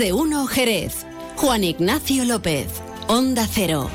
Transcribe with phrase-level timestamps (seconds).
[0.00, 1.04] de uno Jerez.
[1.36, 2.68] Juan Ignacio López,
[3.06, 3.90] Onda Cero.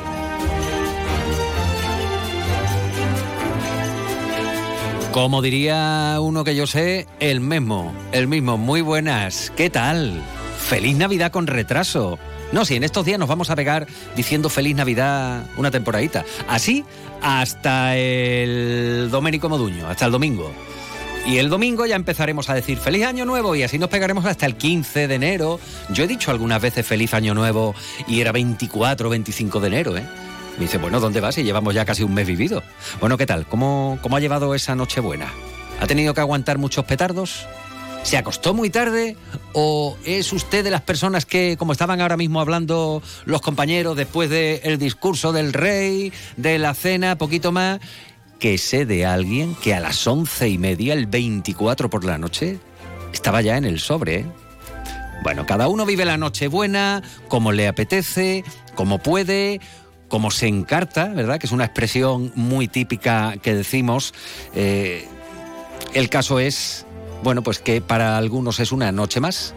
[5.12, 8.56] Como diría uno que yo sé, el mismo, el mismo.
[8.56, 10.22] Muy buenas, ¿qué tal?
[10.60, 12.20] Feliz Navidad con retraso.
[12.52, 16.24] No, si en estos días nos vamos a pegar diciendo feliz Navidad una temporadita.
[16.48, 16.86] Así
[17.24, 20.52] hasta el Doménico Moduño, hasta el domingo.
[21.26, 24.46] Y el domingo ya empezaremos a decir feliz año nuevo y así nos pegaremos hasta
[24.46, 25.60] el 15 de enero.
[25.90, 27.74] Yo he dicho algunas veces feliz año nuevo
[28.08, 30.04] y era 24 o 25 de enero, ¿eh?
[30.58, 31.38] Me dice, bueno, ¿dónde vas?
[31.40, 32.62] Y llevamos ya casi un mes vivido.
[33.00, 33.48] Bueno, ¿qué tal?
[33.48, 35.34] ¿Cómo, cómo ha llevado esa noche buena?
[35.82, 37.48] ¿Ha tenido que aguantar muchos petardos?
[38.04, 39.18] ¿Se acostó muy tarde?
[39.54, 44.30] ¿O es usted de las personas que, como estaban ahora mismo hablando los compañeros después
[44.30, 47.80] del discurso del rey, de la cena, poquito más,
[48.40, 52.60] que sé de alguien que a las once y media, el 24 por la noche,
[53.14, 54.16] estaba ya en el sobre?
[54.20, 54.26] ¿eh?
[55.24, 58.44] Bueno, cada uno vive la noche buena, como le apetece,
[58.76, 59.60] como puede,
[60.08, 61.40] como se encarta, ¿verdad?
[61.40, 64.14] Que es una expresión muy típica que decimos.
[64.54, 65.08] Eh,
[65.94, 66.86] el caso es,
[67.24, 69.56] bueno, pues que para algunos es una noche más,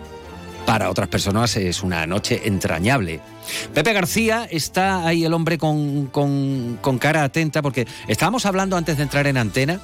[0.64, 3.20] para otras personas es una noche entrañable.
[3.74, 9.02] Pepe García está ahí el hombre con, con, cara atenta porque estábamos hablando antes de
[9.04, 9.80] entrar en antena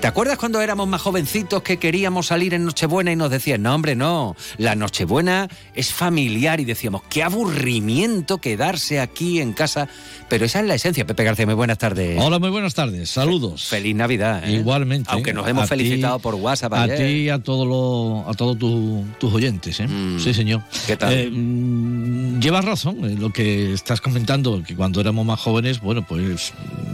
[0.00, 3.74] ¿Te acuerdas cuando éramos más jovencitos que queríamos salir en Nochebuena y nos decían, no,
[3.74, 9.88] hombre, no, la Nochebuena es familiar y decíamos, qué aburrimiento quedarse aquí en casa?
[10.28, 11.04] Pero esa es la esencia.
[11.04, 12.16] Pepe García, muy buenas tardes.
[12.20, 13.10] Hola, muy buenas tardes.
[13.10, 13.64] Saludos.
[13.64, 14.48] Feliz Navidad.
[14.48, 14.52] ¿eh?
[14.52, 15.10] Igualmente.
[15.12, 16.74] Aunque nos hemos felicitado por WhatsApp.
[16.74, 19.80] A ti y a, todo a todos tus oyentes.
[19.80, 19.88] ¿eh?
[19.88, 20.20] Mm.
[20.20, 20.62] Sí, señor.
[20.86, 21.12] ¿Qué tal?
[21.12, 26.06] Eh, mm, llevas razón en lo que estás comentando, que cuando éramos más jóvenes, bueno,
[26.06, 26.52] pues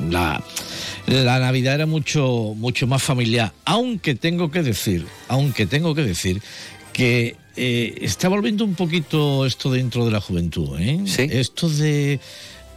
[0.09, 0.41] la,
[1.07, 3.53] la Navidad era mucho, mucho más familiar.
[3.65, 6.43] Aunque tengo que decir, aunque tengo que decir
[6.93, 11.01] que eh, está volviendo un poquito esto dentro de la juventud, ¿eh?
[11.07, 11.29] ¿Sí?
[11.31, 12.21] Esto de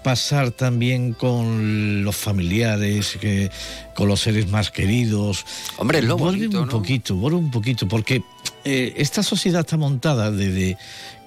[0.03, 3.51] pasar también con los familiares, que,
[3.95, 5.45] con los seres más queridos.
[5.77, 6.71] Hombre, lo vuelve bonito, un ¿no?
[6.71, 8.23] poquito, vuelve un poquito, porque
[8.63, 10.77] eh, esta sociedad está montada desde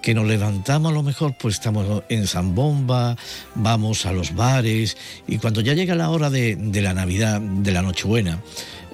[0.02, 3.16] que nos levantamos a lo mejor, pues estamos en Zambomba,
[3.54, 4.96] vamos a los bares,
[5.26, 8.40] y cuando ya llega la hora de, de la Navidad, de la Nochebuena,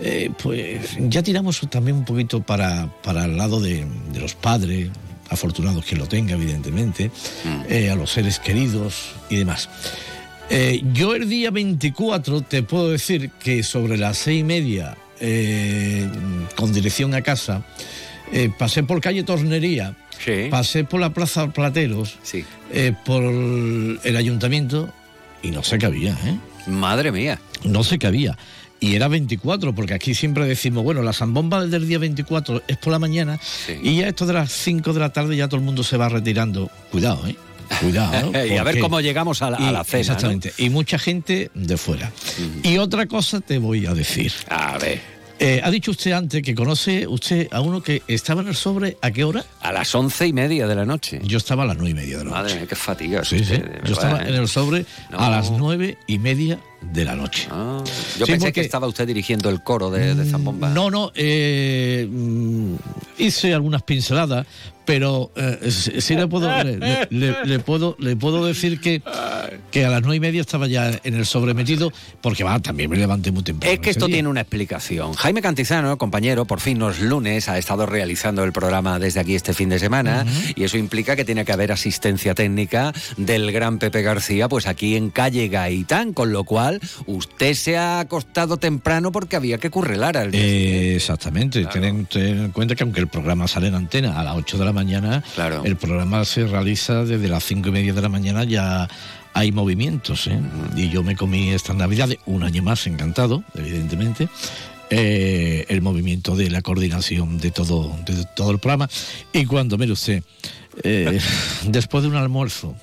[0.01, 4.91] eh, pues ya tiramos también un poquito para, para el lado de, de los padres,
[5.31, 7.11] afortunados quien lo tenga, evidentemente,
[7.45, 7.63] Mm.
[7.69, 9.69] eh, a los seres queridos y demás.
[10.51, 16.09] Eh, yo el día 24 te puedo decir que sobre las seis y media, eh,
[16.57, 17.65] con dirección a casa,
[18.59, 20.49] pasé por calle Tornería, Sí.
[20.51, 22.45] pasé por la Plaza Plateros, Sí.
[22.73, 24.93] eh, por el ayuntamiento
[25.43, 26.39] y no sé qué había, ¿eh?
[26.67, 27.39] Madre mía.
[27.65, 28.37] No sé qué había.
[28.81, 32.93] Y era 24, porque aquí siempre decimos, bueno, la zambomba del día 24 es por
[32.93, 33.79] la mañana Sí.
[33.83, 36.09] y ya esto de las 5 de la tarde ya todo el mundo se va
[36.09, 36.71] retirando.
[36.91, 37.37] Cuidado, ¿eh?
[37.81, 38.31] Cuidado.
[38.33, 38.45] ¿no?
[38.47, 39.99] y a ver cómo llegamos a la, a y- la cena.
[39.99, 40.01] ¿no?
[40.01, 40.53] Exactamente.
[40.59, 42.13] Y mucha gente de fuera.
[42.63, 44.33] Y otra cosa te voy a decir.
[44.51, 45.01] A ver.
[45.39, 48.97] Eh, ha dicho usted antes que conoce usted a uno que estaba en el sobre,
[49.03, 49.45] ¿a qué hora?
[49.61, 51.21] A las once y media de la noche.
[51.25, 52.57] Yo estaba a las nueve y media de la Madre noche.
[52.61, 53.23] mía, qué fatiga.
[53.25, 53.61] Sí, sí.
[53.85, 54.29] Yo estaba ¿eh?
[54.31, 55.19] en el sobre No.
[55.19, 56.59] a las nueve y media
[56.93, 57.49] de la noche.
[57.51, 57.83] Ah,
[58.19, 60.71] yo Sí, pensé porque- que estaba usted dirigiendo el coro de, de Zambomba.
[60.71, 62.75] No, no, eh, mm,
[63.19, 64.47] hice algunas pinceladas,
[64.85, 66.79] pero eh, sí sí le puedo, le,
[67.11, 69.03] le- le puedo, le puedo decir que,
[69.73, 72.97] que a las nueve y media estaba ya en el sobremetido, porque va, también me
[72.97, 73.73] levanté muy temprano.
[73.75, 74.15] Es que esto día.
[74.17, 75.13] tiene una explicación.
[75.15, 79.55] Jaime Cantizano, compañero, por fin los lunes ha estado realizando el programa desde aquí este
[79.55, 80.25] fin de semana
[80.55, 84.95] y eso implica que tiene que haber asistencia técnica del gran Pepe García, pues aquí
[84.95, 86.76] en calle Gaitán, con lo cual
[87.07, 90.41] usted se ha acostado temprano porque había que currelar al día.
[90.41, 91.81] Eh, exactamente, Claro.
[91.81, 94.65] ten, ten en cuenta que aunque el programa sale en antena a las 8 de
[94.65, 95.63] la mañana, Claro.
[95.65, 98.89] el programa se realiza desde las cinco y media de la mañana ya
[99.35, 100.27] hay movimientos.
[100.29, 100.41] ¿eh?
[100.77, 104.29] Y yo me comí esta Navidad, un año más, encantado, evidentemente.
[104.89, 108.89] eh, el movimiento de la coordinación de todo, de todo el programa.
[109.33, 110.23] Y cuando, mire usted,
[110.85, 111.19] eh,
[111.67, 112.77] después de un almuerzo,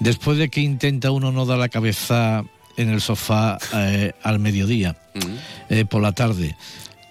[0.00, 2.42] después de que intenta uno no dar la cabeza
[2.78, 4.96] en el sofá eh, al mediodía,
[5.68, 6.56] eh, por la tarde,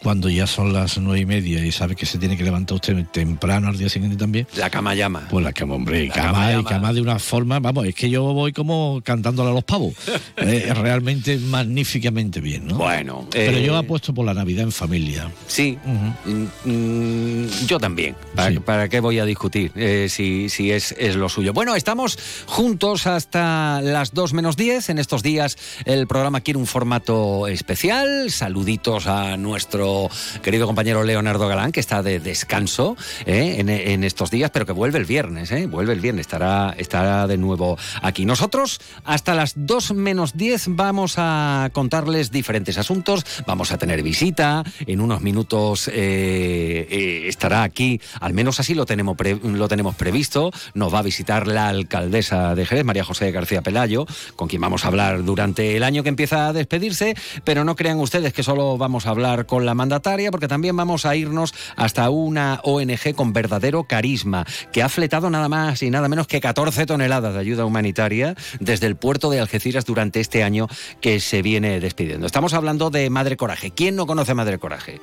[0.03, 3.05] cuando ya son las nueve y media y sabe que se tiene que levantar usted
[3.11, 5.27] temprano al día siguiente también, La cama llama.
[5.29, 8.09] pues la cama, hombre, La cama, cama y cama de una forma, vamos, es que
[8.09, 9.94] yo voy como cantándole a los pavos.
[10.38, 12.75] Eh, realmente magníficamente bien, ¿no?
[12.75, 15.29] Bueno, Pero eh, yo apuesto por la Navidad en familia.
[15.47, 18.15] Sí, Mm, mm, yo también.
[18.35, 18.59] ¿Para, Sí.
[18.59, 21.53] para qué voy a discutir eh, si, si es, es lo suyo?
[21.53, 24.89] Bueno, estamos juntos hasta las 2 menos 10.
[24.89, 28.29] En estos días el programa quiere un formato especial.
[28.31, 32.95] Saluditos a nuestro nuestro querido compañero Leonardo Galán, que está de descanso
[33.25, 33.56] ¿eh?
[33.60, 35.66] en, estos días, pero que vuelve el viernes, ¿eh?
[35.66, 38.25] vuelve el viernes, estará, estará de nuevo aquí.
[38.25, 44.63] Nosotros hasta las 2 menos 10 vamos a contarles diferentes asuntos, vamos a tener visita,
[44.86, 50.94] en unos minutos eh, estará aquí, al menos así lo tenemos, lo tenemos previsto, nos
[50.94, 54.06] va a visitar la alcaldesa de Jerez, María José García Pelayo,
[54.36, 58.00] con quien vamos a hablar durante el año que empieza a despedirse, pero no crean
[58.00, 62.09] ustedes que solo vamos a hablar con la mandataria, porque también vamos a irnos hasta
[62.09, 66.85] una ONG con verdadero carisma, que ha fletado nada más y nada menos que 14
[66.85, 70.68] toneladas de ayuda humanitaria desde el puerto de Algeciras durante este año
[71.00, 72.25] que se viene despidiendo.
[72.25, 73.71] Estamos hablando de Madre Coraje.
[73.71, 75.00] ¿Quién no conoce Madre Coraje?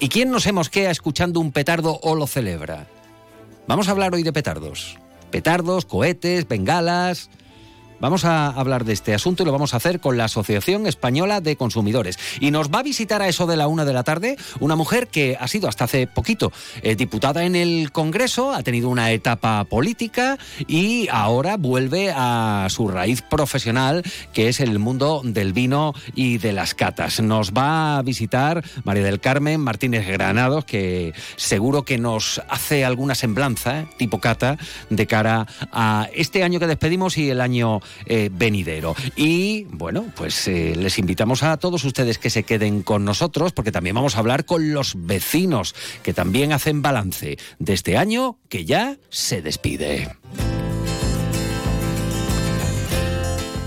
[0.00, 2.86] ¿Y quién no se mosquea escuchando un petardo o lo celebra?
[3.66, 4.98] Vamos a hablar hoy de petardos.
[5.30, 7.30] Petardos, cohetes, bengalas,
[8.00, 11.42] Vamos a hablar de este asunto y lo vamos a hacer con la Asociación Española
[11.42, 12.18] de Consumidores.
[12.40, 15.08] Y nos va a visitar a eso de la una de la tarde una mujer
[15.08, 16.50] que ha sido hasta hace poquito
[16.82, 22.88] eh, diputada en el Congreso, ha tenido una etapa política y ahora vuelve a su
[22.88, 24.02] raíz profesional,
[24.32, 27.20] que es el mundo del vino y de las catas.
[27.20, 33.14] Nos va a visitar María del Carmen Martínez Granados, que seguro que nos hace alguna
[33.14, 34.56] semblanza, eh, tipo cata,
[34.88, 38.94] de cara a este año que despedimos y el año eh, venidero.
[39.16, 43.72] Y bueno, pues eh, les invitamos a todos ustedes que se queden con nosotros porque
[43.72, 48.64] también vamos a hablar con los vecinos que también hacen balance de este año que
[48.64, 50.08] ya se despide.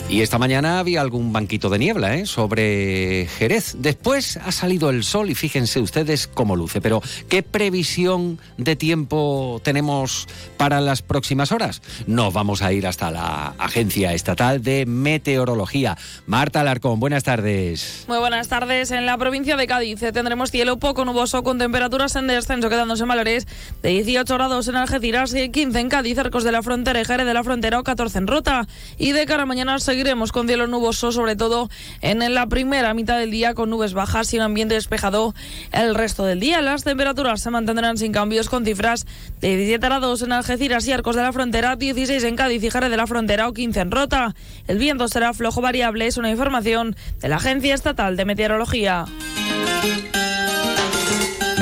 [0.10, 2.28] Y esta mañana había algún banquito de niebla ¿eh?
[2.28, 3.78] sobre Jerez.
[3.80, 6.82] Después ha salido el sol y fíjense ustedes cómo luce.
[6.82, 10.28] Pero, ¿qué previsión de tiempo tenemos
[10.58, 11.82] para las próximas horas?
[12.06, 15.98] Nos vamos a ir hasta la Agencia Estatal de Meteorología.
[16.28, 18.06] Marta Alarcón, buenas tardes.
[18.08, 18.92] Muy buenas tardes.
[18.92, 23.10] En la provincia de Cádiz tendremos cielo poco nuboso con temperaturas en descenso, quedándose en
[23.10, 23.48] valores
[23.82, 27.26] de 18 grados en Algeciras y 15 en Cádiz, cercos de la frontera y Jerez
[27.26, 28.68] de la frontera o 14 en Rota.
[29.00, 31.70] Y de cara a mañana seguir seguiremos con cielo nuboso, sobre todo
[32.02, 35.36] en la primera mitad del día, con nubes bajas y un ambiente despejado
[35.72, 36.64] el resto del día.
[36.64, 39.06] Las temperaturas se mantendrán sin cambios, con cifras
[39.40, 42.90] de 17 grados en Algeciras y Arcos de la Frontera, 16 en Cádiz y Jerez
[42.90, 44.34] de la Frontera o 15 en Rota.
[44.68, 49.06] El viento será flojo variable, es una información de la Agencia Estatal de Meteorología.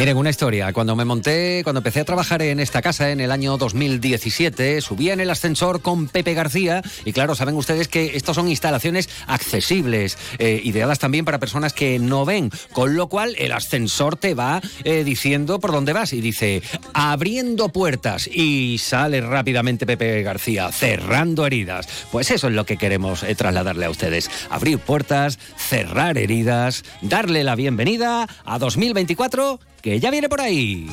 [0.02, 0.74] Miren, una historia.
[0.74, 5.14] Cuando me monté, cuando empecé a trabajar en esta casa en el año 2017, subía
[5.14, 10.18] en el ascensor con Pepe García y claro, saben ustedes que estas son instalaciones accesibles,
[10.40, 14.60] eh, ideadas también para personas que no ven, con lo cual el ascensor te va
[14.86, 16.64] eh, diciendo por dónde vas y dice,
[16.96, 21.88] abriendo puertas y sale rápidamente Pepe García, cerrando heridas.
[22.12, 24.32] Pues eso es lo que queremos eh, trasladarle a ustedes.
[24.50, 30.88] Abrir puertas, cerrar heridas, darle la bienvenida a 2024 que ya viene por ahí.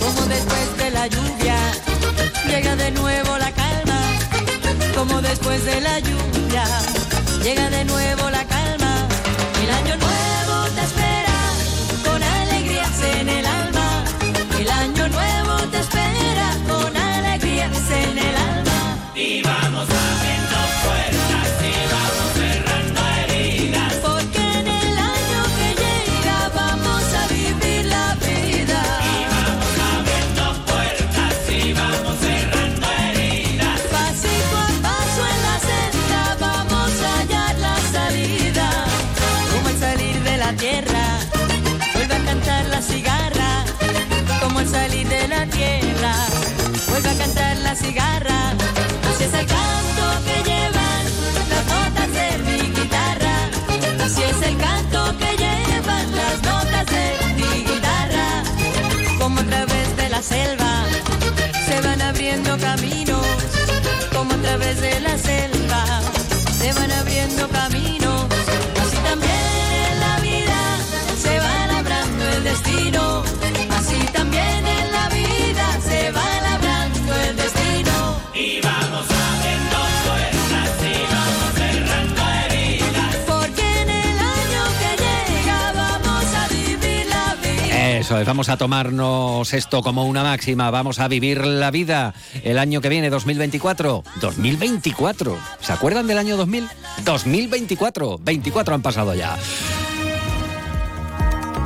[0.00, 1.56] Como después de la lluvia,
[2.48, 4.00] llega de nuevo la calma.
[4.96, 6.64] Como después de la lluvia,
[7.42, 8.33] llega de nuevo la
[66.74, 67.73] van abriendo caminos.
[88.10, 92.90] Vamos a tomarnos esto como una máxima, vamos a vivir la vida el año que
[92.90, 94.04] viene, 2024.
[94.20, 95.38] 2024.
[95.60, 96.68] ¿Se acuerdan del año 2000?
[97.04, 98.18] 2024.
[98.18, 99.38] 24 han pasado ya.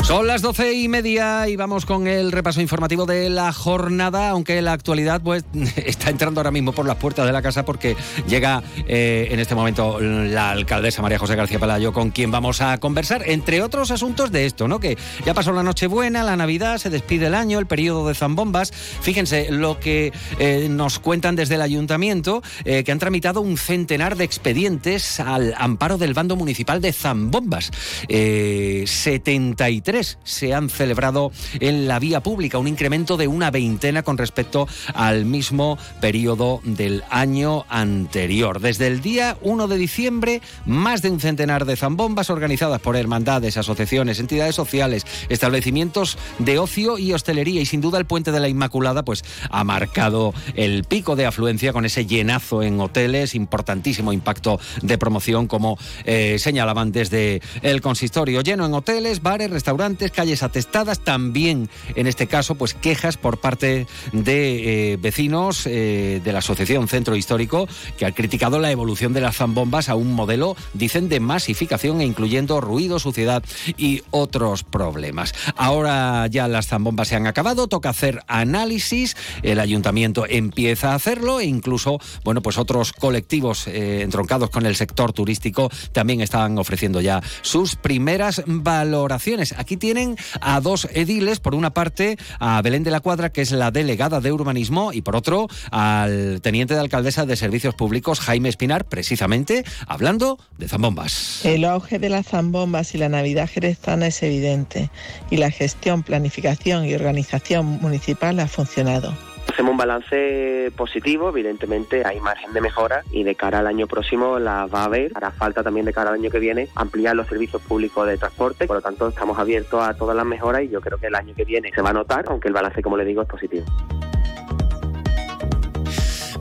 [0.08, 4.62] Son las doce y media y vamos con el repaso informativo de la jornada, aunque
[4.62, 5.44] la actualidad pues
[5.76, 7.94] está entrando ahora mismo por las puertas de la casa porque
[8.26, 12.78] llega eh, en este momento la alcaldesa María José García Palayo con quien vamos a
[12.78, 14.80] conversar, entre otros asuntos de esto, ¿no?
[14.80, 14.96] Que
[15.26, 18.72] ya pasó la Nochebuena, la Navidad, se despide el año, el periodo de zambombas.
[18.72, 24.16] Fíjense lo que eh, nos cuentan desde el ayuntamiento, eh, que han tramitado un centenar
[24.16, 27.70] de expedientes al amparo del bando municipal de zambombas.
[28.08, 34.68] 73 se han celebrado en la vía pública, un incremento de una veintena con respecto
[34.94, 38.60] al mismo periodo del año anterior.
[38.60, 43.56] Desde el día 1 de diciembre, más de un centenar de zambombas organizadas por hermandades,
[43.56, 48.48] asociaciones, entidades sociales, establecimientos de ocio y hostelería y sin duda el puente de la
[48.48, 54.60] Inmaculada pues ha marcado el pico de afluencia con ese llenazo en hoteles, importantísimo impacto
[54.82, 61.00] de promoción como eh, señalaban desde el consistorio, lleno en hoteles, bares, restaurantes calles atestadas,
[61.00, 66.88] también en este caso pues quejas por parte de eh, vecinos eh, de la Asociación
[66.88, 71.20] Centro Histórico que han criticado la evolución de las zambombas a un modelo, dicen, de
[71.20, 73.42] masificación e incluyendo ruido, suciedad
[73.76, 75.34] y otros problemas.
[75.56, 81.40] Ahora ya las zambombas se han acabado, toca hacer análisis, el ayuntamiento empieza a hacerlo
[81.40, 87.00] e incluso, bueno, pues otros colectivos eh, entroncados con el sector turístico también están ofreciendo
[87.00, 89.54] ya sus primeras valoraciones.
[89.56, 93.52] Aquí tienen a dos ediles, por una parte a Belén de la Cuadra, que es
[93.52, 98.48] la delegada de urbanismo, y por otro al teniente de alcaldesa de servicios públicos, Jaime
[98.48, 101.44] Espinar, precisamente hablando de zambombas.
[101.44, 104.90] El auge de las zambombas y la Navidad jerezana es evidente,
[105.30, 109.27] y la gestión, planificación y organización municipal ha funcionado.
[109.48, 114.38] Hacemos un balance positivo, evidentemente hay margen de mejora y de cara al año próximo
[114.38, 115.12] la va a haber.
[115.14, 118.66] Hará falta también de cara al año que viene ampliar los servicios públicos de transporte,
[118.66, 121.34] por lo tanto estamos abiertos a todas las mejoras y yo creo que el año
[121.34, 123.64] que viene se va a notar, aunque el balance, como le digo, es positivo.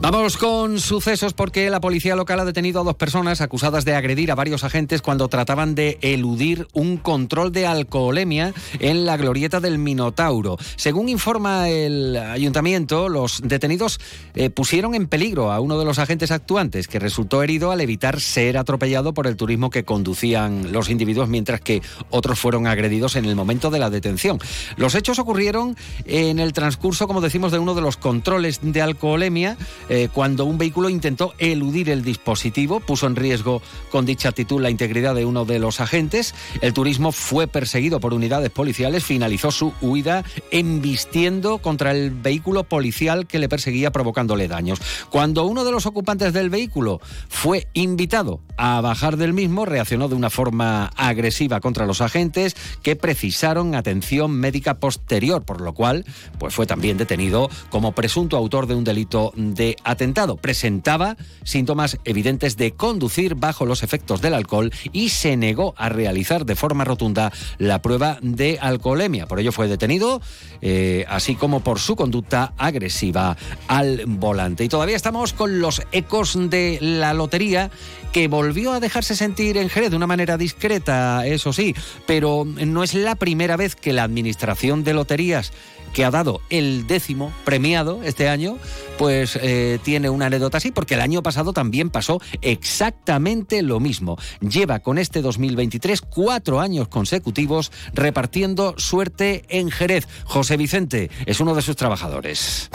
[0.00, 4.30] Vamos con sucesos porque la policía local ha detenido a dos personas acusadas de agredir
[4.30, 9.78] a varios agentes cuando trataban de eludir un control de alcoholemia en la glorieta del
[9.78, 10.56] Minotauro.
[10.76, 13.98] Según informa el ayuntamiento, los detenidos
[14.36, 18.20] eh, pusieron en peligro a uno de los agentes actuantes que resultó herido al evitar
[18.20, 23.24] ser atropellado por el turismo que conducían los individuos mientras que otros fueron agredidos en
[23.24, 24.38] el momento de la detención.
[24.76, 29.56] Los hechos ocurrieron en el transcurso, como decimos, de uno de los controles de alcoholemia
[29.88, 34.70] eh, cuando un vehículo intentó eludir el dispositivo, puso en riesgo con dicha actitud la
[34.70, 36.34] integridad de uno de los agentes.
[36.60, 43.26] El turismo fue perseguido por unidades policiales, finalizó su huida embistiendo contra el vehículo policial
[43.26, 44.78] que le perseguía provocándole daños.
[45.10, 50.14] Cuando uno de los ocupantes del vehículo fue invitado a bajar del mismo, reaccionó de
[50.14, 56.04] una forma agresiva contra los agentes que precisaron atención médica posterior, por lo cual
[56.38, 60.36] pues fue también detenido como presunto autor de un delito de atentado.
[60.36, 66.44] Presentaba síntomas evidentes de conducir bajo los efectos del alcohol y se negó a realizar
[66.44, 69.26] de forma rotunda la prueba de alcoholemia.
[69.26, 70.20] Por ello fue detenido,
[70.60, 74.64] eh, así como por su conducta agresiva al volante.
[74.64, 77.70] Y todavía estamos con los ecos de la lotería
[78.12, 81.74] que volvió a dejarse sentir en Jerez de una manera discreta, eso sí,
[82.06, 85.52] pero no es la primera vez que la Administración de Loterías
[85.92, 88.58] que ha dado el décimo premiado este año,
[88.98, 94.18] pues eh, tiene una anécdota así, porque el año pasado también pasó exactamente lo mismo.
[94.40, 100.06] Lleva con este 2023 cuatro años consecutivos repartiendo suerte en Jerez.
[100.24, 102.70] José Vicente es uno de sus trabajadores.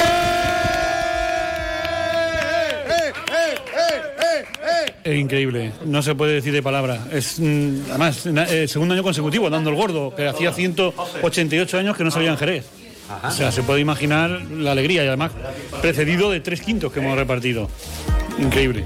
[5.04, 7.08] Es increíble, no se puede decir de palabra.
[7.12, 12.06] Es mm, además el segundo año consecutivo dando el gordo, que hacía 188 años que
[12.06, 12.83] no sabía en Jerez.
[13.24, 15.32] O sea, se puede imaginar la alegría y además
[15.82, 17.70] precedido de tres quintos que hemos repartido.
[18.40, 18.86] Increíble.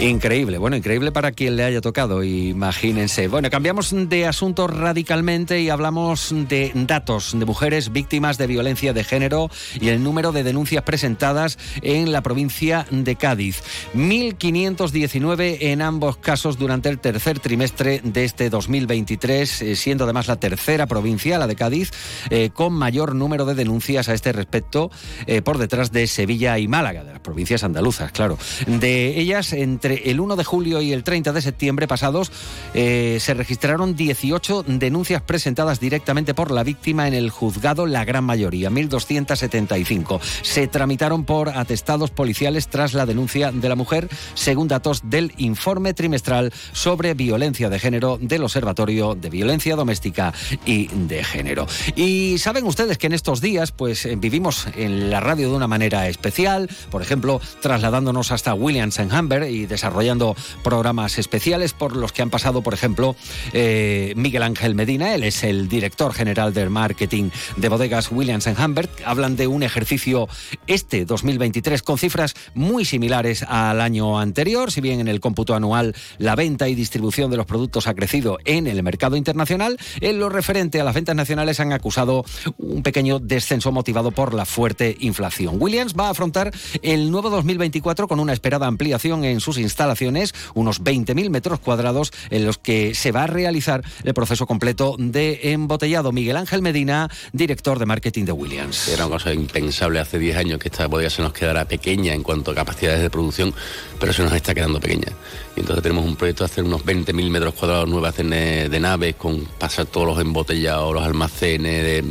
[0.00, 3.28] Increíble, bueno, increíble para quien le haya tocado, imagínense.
[3.28, 9.04] Bueno, cambiamos de asunto radicalmente y hablamos de datos de mujeres víctimas de violencia de
[9.04, 9.48] género
[9.80, 13.62] y el número de denuncias presentadas en la provincia de Cádiz.
[13.94, 20.36] 1.519 en ambos casos durante el tercer trimestre de este 2023, eh, siendo además la
[20.36, 21.90] tercera provincia, la de Cádiz,
[22.30, 24.90] eh, con mayor número de denuncias a este respecto,
[25.26, 28.38] eh, por detrás de Sevilla y Málaga, de las provincias andaluzas, claro.
[28.66, 32.30] De ellas, en entre el 1 de julio y el 30 de septiembre pasados
[32.72, 38.22] eh, se registraron 18 denuncias presentadas directamente por la víctima en el juzgado, la gran
[38.22, 40.20] mayoría, 1.275.
[40.42, 45.94] Se tramitaron por atestados policiales tras la denuncia de la mujer, según datos del informe
[45.94, 50.32] trimestral sobre violencia de género del Observatorio de Violencia Doméstica
[50.64, 51.66] y de Género.
[51.96, 55.66] Y saben ustedes que en estos días, pues eh, vivimos en la radio de una
[55.66, 62.22] manera especial, por ejemplo, trasladándonos hasta Williams and Humber desarrollando programas especiales por los que
[62.22, 63.16] han pasado, por ejemplo,
[63.52, 68.60] eh, Miguel Ángel Medina, él es el director general del marketing de bodegas Williams and
[68.60, 68.88] Humber.
[69.04, 70.28] Hablan de un ejercicio
[70.66, 75.94] este 2023 con cifras muy similares al año anterior, si bien en el cómputo anual
[76.18, 80.28] la venta y distribución de los productos ha crecido en el mercado internacional, en lo
[80.28, 82.24] referente a las ventas nacionales han acusado
[82.58, 85.56] un pequeño descenso motivado por la fuerte inflación.
[85.58, 86.52] Williams va a afrontar
[86.82, 92.44] el nuevo 2024 con una esperada ampliación en sus instalaciones, unos 20.000 metros cuadrados en
[92.44, 96.12] los que se va a realizar el proceso completo de embotellado.
[96.12, 98.88] Miguel Ángel Medina, director de marketing de Williams.
[98.88, 102.22] Era una cosa impensable hace 10 años que esta bodega se nos quedara pequeña en
[102.22, 103.54] cuanto a capacidades de producción,
[103.98, 105.12] pero se nos está quedando pequeña.
[105.56, 109.14] Y entonces tenemos un proyecto de hacer unos 20.000 metros cuadrados nuevas de, de naves,
[109.16, 112.04] con pasar todos los embotellados, los almacenes de,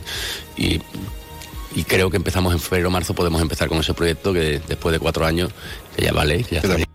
[0.57, 0.81] y
[1.75, 4.91] y creo que empezamos en febrero o marzo, podemos empezar con ese proyecto que después
[4.91, 5.51] de cuatro años,
[5.95, 6.90] que ya vale, ya está bien.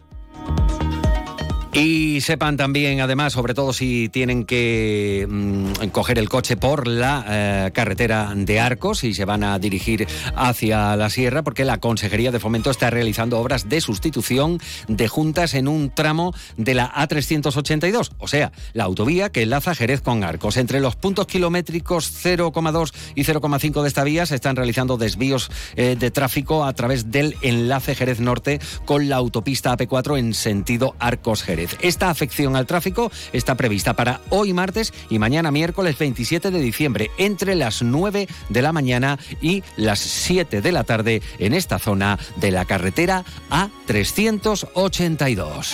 [1.78, 7.23] Y sepan también, además, sobre todo si tienen que mm, coger el coche por la
[7.28, 12.33] eh, carretera de Arcos y se van a dirigir hacia la sierra, porque la Consejería
[12.33, 18.12] de Fomento está realizando obras de sustitución de juntas en un tramo de la A382,
[18.21, 20.56] o sea, la autovía que enlaza Jerez con Arcos.
[20.56, 25.95] Entre los puntos kilométricos 0,2 y 0,5 de esta vía se están realizando desvíos eh,
[25.99, 31.65] de tráfico a través del enlace Jerez Norte con la autopista AP4 en sentido Arcos-Jerez.
[31.80, 37.11] Esta afección al tráfico está prevista para hoy martes y mañana miércoles 27 de diciembre
[37.18, 42.18] entre las 9 de la mañana y las 7 de la tarde en esta zona
[42.37, 45.73] de la carretera A382.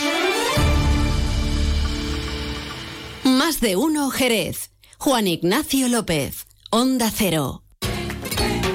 [3.24, 4.70] Más de uno Jerez.
[4.98, 6.46] Juan Ignacio López.
[6.70, 7.62] Onda Cero.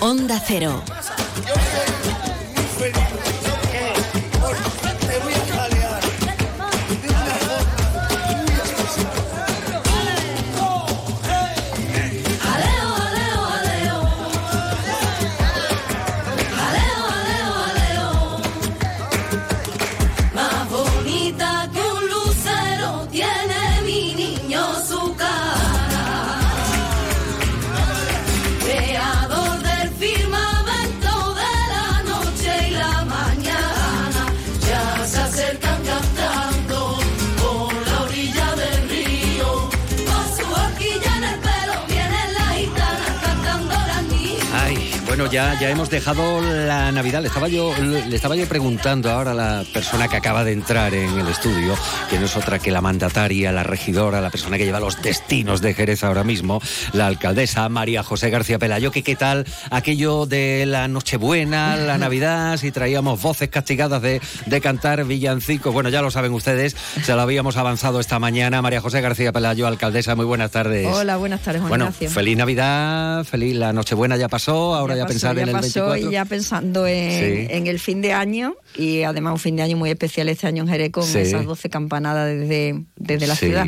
[0.00, 0.82] Onda Cero.
[45.36, 47.20] Ya, ya hemos dejado la Navidad.
[47.20, 50.94] Le estaba, yo, le estaba yo preguntando ahora a la persona que acaba de entrar
[50.94, 51.74] en el estudio,
[52.08, 55.60] que no es otra que la mandataria, la regidora, la persona que lleva los destinos
[55.60, 56.62] de Jerez ahora mismo,
[56.94, 62.56] la alcaldesa María José García Pelayo, que qué tal aquello de la Nochebuena, la Navidad,
[62.56, 65.70] si traíamos voces castigadas de, de cantar villancicos.
[65.74, 68.62] Bueno, ya lo saben ustedes, se lo habíamos avanzado esta mañana.
[68.62, 70.86] María José García Pelayo, alcaldesa, muy buenas tardes.
[70.90, 72.08] Hola, buenas tardes, Juan Bueno, Ignacio.
[72.08, 75.25] feliz Navidad, feliz la Nochebuena ya pasó, ahora ya, Ya pasó.
[75.34, 76.10] Pensar ya en el pasó 24.
[76.10, 77.46] y ya pensando en, Sí.
[77.50, 80.62] en el fin de año y además un fin de año muy especial este año
[80.64, 81.18] en Jerez con Sí.
[81.18, 83.46] esas 12 campanadas desde, desde la Sí.
[83.46, 83.66] ciudad.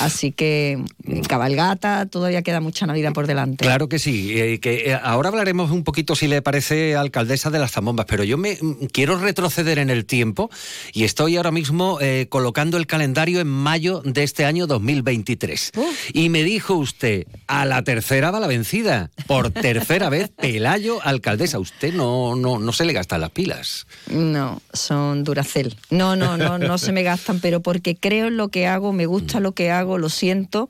[0.00, 0.78] Así que
[1.08, 3.64] eh, cabalgata, todavía queda mucha Navidad por delante.
[3.64, 7.58] Claro que sí, eh, que eh, ahora hablaremos un poquito, si le parece, alcaldesa de
[7.58, 10.50] las Zambombas, pero yo me mm, quiero retroceder en el tiempo
[10.92, 15.72] y estoy ahora mismo eh, colocando el calendario en mayo de este año 2023.
[16.12, 21.58] Y me dijo usted, a la tercera va la vencida, por tercera vez, Pelayo, alcaldesa.
[21.58, 23.86] Usted no, no, no se le gastan las pilas.
[24.10, 25.76] No, son Duracel.
[25.90, 29.06] No, no, no, no se me gastan, pero porque creo en lo que hago, me
[29.06, 30.68] gusta lo que hago, lo siento.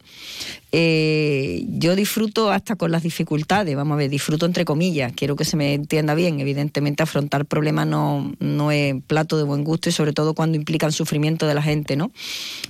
[0.72, 5.44] Eh, yo disfruto hasta con las dificultades, vamos a ver, disfruto entre comillas, quiero que
[5.44, 6.40] se me entienda bien.
[6.40, 10.92] Evidentemente, afrontar problemas no, no es plato de buen gusto y sobre todo cuando implican
[10.92, 12.10] sufrimiento de la gente, ¿no?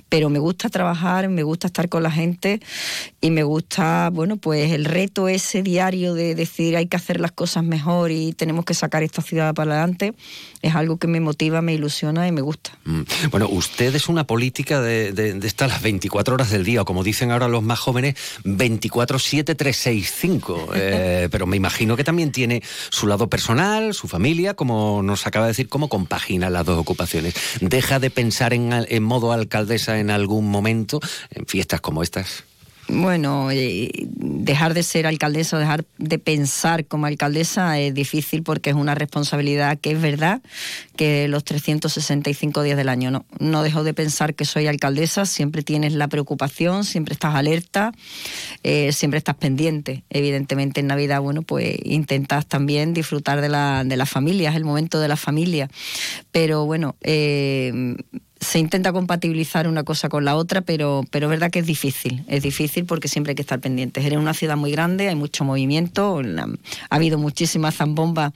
[0.09, 2.61] Pero me gusta trabajar, me gusta estar con la gente
[3.20, 7.32] y me gusta, bueno, pues el reto ese diario de decir hay que hacer las
[7.32, 10.14] cosas mejor y tenemos que sacar esta ciudad para adelante,
[10.66, 12.72] es algo que me motiva, me ilusiona y me gusta.
[12.85, 13.02] Mm.
[13.31, 16.85] Bueno, usted es una política de, de, de estas las 24 horas del día, o
[16.85, 20.66] como dicen ahora los más jóvenes, 24-7-365.
[20.79, 25.46] Eh, pero me imagino que también tiene su lado personal, su familia, como nos acaba
[25.46, 27.35] de decir, cómo compagina las dos ocupaciones.
[27.61, 31.00] ¿Deja de pensar en, en modo alcaldesa en algún momento,
[31.31, 32.44] en fiestas como estas?
[32.88, 38.70] Bueno, eh, dejar de ser alcaldesa o dejar de pensar como alcaldesa es difícil porque
[38.70, 40.40] es una responsabilidad que es verdad
[40.94, 43.25] que los 365 días del año no.
[43.40, 47.92] No dejo de pensar que soy alcaldesa, siempre tienes la preocupación, siempre estás alerta,
[48.62, 50.05] eh, siempre estás pendiente.
[50.09, 54.64] Evidentemente en Navidad, bueno, pues intentas también disfrutar de la, de la familia, es el
[54.64, 55.68] momento de la familia.
[56.31, 57.96] Pero bueno, eh,
[58.38, 62.22] se intenta compatibilizar una cosa con la otra, pero, pero es verdad que es difícil.
[62.29, 64.05] Es difícil porque siempre hay que estar pendientes.
[64.05, 66.20] Eres una ciudad muy grande, hay mucho movimiento,
[66.90, 68.33] ha habido muchísimas zambombas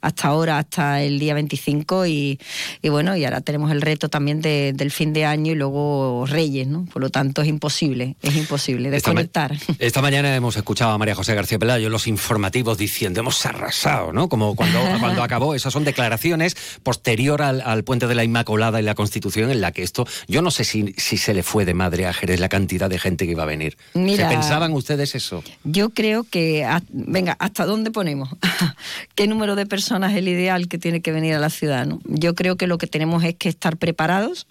[0.00, 2.38] hasta ahora, hasta el día 25, y,
[2.80, 6.26] y bueno, y ahora tenemos el reto también de- del fin de año y luego
[6.28, 6.84] Reyes, ¿no?
[6.84, 9.56] Por lo tanto, es imposible, es imposible Esta ma- desconectar.
[9.80, 14.12] Esta mañana hemos escuchado a María José García Pelayo en los informativos diciendo hemos arrasado,
[14.12, 14.28] ¿no?
[14.28, 15.54] Como cuando, cuando acabó.
[15.56, 19.72] Esas son declaraciones posterior al, al puente de la Inmaculada y la Constitución en la
[19.72, 22.48] que esto, yo no sé si, si se le fue de madre a Jerez la
[22.48, 23.78] cantidad de gente que iba a venir.
[23.94, 25.42] Mira- ¿Se pensaban ustedes eso?
[25.64, 28.28] Yo creo que, ha- venga, ¿hasta dónde ponemos?
[29.14, 31.86] ¿Qué número de personas es el ideal que tiene que venir a la ciudad?
[31.86, 32.00] no?
[32.06, 34.46] Yo creo que lo que tenemos es que estar preparados,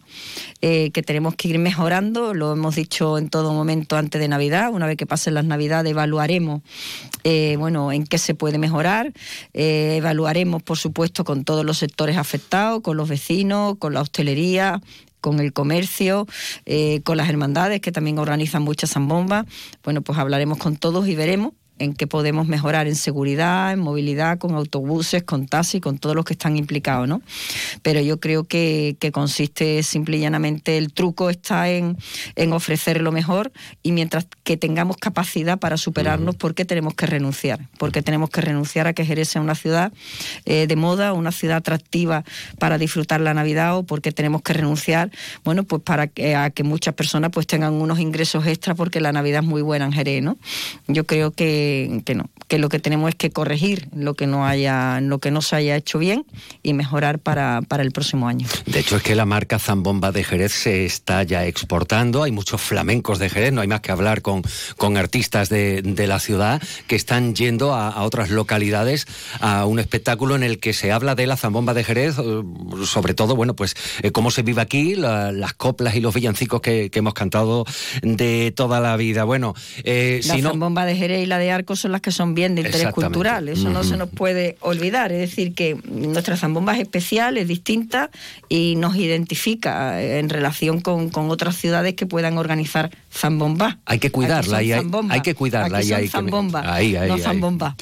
[0.62, 4.71] eh, que tenemos que ir mejorando, lo hemos dicho en todo momento antes de Navidad,
[4.73, 6.62] una vez que pasen las Navidades evaluaremos,
[7.23, 9.12] eh, bueno, en qué se puede mejorar,
[9.54, 14.78] eh, evaluaremos, por supuesto, con todos los sectores afectados, con los vecinos, con la hostelería,
[15.21, 16.27] con el comercio,
[16.65, 19.45] eh, con las hermandades que también organizan muchas zambombas.
[19.83, 24.37] Bueno, pues hablaremos con todos y veremos en qué podemos mejorar en seguridad, en movilidad,
[24.37, 27.21] con autobuses, con taxis, con todos los que están implicados, ¿no?
[27.81, 31.97] Pero yo creo que, que consiste simple y llanamente, el truco está en,
[32.35, 33.51] en ofrecer lo mejor
[33.83, 37.67] y mientras que tengamos capacidad para superarnos, ¿por qué tenemos que renunciar?
[37.77, 39.91] Porque tenemos que renunciar a que Jerez sea una ciudad
[40.45, 42.23] eh, de moda, una ciudad atractiva
[42.57, 45.11] para disfrutar la Navidad o porque tenemos que renunciar,
[45.43, 49.11] bueno, pues para que, a que muchas personas pues tengan unos ingresos extra porque la
[49.11, 50.37] Navidad es muy buena en Jerez, ¿no?
[50.87, 51.68] Yo creo que,
[52.05, 55.32] que no, que lo que tenemos es que corregir lo que no haya, lo que
[55.32, 56.25] no se haya hecho bien
[56.63, 58.47] y mejorar para, para el próximo año.
[58.65, 62.23] De hecho, es que la marca Zambomba de Jerez se está ya exportando.
[62.23, 64.41] Hay muchos flamencos de Jerez, no hay más que hablar con,
[64.77, 69.05] con artistas de, de la ciudad que están yendo a, a otras localidades
[69.39, 72.41] a un espectáculo en el que se habla de la Zambomba de Jerez, eh,
[72.86, 76.62] sobre todo, bueno, pues eh, cómo se vive aquí, la- las coplas y los villancicos
[76.62, 77.65] que, que hemos cantado
[78.01, 79.23] de toda la vida.
[79.23, 79.53] Bueno,
[79.84, 80.49] eh, La si no.
[80.49, 83.49] zambomba de Jerez y la de Arcos son las que son bien de interés cultural.
[83.49, 85.11] Eso no se nos puede olvidar.
[85.11, 88.09] Es decir, que nuestra zambomba es especial, es distinta
[88.47, 93.79] y nos identifica eh, en relación con, con otras ciudades que puedan organizar zambomba.
[93.85, 97.75] Hay que cuidarla hay, hay que cuidarla Aquí y son hay que zambomba, no zambomba.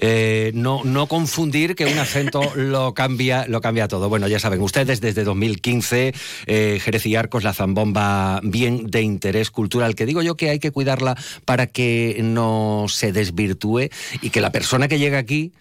[0.00, 4.08] Eh, no, no confundir que un acento lo cambia, lo cambia todo.
[4.08, 6.14] Bueno, ya saben, ustedes desde 2015,
[6.46, 10.58] eh, Jerez y Arcos, la zambomba bien de interés cultural, que digo yo que hay
[10.58, 13.88] que cuidarla para que no se desvirtúe
[14.20, 15.52] y que la persona que llega aquí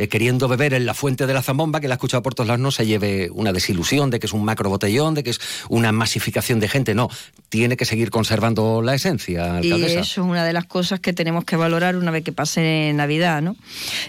[0.00, 2.48] eh, queriendo beber en la fuente de la zambomba, que la ha escuchado por todos
[2.48, 5.40] lados, no se lleve una desilusión de que es un macro botellón, de que es
[5.68, 6.94] una masificación de gente.
[6.94, 7.10] No,
[7.50, 11.44] tiene que seguir conservando la esencia, Y eso es una de las cosas que tenemos
[11.44, 13.56] que valorar una vez que pase Navidad, ¿no?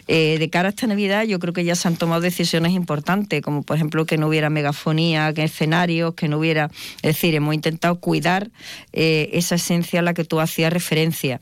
[0.07, 3.41] Eh, de cara a esta Navidad, yo creo que ya se han tomado decisiones importantes,
[3.41, 6.71] como por ejemplo que no hubiera megafonía, que escenarios, que no hubiera.
[7.01, 8.49] Es decir, hemos intentado cuidar
[8.93, 11.39] eh, esa esencia a la que tú hacías referencia.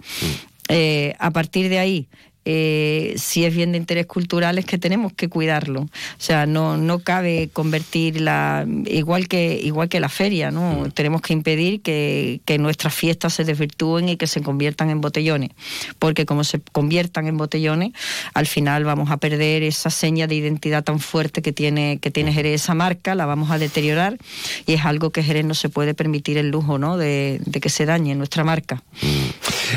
[0.69, 2.09] Eh, a partir de ahí,
[2.45, 5.81] eh, si es bien de interés cultural es que tenemos que cuidarlo.
[5.81, 10.85] O sea, no, no cabe convertirla igual que, igual que la feria, ¿no?
[10.85, 10.91] Mm.
[10.91, 15.51] Tenemos que impedir que, que nuestras fiestas se desvirtúen y que se conviertan en botellones.
[15.99, 17.91] Porque como se conviertan en botellones,
[18.33, 22.33] al final vamos a perder esa seña de identidad tan fuerte que tiene, que tiene
[22.33, 24.17] Jerez esa marca, la vamos a deteriorar
[24.65, 26.97] y es algo que Jerez no se puede permitir el lujo, ¿no?
[26.97, 28.83] De, de que se dañe nuestra marca.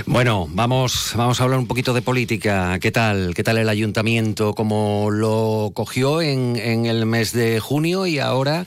[0.07, 2.52] Bueno, vamos, vamos a hablar un poquito de política.
[2.81, 3.35] ¿Qué tal?
[3.35, 4.55] ¿Qué tal el ayuntamiento?
[4.55, 8.67] ¿Cómo lo cogió en, en el mes de junio y ahora,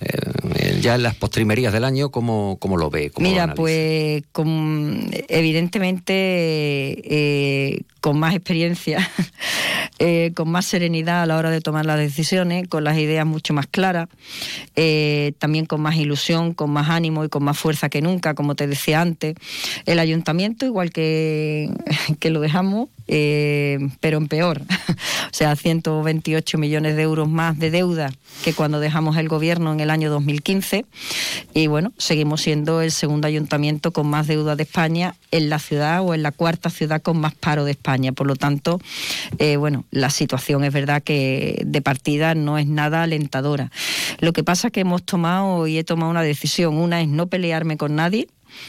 [0.00, 3.10] eh, ya en las postrimerías del año, cómo, cómo lo ve?
[3.10, 9.06] ¿Cómo lo Mira, pues con- evidentemente eh, con más experiencia,
[9.98, 13.52] eh, con más serenidad a la hora de tomar las decisiones, con las ideas mucho
[13.52, 14.08] más claras,
[15.38, 18.66] también con más ilusión, con más ánimo y con más fuerza que nunca, como te
[18.66, 19.34] decía antes.
[19.84, 21.70] El ayuntamiento, igual que,
[22.20, 23.25] que lo dejamos, eh,
[24.00, 24.62] pero en peor.
[24.90, 28.12] o sea, 128 millones de euros más de deuda
[28.44, 30.84] que cuando dejamos el gobierno en el año 2015.
[31.54, 36.02] Y bueno, seguimos siendo el segundo ayuntamiento con más deuda de España en la ciudad
[36.02, 38.12] o en la cuarta ciudad con más paro de España.
[38.12, 38.80] Por lo tanto,
[39.38, 43.70] eh, bueno, la situación es verdad que de partida no es nada alentadora.
[44.20, 46.76] Lo que pasa es que hemos tomado y he tomado una decisión.
[46.76, 48.28] Una es no pelearme con nadie.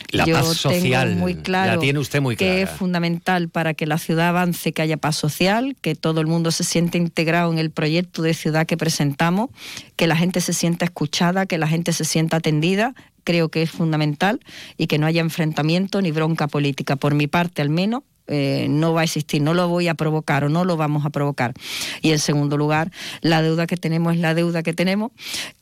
[0.09, 2.77] La Yo paz tengo social, muy claro la tiene usted muy que es clara.
[2.77, 6.63] fundamental para que la ciudad avance, que haya paz social, que todo el mundo se
[6.63, 9.49] siente integrado en el proyecto de ciudad que presentamos,
[9.95, 12.93] que la gente se sienta escuchada, que la gente se sienta atendida.
[13.23, 14.39] Creo que es fundamental
[14.77, 16.95] y que no haya enfrentamiento ni bronca política.
[16.95, 20.43] Por mi parte, al menos, eh, no va a existir, no lo voy a provocar
[20.43, 21.53] o no lo vamos a provocar.
[22.01, 25.11] Y en segundo lugar, la deuda que tenemos es la deuda que tenemos,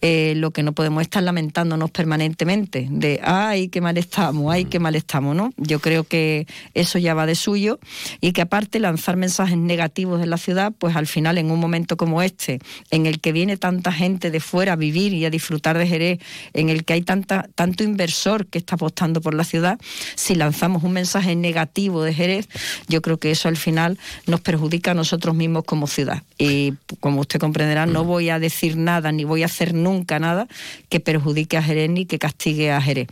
[0.02, 4.80] eh, lo que no podemos estar lamentándonos permanentemente de, ay, qué mal estamos, ay, qué
[4.80, 5.52] mal estamos, ¿no?
[5.58, 7.80] Yo creo que eso ya va de suyo
[8.22, 11.98] y que aparte lanzar mensajes negativos de la ciudad, pues al final en un momento
[11.98, 12.60] como este,
[12.92, 16.20] en el que viene tanta gente de fuera a vivir y a disfrutar de Jerez,
[16.54, 19.80] en el que hay tanta, tanto inversor que está apostando por la ciudad,
[20.16, 22.48] si lanzamos un mensaje negativo de Jerez,
[22.88, 26.24] yo creo que eso al final nos perjudica a nosotros mismos como ciudad.
[26.38, 30.48] Y como usted comprenderá, no voy a decir nada ni voy a hacer nunca nada
[30.90, 33.08] que perjudique a Jerez ni que castigue a Jerez.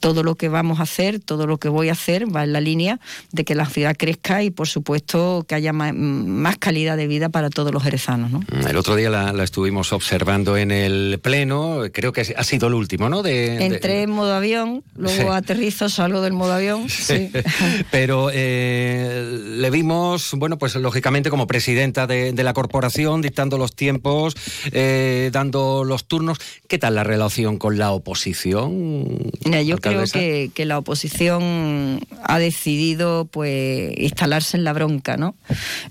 [0.00, 2.60] Todo lo que vamos a hacer, todo lo que voy a hacer va en la
[2.60, 3.00] línea
[3.32, 7.50] de que la ciudad crezca y por supuesto que haya más, calidad de vida para
[7.50, 8.30] todos los jerezanos.
[8.30, 8.40] ¿no?
[8.68, 12.74] El otro día la, la estuvimos observando en el pleno, creo que ha sido el
[12.74, 13.22] último, ¿no?
[13.22, 15.36] De, de- Entré en modo avión, luego Sí.
[15.36, 16.88] aterrizo, salgo del modo avión.
[16.88, 17.30] sí.
[17.90, 23.74] Pero eh, le vimos, bueno, pues lógicamente como presidenta de, de la corporación, dictando los
[23.74, 24.34] tiempos,
[24.72, 26.38] eh, dando los turnos.
[26.68, 29.30] ¿Qué tal la relación con la oposición?
[29.44, 30.18] Mira, yo alcaldesa?
[30.18, 35.34] creo que, que la oposición ha decidido pues instalarse en la bronca, ¿no?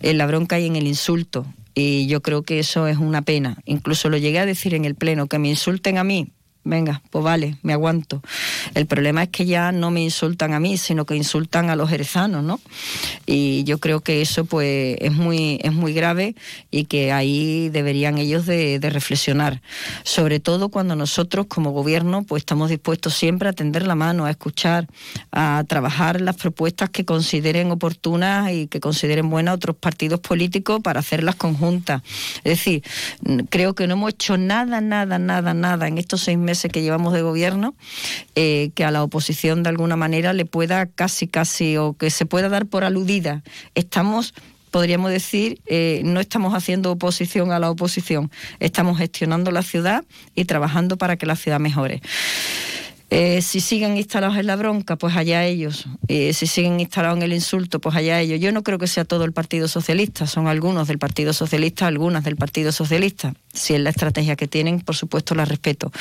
[0.01, 1.45] En la bronca y en el insulto.
[1.73, 3.57] Y yo creo que eso es una pena.
[3.65, 6.31] Incluso lo llegué a decir en el pleno, que me insulten a mí.
[6.67, 8.21] Venga, pues vale, me aguanto.
[8.73, 11.89] El problema es que ya no me insultan a mí, sino que insultan a los
[11.89, 12.59] jerezanos, ¿no?
[13.25, 16.35] Y yo creo que eso pues es muy, es muy grave
[16.69, 19.61] y que ahí deberían ellos de, de reflexionar.
[20.03, 24.29] Sobre todo cuando nosotros como gobierno pues estamos dispuestos siempre a tender la mano, a
[24.29, 24.87] escuchar,
[25.31, 30.99] a trabajar las propuestas que consideren oportunas y que consideren buenas otros partidos políticos para
[30.99, 32.01] hacerlas conjuntas.
[32.43, 32.83] Es decir,
[33.49, 37.13] creo que no hemos hecho nada, nada, nada, nada en estos seis meses que llevamos
[37.13, 37.75] de gobierno
[38.35, 42.25] eh, que a la oposición de alguna manera le pueda casi, casi, o que se
[42.25, 43.43] pueda dar por aludida.
[43.75, 44.33] Estamos
[44.71, 50.03] podríamos decir, eh, no estamos haciendo oposición a la oposición, estamos gestionando la ciudad
[50.35, 52.01] y trabajando para que la ciudad mejore.
[53.09, 55.87] Eh, si siguen instalados en la bronca, pues allá ellos.
[56.09, 58.39] Eh, si siguen instalados en el insulto, pues allá ellos.
[58.39, 62.25] Yo no creo que sea todo el Partido Socialista, son algunos del Partido Socialista, algunas
[62.25, 63.33] del Partido Socialista.
[63.53, 65.91] Si es la estrategia que tienen, por supuesto la respeto.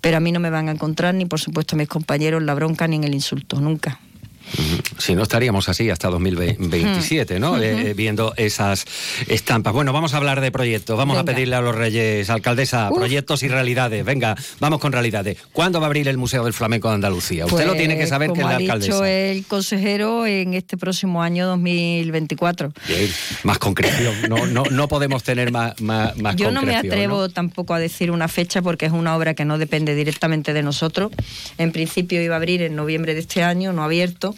[0.00, 2.54] Pero a mí no me van a encontrar, ni por supuesto mis compañeros, en la
[2.54, 3.98] bronca ni en el insulto, nunca.
[4.98, 7.52] Si no estaríamos así hasta 2027, ¿no?
[7.52, 7.62] Ujú.
[7.62, 8.84] Eh, viendo esas
[9.28, 9.72] estampas.
[9.72, 10.96] Bueno, vamos a hablar de proyectos.
[10.96, 12.98] Vamos a pedirle a los Reyes, alcaldesa, Uf.
[12.98, 14.04] proyectos y realidades.
[14.04, 15.38] Venga, vamos con realidades.
[15.52, 17.46] ¿Cuándo va a abrir el Museo del Flamenco de Andalucía?
[17.46, 19.10] Usted lo Pues, tiene que saber que es la ha dicho alcaldesa.
[19.10, 22.72] el consejero, en este próximo año 2024.
[22.88, 23.10] Bien,
[23.44, 24.14] más concreción.
[24.28, 28.10] No, no, no podemos tener más, más, más Yo no me atrevo tampoco a decir
[28.10, 31.10] una fecha porque es una obra que no depende directamente de nosotros.
[31.58, 34.31] En principio iba a abrir en noviembre de este año, no ha abierto.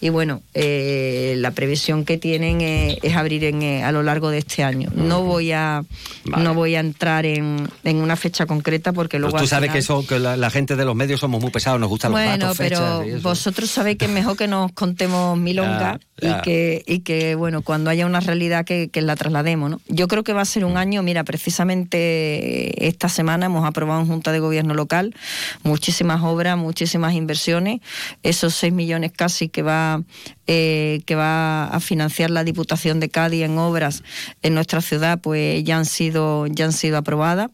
[0.00, 4.30] Y bueno, eh, la previsión que tienen eh, es abrir en, eh, a lo largo
[4.30, 4.90] de este año.
[4.94, 5.82] No voy a
[6.24, 9.78] no voy a entrar en, en una fecha concreta porque luego Pues tú sabes que,
[9.78, 12.46] eso, que la, la gente de los medios somos muy pesados, nos gustan los bueno,
[12.46, 13.20] datos, pero fechas y eso.
[13.28, 16.38] vosotros sabéis que es mejor que nos contemos milonga Ya, ya.
[16.38, 19.80] y que y que bueno cuando haya una realidad que, que la traslademos, ¿no?
[19.88, 24.06] Yo creo que va a ser un año, mira, precisamente esta semana hemos aprobado en
[24.06, 25.14] Junta de Gobierno local
[25.62, 27.80] muchísimas obras, muchísimas inversiones,
[28.22, 30.02] esos 6 millones casi que va
[30.46, 34.02] eh, que va a financiar la Diputación de Cádiz en obras
[34.42, 37.50] en nuestra ciudad, pues ya han sido ya han sido aprobadas.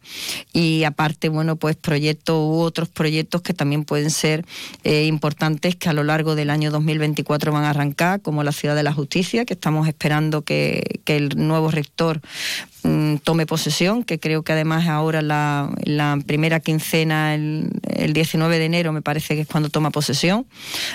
[0.52, 4.44] Y aparte, bueno, pues proyectos u otros proyectos que también pueden ser
[4.82, 8.74] eh, importantes que a lo largo del año 2024 van a arrancar, como la Ciudad
[8.74, 12.20] de la Justicia, que estamos esperando que, que el nuevo rector
[12.82, 15.70] mm, tome posesión, que creo que además ahora la,
[16.26, 20.46] primera quincena, el, el 19 de enero, me parece que es cuando toma posesión.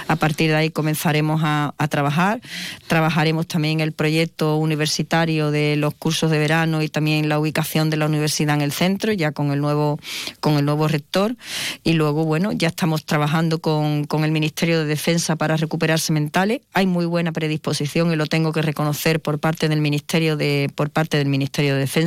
[0.08, 2.42] A partir de ahí comenzaremos a, a trabajar.
[2.88, 7.98] Trabajaremos también el proyecto universitario de los cursos de verano y también la ubicación de
[7.98, 10.00] la universidad en el centro, ya con el nuevo,
[10.40, 11.36] con el nuevo rector.
[11.84, 16.62] Y luego, bueno, ya estamos trabajando con, con el Ministerio de Defensa para recuperar sementales.
[16.74, 20.90] Hay muy buena predisposición y lo tengo que reconocer por parte del Ministerio de, por
[20.90, 22.05] parte del Ministerio de Defensa.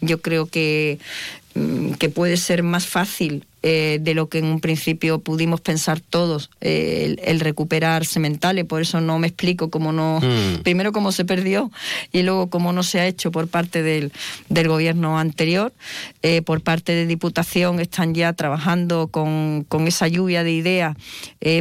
[0.00, 0.98] Yo creo que
[1.54, 5.98] mm, que puede ser más fácil eh, de lo que en un principio pudimos pensar
[5.98, 8.64] todos eh, el, el recuperar sementales.
[8.66, 10.62] Por eso no me explico cómo no Mm.
[10.62, 11.70] primero cómo se perdió
[12.12, 14.12] y luego cómo no se ha hecho por parte del,
[14.48, 15.72] del gobierno anterior.
[16.22, 20.96] Eh, por parte de Diputación están ya trabajando con, con esa lluvia de ideas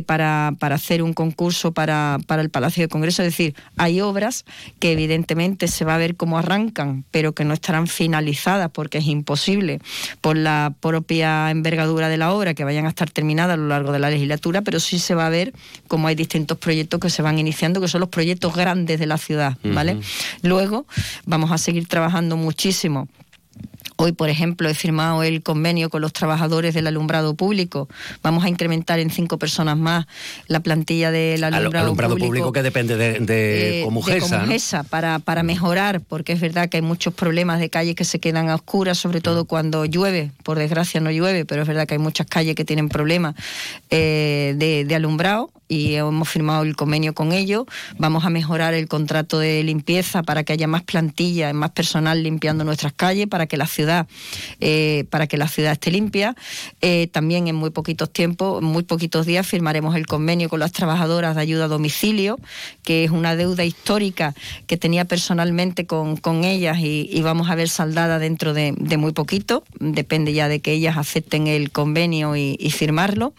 [0.05, 3.23] para, para hacer un concurso para, para el Palacio de Congreso.
[3.23, 4.45] Es decir hay obras
[4.79, 9.07] que evidentemente se va a ver cómo arrancan pero que no estarán finalizadas porque es
[9.07, 9.79] imposible
[10.21, 13.91] por la propia envergadura de la obra que vayan a estar terminadas a lo largo
[13.91, 15.53] de la legislatura, pero sí se va a ver
[15.87, 19.17] cómo hay distintos proyectos que se van iniciando, que son los proyectos grandes de la
[19.17, 19.99] ciudad, ¿vale?
[20.41, 20.85] Luego
[21.25, 23.07] vamos a seguir trabajando muchísimo
[23.97, 27.89] Hoy, por ejemplo, he firmado el convenio con los trabajadores del alumbrado público.
[28.21, 30.05] Vamos a incrementar en cinco personas más
[30.47, 34.37] la plantilla del Al- alumbrado, alumbrado público, que depende de, de eh, Comujesa, de ¿no?
[34.41, 38.19] Comujesa, para, para mejorar, porque es verdad que hay muchos problemas de calles que se
[38.19, 40.31] quedan a oscuras, sobre todo cuando llueve.
[40.43, 43.33] Por desgracia no llueve, pero es verdad que hay muchas calles que tienen problemas
[43.89, 47.65] eh, de, de alumbrado y hemos firmado el convenio con ellos.
[47.97, 52.63] Vamos a mejorar el contrato de limpieza para que haya más plantilla, más personal limpiando
[52.63, 54.07] nuestras calles, para que la ciudad,
[54.59, 56.35] eh, para que la ciudad esté limpia.
[56.81, 61.35] Eh, también en muy poquitos tiempos, muy poquitos días, firmaremos el convenio con las trabajadoras
[61.35, 62.39] de ayuda a domicilio,
[62.83, 64.33] que es una deuda histórica
[64.67, 69.63] que tenía personalmente con, con ellas y, vamos a ver saldada dentro de, muy poquito.
[69.79, 73.33] Depende ya de que ellas acepten el convenio y, y firmarlo.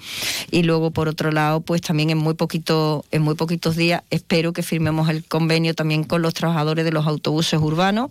[0.51, 4.53] Y luego, por otro lado, pues también en muy poquito, en muy poquitos días espero
[4.53, 8.11] que firmemos el convenio también con los trabajadores de los autobuses urbanos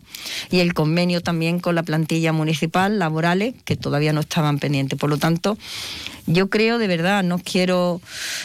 [0.51, 4.97] y el convenio también con la plantilla municipal, laborales, que todavía no estaban pendientes.
[4.99, 5.57] Por lo tanto,
[6.27, 8.01] yo creo de verdad, no quiero,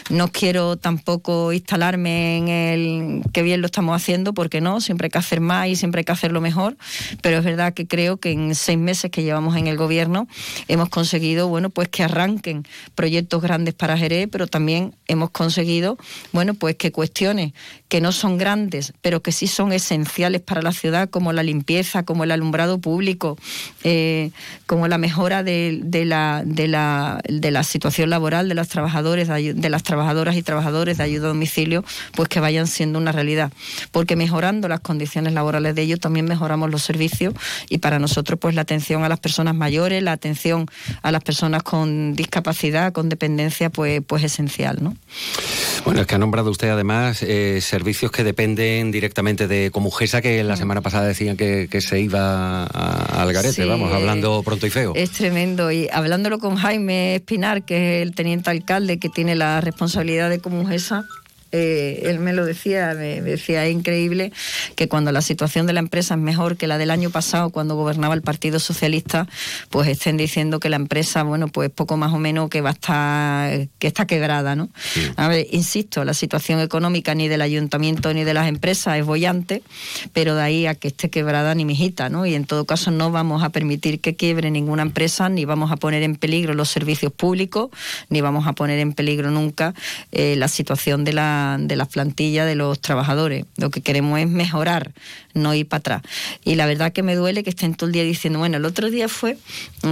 [0.08, 5.10] no quiero tampoco instalarme en el que bien lo estamos haciendo, porque no, siempre hay
[5.10, 6.76] que hacer más y siempre hay que hacerlo mejor,
[7.22, 10.28] pero es verdad que creo que en seis meses que llevamos en el gobierno
[10.68, 15.51] hemos conseguido, bueno, pues que arranquen proyectos grandes para Jerez, pero también hemos conseguido,
[16.32, 17.52] bueno, pues que cuestiones
[17.88, 22.04] que no son grandes, pero que sí son esenciales para la ciudad, como la limpieza,
[22.04, 23.36] como el alumbrado público,
[23.84, 24.30] eh,
[24.66, 29.68] como la mejora de, la, de, la, de la situación laboral de los trabajadores, de
[29.68, 31.84] las trabajadoras y trabajadores de ayuda a domicilio,
[32.14, 33.52] pues que vayan siendo una realidad.
[33.90, 37.34] Porque mejorando las condiciones laborales de ellos también mejoramos los servicios
[37.68, 40.66] y para nosotros pues la atención a las personas mayores, la atención
[41.02, 44.96] a las personas con discapacidad, con dependencia, pues, pues esencial, ¿no?
[45.84, 50.44] Bueno, es que ha nombrado usted además eh, servicios que dependen directamente de Comujesa, que
[50.44, 54.70] la semana pasada decían que, que se iba al garete, Sí, vamos, hablando pronto y
[54.70, 54.92] feo.
[54.94, 55.70] Es tremendo.
[55.72, 60.38] Y hablándolo con Jaime Espinar, que es el teniente alcalde que tiene la responsabilidad de
[60.38, 61.04] Comujesa,
[61.52, 64.32] eh, él me lo decía, me, decía, es increíble
[64.74, 67.76] que cuando la situación de la empresa es mejor que la del año pasado, cuando
[67.76, 69.28] gobernaba el Partido Socialista,
[69.68, 72.72] pues estén diciendo que la empresa, bueno, pues poco más o menos que va a
[72.72, 74.70] estar, que está quebrada, ¿no?
[75.16, 79.62] A ver, insisto, la situación económica ni del ayuntamiento ni de las empresas es bollante,
[80.14, 82.24] pero de ahí a que esté quebrada ni mijita, ¿no?
[82.24, 85.76] Y en todo caso no vamos a permitir que quiebre ninguna empresa, ni vamos a
[85.76, 87.70] poner en peligro los servicios públicos,
[88.08, 89.74] ni vamos a poner en peligro nunca
[90.12, 93.44] eh, la situación de la de la plantilla de los trabajadores.
[93.56, 94.92] Lo que queremos es mejorar,
[95.34, 96.02] no ir para atrás.
[96.44, 98.90] Y la verdad que me duele que estén todo el día diciendo, bueno, el otro
[98.90, 99.38] día fue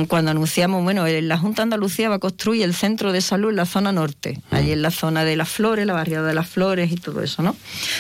[0.08, 3.66] cuando anunciamos, bueno, la Junta Andalucía va a construir el centro de salud en la
[3.66, 6.96] zona norte, allí en la zona de las flores, la barriada de las flores y
[6.96, 7.56] todo eso, ¿no?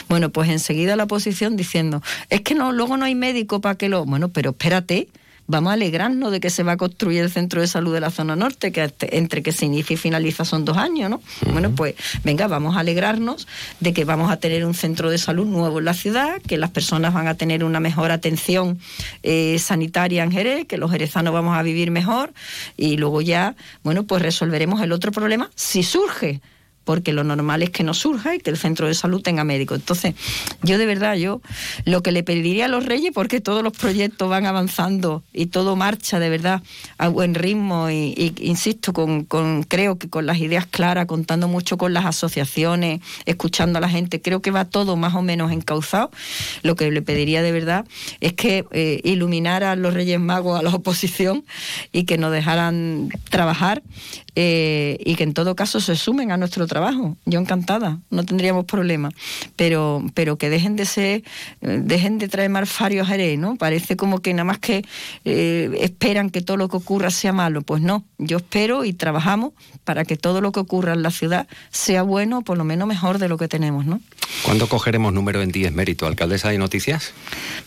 [0.08, 3.88] Bueno, pues enseguida la oposición diciendo, es que no, luego no hay médico para que
[3.88, 4.04] lo...
[4.04, 5.08] Bueno, pero espérate,
[5.50, 8.10] vamos a alegrarnos de que se va a construir el centro de salud de la
[8.10, 11.20] zona norte, que entre que se inicia y finaliza son dos años, ¿no?
[11.52, 13.48] Bueno, pues venga, vamos a alegrarnos
[13.80, 16.70] de que vamos a tener un centro de salud nuevo en la ciudad, que las
[16.70, 18.78] personas van a tener una mejor atención
[19.22, 22.32] eh, sanitaria en Jerez, que los jerezanos vamos a vivir mejor
[22.76, 26.40] y luego ya, bueno, pues resolveremos el otro problema si surge
[26.90, 29.76] porque lo normal es que no surja y que el centro de salud tenga médico.
[29.76, 30.16] Entonces,
[30.64, 31.40] yo de verdad, yo
[31.84, 35.76] lo que le pediría a los reyes, porque todos los proyectos van avanzando y todo
[35.76, 36.62] marcha de verdad
[36.98, 41.78] a buen ritmo y, insisto, con, con- creo que con las ideas claras, contando mucho
[41.78, 46.10] con las asociaciones, escuchando a la gente, creo que va todo más o menos encauzado.
[46.64, 47.84] Lo que le pediría de verdad
[48.18, 51.44] es que eh, iluminara a los Reyes Magos a la oposición
[51.92, 53.80] y que nos dejaran trabajar
[54.36, 57.16] eh, y que en todo caso se sumen a nuestro trabajo.
[57.26, 59.10] Yo encantada, no tendríamos problema.
[59.56, 61.22] Pero, pero que dejen de ser,
[61.60, 63.56] dejen de traer malfarios a Jerez, ¿no?
[63.56, 64.84] Parece como que nada más que
[65.24, 67.62] eh, esperan que todo lo que ocurra sea malo.
[67.62, 69.52] Pues no, yo espero y trabajamos
[69.84, 72.86] para que todo lo que ocurra en la ciudad sea bueno, o por lo menos
[72.88, 74.00] mejor de lo que tenemos, ¿no?
[74.44, 76.06] ¿Cuándo cogeremos número en 10 mérito?
[76.06, 77.12] ¿Alcaldesa de noticias?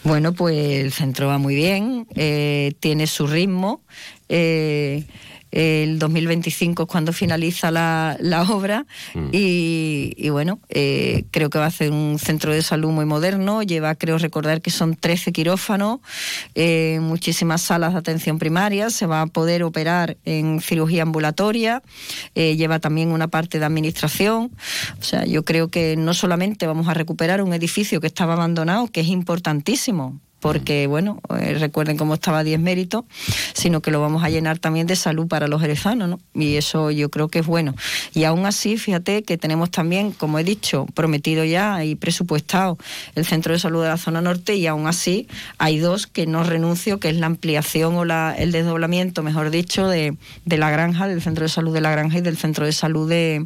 [0.04, 3.82] Bueno, pues el centro va muy bien, eh, tiene su ritmo.
[4.30, 5.06] eh,
[5.54, 8.86] el 2025 es cuando finaliza la, la obra.
[9.32, 13.62] Y, y bueno, eh, creo que va a ser un centro de salud muy moderno,
[13.62, 16.00] lleva creo recordar que son 13 quirófanos,
[16.56, 21.84] eh, muchísimas salas de atención primaria, se va a poder operar en cirugía ambulatoria,
[22.34, 24.52] eh, lleva también una parte de administración,
[25.00, 28.88] o sea, yo creo que no solamente vamos a recuperar un edificio que estaba abandonado,
[28.88, 33.06] que es importantísimo, porque, bueno, eh, recuerden cómo estaba 10 méritos,
[33.54, 36.20] sino que lo vamos a llenar también de salud para los jerezanos, ¿no?
[36.34, 37.76] Y eso yo creo que es bueno.
[38.14, 42.78] Y aún así, fíjate que tenemos también, como he dicho, prometido ya y presupuestado
[43.16, 45.30] el Centro de Salud de la Zona Norte y aún así
[45.60, 49.88] hay dos que no renuncio, que es la ampliación o la, el desdoblamiento, mejor dicho,
[49.88, 52.74] de, de la granja, del Centro de Salud de la granja y del Centro de
[52.74, 53.46] Salud de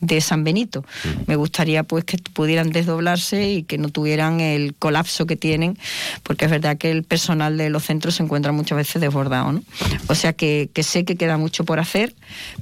[0.00, 0.84] de San Benito.
[1.26, 5.76] Me gustaría pues que pudieran desdoblarse y que no tuvieran el colapso que tienen,
[6.22, 9.62] porque es verdad que el personal de los centros se encuentra muchas veces desbordado, ¿no?
[10.08, 12.14] O sea que, que sé que queda mucho por hacer,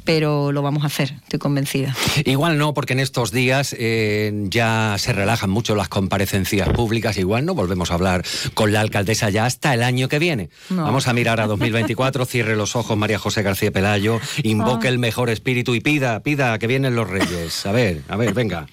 [0.04, 1.94] pero lo vamos a hacer, estoy convencida.
[2.24, 7.16] Igual no, porque en estos días eh, ya se relajan mucho las comparecencias públicas.
[7.18, 8.24] Igual no volvemos a hablar
[8.54, 10.48] con la alcaldesa ya hasta el año que viene.
[10.70, 10.84] No.
[10.84, 14.90] Vamos a mirar a 2024, cierre los ojos María José García Pelayo, invoque Ah.
[14.90, 17.25] el mejor espíritu y pida, pida que vienen los reyes.
[17.64, 18.66] A ver, a ver, venga.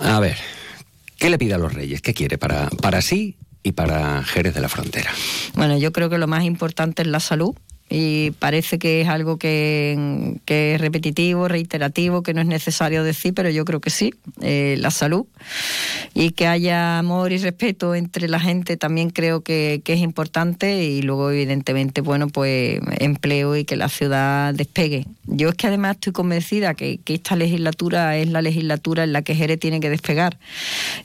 [0.00, 0.38] A ver,
[1.18, 2.00] ¿qué le pide a los reyes?
[2.00, 5.10] ¿Qué quiere para, para sí y para Jerez de la Frontera?
[5.54, 7.54] Bueno, yo creo que lo más importante es la salud
[7.92, 13.50] y parece que es algo que, es repetitivo, reiterativo, que no es necesario decir, pero
[13.50, 15.26] yo creo que sí, eh, la salud
[16.14, 20.84] y que haya amor y respeto entre la gente también creo que, que es importante
[20.84, 25.06] y luego evidentemente, bueno, pues empleo y que la ciudad despegue.
[25.26, 29.22] Yo es que además estoy convencida que, que esta legislatura es la legislatura en la
[29.22, 30.38] que Jerez tiene que despegar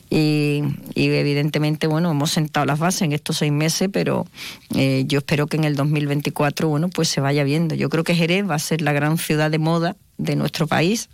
[0.10, 0.62] y,
[0.94, 4.28] y evidentemente, bueno, hemos sentado las bases en estos seis meses, pero
[4.76, 7.73] eh, yo espero que en el 2024, bueno, pues se vaya viendo.
[7.73, 11.07] Yo creo que Jerez va a ser la gran ciudad de moda de nuestro país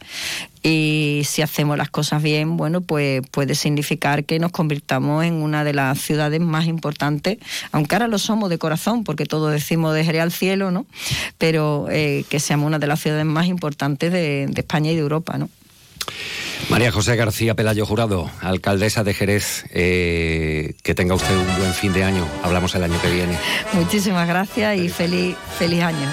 [0.63, 5.63] y si hacemos las cosas bien, bueno, pues puede significar que nos convirtamos en una
[5.63, 7.37] de las ciudades más importantes,
[7.71, 10.87] aunque ahora lo somos de corazón, porque todos decimos de Jerez al cielo, ¿no?
[11.37, 15.01] Pero eh, que seamos una de las ciudades más importantes de, de España y de
[15.01, 15.47] Europa, ¿no?
[16.69, 21.91] María José García Pelayo Jurado, alcaldesa de Jerez, eh, que tenga usted un buen fin
[21.91, 22.25] de año.
[22.43, 23.37] Hablamos el año que viene.
[23.73, 26.07] Muchísimas gracias y feliz, feliz año.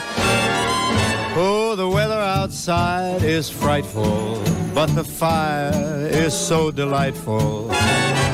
[1.37, 4.43] Oh, the weather outside is frightful,
[4.75, 7.71] but the fire is so delightful.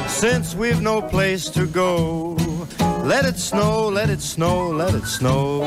[0.08, 2.36] Since we've no place to go,
[3.04, 5.66] let it snow, let it snow, let it snow.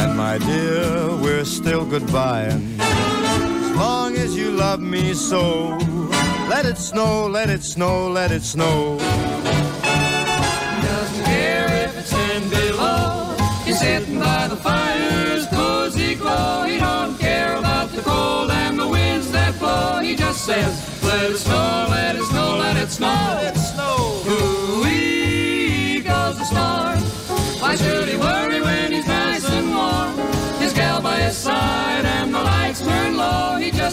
[0.00, 2.62] and my dear, we're still goodbying.
[2.80, 5.78] As long as you love me so.
[6.48, 8.98] Let it snow, let it snow, let it snow.
[10.88, 13.36] Doesn't care if it's ten below.
[13.64, 16.64] He's sitting by the fire's cozy glow.
[16.64, 20.00] He don't care about the cold and the winds that blow.
[20.00, 20.72] He just says,
[21.04, 23.06] let it snow, let it snow, let it snow.
[23.06, 23.59] Let it snow.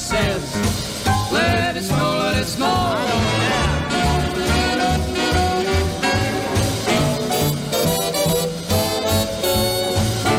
[0.07, 0.55] Says,
[1.33, 2.77] let it snow, let it snow.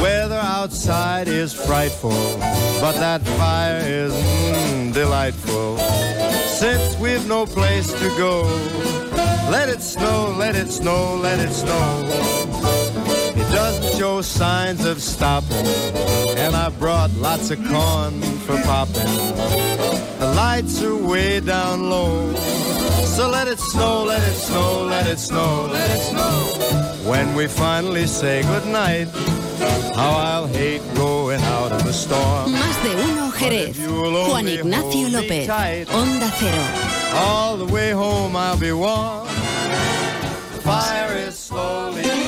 [0.02, 2.10] Weather outside is frightful,
[2.80, 5.76] but that fire is mm, delightful.
[6.46, 8.44] Since we've no place to go,
[9.50, 12.08] let it snow, let it snow, let it snow.
[13.36, 15.66] It doesn't show signs of stopping,
[16.39, 19.12] and I brought lots of corn for popping.
[20.18, 22.34] The lights are way down low,
[23.05, 27.11] so let it snow, let it snow, let it snow, let it snow.
[27.11, 29.09] When we finally say goodnight,
[29.97, 32.53] how I'll hate going out in the storm.
[32.53, 33.76] Más de uno Jerez.
[34.30, 35.49] Juan Ignacio López.
[35.89, 36.62] Onda Cero.
[37.14, 39.26] All the way home I'll be warm.
[40.55, 42.27] The fire is slowly.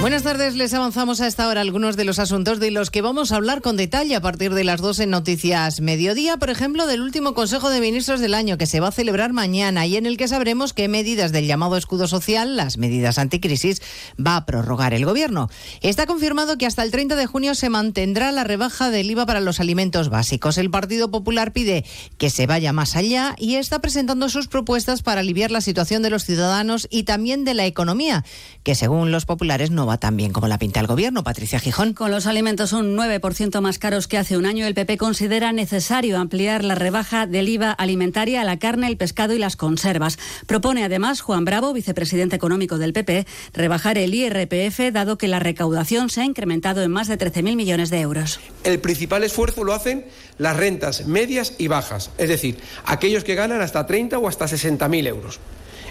[0.00, 3.32] Buenas tardes, les avanzamos a esta hora algunos de los asuntos de los que vamos
[3.32, 7.00] a hablar con detalle a partir de las 2 en Noticias Mediodía, por ejemplo, del
[7.00, 10.18] último Consejo de Ministros del año que se va a celebrar mañana y en el
[10.18, 13.80] que sabremos qué medidas del llamado escudo social, las medidas anticrisis,
[14.20, 15.48] va a prorrogar el Gobierno.
[15.80, 19.40] Está confirmado que hasta el 30 de junio se mantendrá la rebaja del IVA para
[19.40, 20.58] los alimentos básicos.
[20.58, 21.86] El Partido Popular pide
[22.18, 26.10] que se vaya más allá y está presentando sus propuestas para aliviar la situación de
[26.10, 28.22] los ciudadanos y también de la economía,
[28.64, 31.24] que según los populares no va tan bien como la pinta el gobierno.
[31.24, 31.94] Patricia Gijón.
[31.94, 36.18] Con los alimentos un 9% más caros que hace un año, el PP considera necesario
[36.18, 40.18] ampliar la rebaja del IVA alimentaria a la carne, el pescado y las conservas.
[40.46, 46.10] Propone además Juan Bravo, vicepresidente económico del PP, rebajar el IRPF dado que la recaudación
[46.10, 48.40] se ha incrementado en más de 13.000 millones de euros.
[48.64, 50.06] El principal esfuerzo lo hacen
[50.38, 55.06] las rentas medias y bajas, es decir, aquellos que ganan hasta 30 o hasta 60.000
[55.06, 55.40] euros.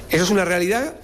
[0.10, 0.96] Eso es una realidad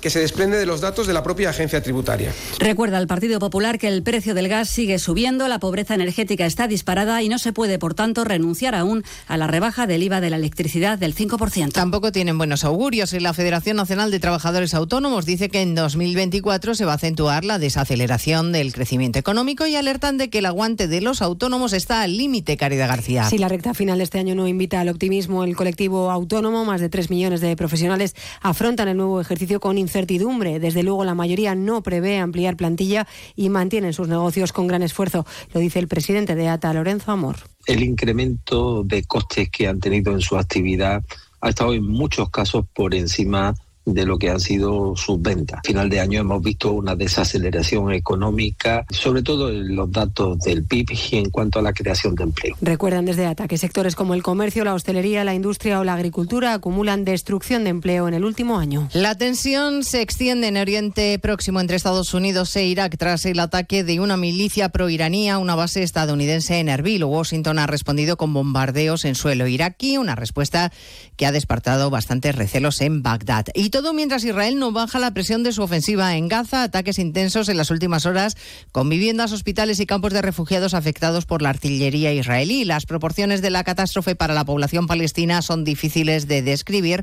[0.00, 2.32] que se desprende de los datos de la propia agencia tributaria.
[2.58, 6.68] Recuerda al Partido Popular que el precio del gas sigue subiendo, la pobreza energética está
[6.68, 10.30] disparada y no se puede, por tanto, renunciar aún a la rebaja del IVA de
[10.30, 11.72] la electricidad del 5%.
[11.72, 13.12] Tampoco tienen buenos augurios.
[13.12, 17.58] La Federación Nacional de Trabajadores Autónomos dice que en 2024 se va a acentuar la
[17.58, 22.16] desaceleración del crecimiento económico y alertan de que el aguante de los autónomos está al
[22.16, 23.24] límite, Caridad García.
[23.24, 26.80] Si la recta final de este año no invita al optimismo, el colectivo autónomo, más
[26.80, 30.58] de 3 millones de profesionales, afrontan el nuevo ejercicio con incertidumbre.
[30.58, 33.06] Desde luego, la mayoría no prevé ampliar plantilla
[33.36, 35.24] y mantienen sus negocios con gran esfuerzo.
[35.52, 37.36] Lo dice el presidente de ATA, Lorenzo Amor.
[37.66, 41.04] El incremento de costes que han tenido en su actividad
[41.40, 43.54] ha estado en muchos casos por encima
[43.84, 45.58] de lo que han sido sus ventas.
[45.58, 50.64] A final de año hemos visto una desaceleración económica, sobre todo en los datos del
[50.64, 52.56] PIB y en cuanto a la creación de empleo.
[52.60, 56.54] Recuerdan desde ATA que sectores como el comercio, la hostelería, la industria o la agricultura
[56.54, 58.88] acumulan destrucción de empleo en el último año.
[58.92, 63.84] La tensión se extiende en Oriente Próximo entre Estados Unidos e Irak tras el ataque
[63.84, 67.04] de una milicia proiraní a una base estadounidense en Erbil.
[67.04, 70.72] Washington ha respondido con bombardeos en suelo iraquí, una respuesta
[71.16, 73.46] que ha despertado bastantes recelos en Bagdad.
[73.54, 77.48] Y todo mientras Israel no baja la presión de su ofensiva en Gaza, ataques intensos
[77.48, 78.36] en las últimas horas
[78.70, 82.64] con viviendas, hospitales y campos de refugiados afectados por la artillería israelí.
[82.64, 87.02] Las proporciones de la catástrofe para la población palestina son difíciles de describir.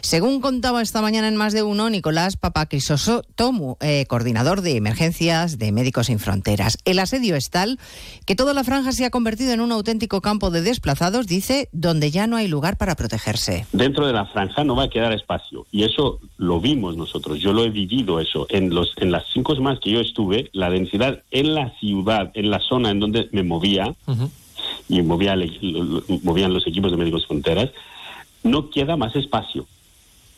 [0.00, 5.72] Según contaba esta mañana en más de uno, Nicolás Papacrisotomu, eh, coordinador de emergencias de
[5.72, 6.78] Médicos Sin Fronteras.
[6.84, 7.80] El asedio es tal
[8.26, 12.12] que toda la franja se ha convertido en un auténtico campo de desplazados, dice, donde
[12.12, 13.66] ya no hay lugar para protegerse.
[13.72, 17.52] Dentro de la franja no va a quedar espacio y eso lo vimos nosotros, yo
[17.52, 18.46] lo he vivido eso.
[18.48, 22.50] En, los, en las cinco semanas que yo estuve, la densidad en la ciudad, en
[22.50, 23.94] la zona en donde me movía,
[24.88, 25.36] y movía,
[26.22, 27.70] movían los equipos de Médicos Fronteras,
[28.42, 29.66] no queda más espacio.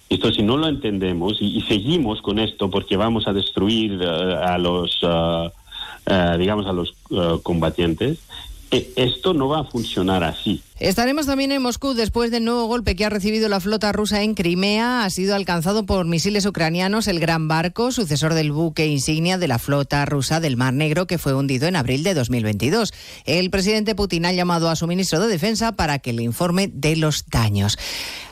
[0.08, 4.06] Esto si no lo entendemos y, y seguimos con esto porque vamos a destruir eh,
[4.06, 6.94] a los, eh, digamos, a los
[7.42, 8.18] combatientes,
[8.70, 10.60] eh, esto no va a funcionar así.
[10.84, 14.34] Estaremos también en Moscú después del nuevo golpe que ha recibido la flota rusa en
[14.34, 15.02] Crimea.
[15.04, 19.58] Ha sido alcanzado por misiles ucranianos el gran barco, sucesor del buque insignia de la
[19.58, 22.92] flota rusa del Mar Negro, que fue hundido en abril de 2022.
[23.24, 26.96] El presidente Putin ha llamado a su ministro de Defensa para que le informe de
[26.96, 27.78] los daños.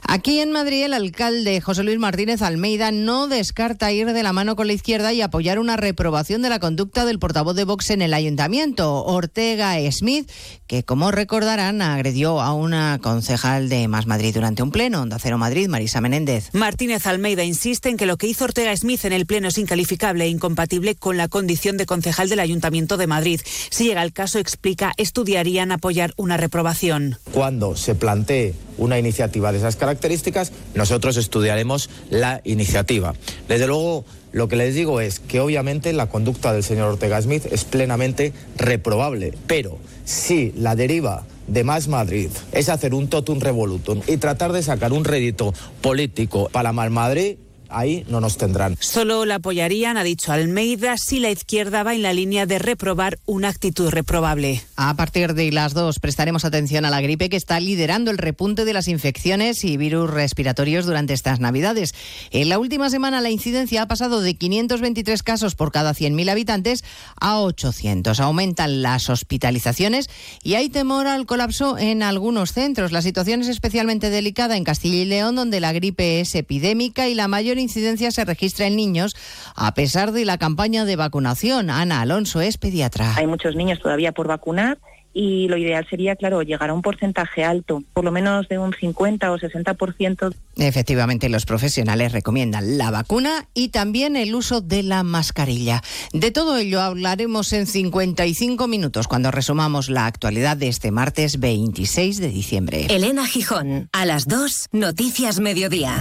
[0.05, 4.57] Aquí en Madrid, el alcalde José Luis Martínez Almeida no descarta ir de la mano
[4.57, 8.03] con la izquierda y apoyar una reprobación de la conducta del portavoz de Vox en
[8.03, 10.31] el ayuntamiento, Ortega Smith,
[10.67, 15.03] que, como recordarán, agredió a una concejal de Más Madrid durante un pleno.
[15.03, 16.51] Onda Cero Madrid, Marisa Menéndez.
[16.53, 20.24] Martínez Almeida insiste en que lo que hizo Ortega Smith en el pleno es incalificable
[20.24, 23.40] e incompatible con la condición de concejal del Ayuntamiento de Madrid.
[23.70, 27.18] Si llega el caso, explica, estudiarían apoyar una reprobación.
[27.32, 33.14] Cuando se plantee una iniciativa de esas características, nosotros estudiaremos la iniciativa.
[33.49, 37.45] Desde luego, lo que les digo es que obviamente la conducta del señor Ortega Smith
[37.51, 39.78] es plenamente reprobable, pero
[40.13, 44.93] si la deriva de Más Madrid es hacer un totum revolutum y tratar de sacar
[44.93, 47.37] un rédito político para Más Madrid,
[47.73, 48.77] ahí no nos tendrán.
[48.81, 53.18] Solo la apoyarían, ha dicho Almeida, si la izquierda va en la línea de reprobar
[53.27, 54.62] una actitud reprobable.
[54.77, 58.64] A partir de las dos prestaremos atención a la gripe que está liderando el repunte
[58.64, 61.95] de las infecciones y virus respiratorios durante estas Navidades.
[62.31, 66.85] En la última semana la incidencia ha pasado de 523 casos por cada 100.000 habitantes
[67.20, 68.20] a 800.
[68.20, 70.09] Aumentan las hospitalizaciones
[70.43, 72.93] y hay temor al colapso en algunos centros.
[72.93, 77.14] La situación es especialmente delicada en Castilla y León, donde la gripe es epidémica y
[77.14, 79.17] la mayor incidencia se registra en niños,
[79.57, 81.71] a pesar de la campaña de vacunación.
[81.71, 83.15] Ana Alonso es pediatra.
[83.17, 84.79] Hay muchos niños todavía por vacunar
[85.15, 88.73] y lo ideal sería, claro, llegar a un porcentaje alto, por lo menos de un
[88.73, 90.35] 50 o 60%.
[90.57, 95.83] Efectivamente, los profesionales recomiendan la vacuna y también el uso de la mascarilla.
[96.13, 102.19] De todo ello hablaremos en 55 minutos cuando resumamos la actualidad de este martes 26
[102.19, 102.87] de diciembre.
[102.89, 106.01] Elena Gijón, a las 2, Noticias Mediodía.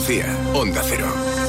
[0.00, 1.39] Andalucía, Onda Cero.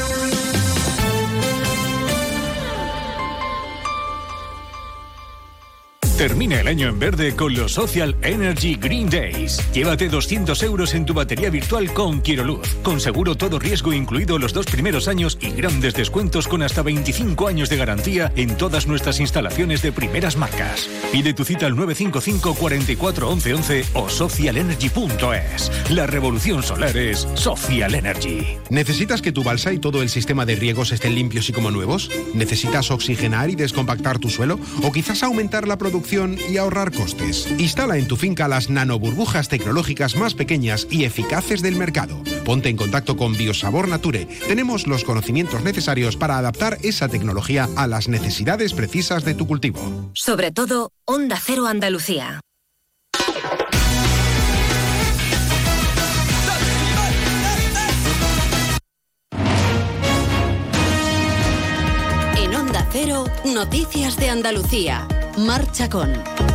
[6.21, 9.59] Termina el año en verde con los Social Energy Green Days.
[9.73, 12.75] Llévate 200 euros en tu batería virtual con Quiroluz.
[12.83, 17.47] Con seguro todo riesgo incluido los dos primeros años y grandes descuentos con hasta 25
[17.47, 20.87] años de garantía en todas nuestras instalaciones de primeras marcas.
[21.11, 25.89] Pide tu cita al 955 44 11 11 o socialenergy.es.
[25.89, 28.59] La revolución solar es Social Energy.
[28.69, 32.11] ¿Necesitas que tu balsa y todo el sistema de riegos estén limpios y como nuevos?
[32.35, 34.59] ¿Necesitas oxigenar y descompactar tu suelo?
[34.83, 37.47] ¿O quizás aumentar la producción y ahorrar costes?
[37.57, 42.21] Instala en tu finca las nanoburbujas tecnológicas más pequeñas y eficaces del mercado.
[42.43, 44.25] Ponte en contacto con Biosabor Nature.
[44.45, 50.11] Tenemos los conocimientos necesarios para adaptar esa tecnología a las necesidades precisas de tu cultivo.
[50.13, 52.41] Sobre todo, Onda Cero Andalucía.
[62.37, 65.07] En Onda Cero, Noticias de Andalucía.
[65.37, 66.50] Marcha con.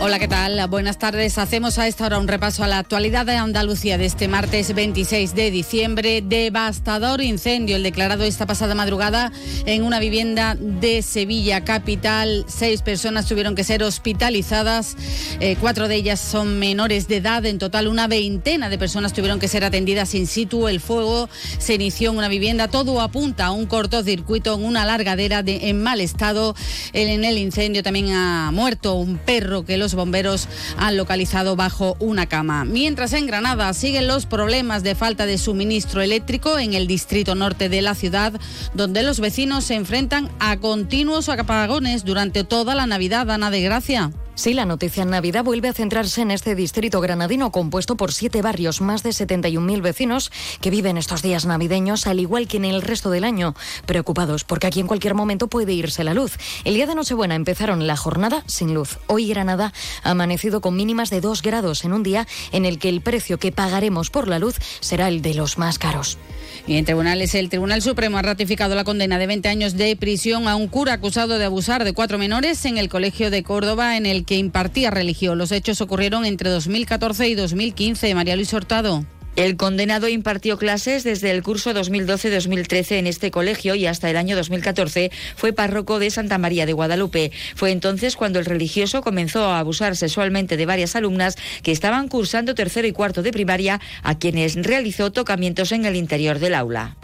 [0.00, 0.64] Hola, ¿qué tal?
[0.68, 1.38] Buenas tardes.
[1.38, 5.34] Hacemos a esta hora un repaso a la actualidad de Andalucía de este martes 26
[5.34, 6.22] de diciembre.
[6.22, 9.32] Devastador incendio, el declarado esta pasada madrugada
[9.66, 12.44] en una vivienda de Sevilla capital.
[12.46, 14.96] Seis personas tuvieron que ser hospitalizadas.
[15.40, 17.44] Eh, cuatro de ellas son menores de edad.
[17.44, 20.68] En total, una veintena de personas tuvieron que ser atendidas in situ.
[20.68, 21.28] El fuego
[21.58, 22.68] se inició en una vivienda.
[22.68, 26.54] Todo apunta a un cortocircuito en una largadera de, en mal estado.
[26.92, 32.24] En el incendio también ha muerto un perro que los bomberos han localizado bajo una
[32.24, 32.64] cama.
[32.64, 37.68] Mientras en Granada siguen los problemas de falta de suministro eléctrico en el distrito norte
[37.68, 38.32] de la ciudad,
[38.72, 44.10] donde los vecinos se enfrentan a continuos apagones durante toda la Navidad, Ana de Gracia.
[44.38, 48.40] Sí, la noticia en Navidad vuelve a centrarse en este distrito granadino compuesto por siete
[48.40, 50.30] barrios, más de 71.000 vecinos
[50.60, 54.68] que viven estos días navideños, al igual que en el resto del año, preocupados porque
[54.68, 56.36] aquí en cualquier momento puede irse la luz.
[56.62, 58.98] El día de Nochebuena empezaron la jornada sin luz.
[59.08, 59.72] Hoy Granada
[60.02, 63.52] amanecido con mínimas de 2 grados en un día en el que el precio que
[63.52, 66.18] pagaremos por la luz será el de los más caros.
[66.66, 70.48] Y en tribunales, el Tribunal Supremo ha ratificado la condena de 20 años de prisión
[70.48, 74.04] a un cura acusado de abusar de cuatro menores en el Colegio de Córdoba en
[74.04, 75.38] el que impartía religión.
[75.38, 78.14] Los hechos ocurrieron entre 2014 y 2015.
[78.14, 79.04] María Luis Hurtado.
[79.38, 84.34] El condenado impartió clases desde el curso 2012-2013 en este colegio y hasta el año
[84.34, 87.30] 2014 fue párroco de Santa María de Guadalupe.
[87.54, 92.56] Fue entonces cuando el religioso comenzó a abusar sexualmente de varias alumnas que estaban cursando
[92.56, 96.96] tercero y cuarto de primaria, a quienes realizó tocamientos en el interior del aula.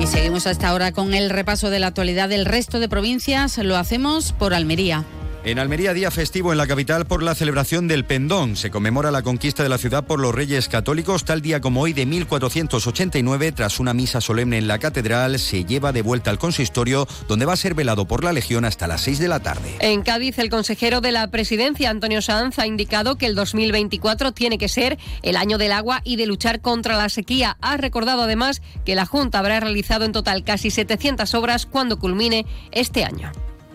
[0.00, 3.58] Y seguimos hasta ahora con el repaso de la actualidad del resto de provincias.
[3.58, 5.04] Lo hacemos por Almería.
[5.44, 8.56] En Almería, día festivo en la capital por la celebración del Pendón.
[8.56, 11.26] Se conmemora la conquista de la ciudad por los reyes católicos.
[11.26, 15.92] Tal día como hoy de 1489, tras una misa solemne en la catedral, se lleva
[15.92, 19.18] de vuelta al consistorio, donde va a ser velado por la Legión hasta las 6
[19.18, 19.76] de la tarde.
[19.80, 24.56] En Cádiz, el consejero de la presidencia, Antonio Sanz, ha indicado que el 2024 tiene
[24.56, 27.58] que ser el año del agua y de luchar contra la sequía.
[27.60, 32.46] Ha recordado además que la Junta habrá realizado en total casi 700 obras cuando culmine
[32.72, 33.30] este año.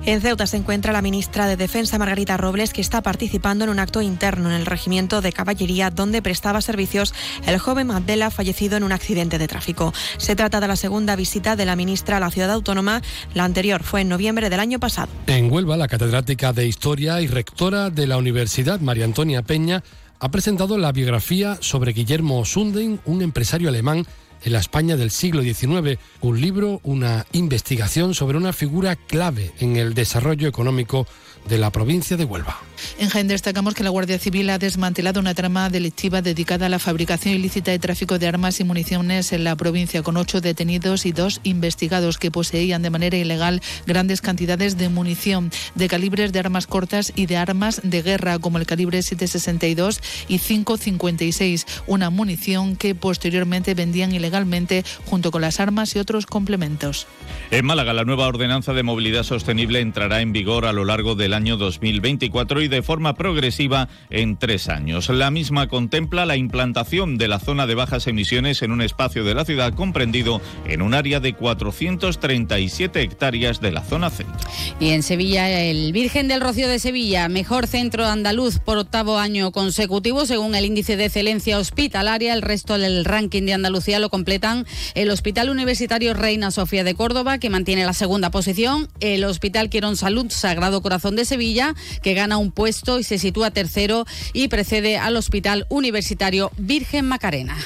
[0.05, 3.79] En Ceuta se encuentra la ministra de Defensa Margarita Robles, que está participando en un
[3.79, 7.13] acto interno en el regimiento de caballería donde prestaba servicios
[7.45, 9.93] el joven Mandela fallecido en un accidente de tráfico.
[10.17, 13.01] Se trata de la segunda visita de la ministra a la ciudad autónoma.
[13.33, 15.09] La anterior fue en noviembre del año pasado.
[15.27, 19.83] En Huelva, la catedrática de Historia y rectora de la Universidad, María Antonia Peña,
[20.19, 24.05] ha presentado la biografía sobre Guillermo Sunding, un empresario alemán
[24.43, 29.77] en la España del siglo XIX, un libro, una investigación sobre una figura clave en
[29.77, 31.07] el desarrollo económico
[31.47, 32.68] de la provincia de Huelva.
[32.97, 36.79] En Jaén destacamos que la Guardia Civil ha desmantelado una trama delictiva dedicada a la
[36.79, 41.11] fabricación ilícita y tráfico de armas y municiones en la provincia, con ocho detenidos y
[41.11, 46.67] dos investigados que poseían de manera ilegal grandes cantidades de munición de calibres de armas
[46.67, 52.95] cortas y de armas de guerra, como el calibre 762 y 556, una munición que
[52.95, 57.07] posteriormente vendían ilegalmente junto con las armas y otros complementos.
[57.51, 61.33] En Málaga, la nueva ordenanza de movilidad sostenible entrará en vigor a lo largo del
[61.33, 65.09] año 2024 y de forma progresiva en tres años.
[65.09, 69.33] La misma contempla la implantación de la zona de bajas emisiones en un espacio de
[69.33, 74.49] la ciudad comprendido en un área de 437 hectáreas de la zona centro.
[74.79, 79.51] Y en Sevilla, el Virgen del Rocío de Sevilla, mejor centro andaluz por octavo año
[79.51, 82.33] consecutivo, según el índice de excelencia hospitalaria.
[82.33, 84.65] El resto del ranking de Andalucía lo completan
[84.95, 89.97] el Hospital Universitario Reina Sofía de Córdoba, que mantiene la segunda posición, el Hospital Quirón
[89.97, 94.97] Salud Sagrado Corazón de Sevilla, que gana un puesto y se sitúa tercero y precede
[94.97, 97.57] al Hospital Universitario Virgen Macarena.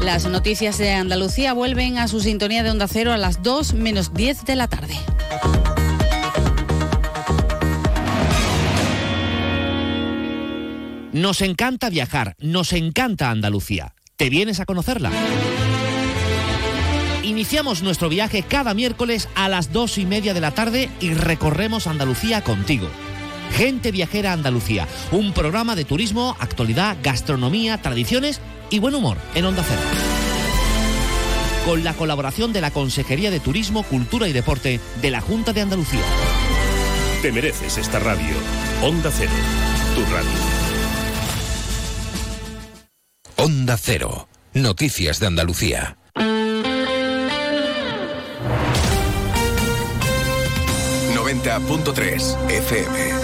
[0.00, 4.14] Las noticias de Andalucía vuelven a su sintonía de Onda Cero a las 2 menos
[4.14, 4.94] 10 de la tarde.
[11.12, 13.96] Nos encanta viajar, nos encanta Andalucía.
[14.14, 15.10] ¿Te vienes a conocerla?
[17.24, 21.88] Iniciamos nuestro viaje cada miércoles a las dos y media de la tarde y recorremos
[21.88, 22.86] Andalucía contigo.
[23.52, 28.40] Gente Viajera Andalucía, un programa de turismo, actualidad, gastronomía, tradiciones
[28.70, 29.80] y buen humor en Onda Cero.
[31.64, 35.62] Con la colaboración de la Consejería de Turismo, Cultura y Deporte de la Junta de
[35.62, 36.02] Andalucía.
[37.22, 38.34] Te mereces esta radio.
[38.82, 39.32] Onda Cero,
[39.94, 40.30] tu radio.
[43.36, 44.28] Onda Cero.
[44.52, 45.96] Noticias de Andalucía.
[51.44, 53.23] .3 FM.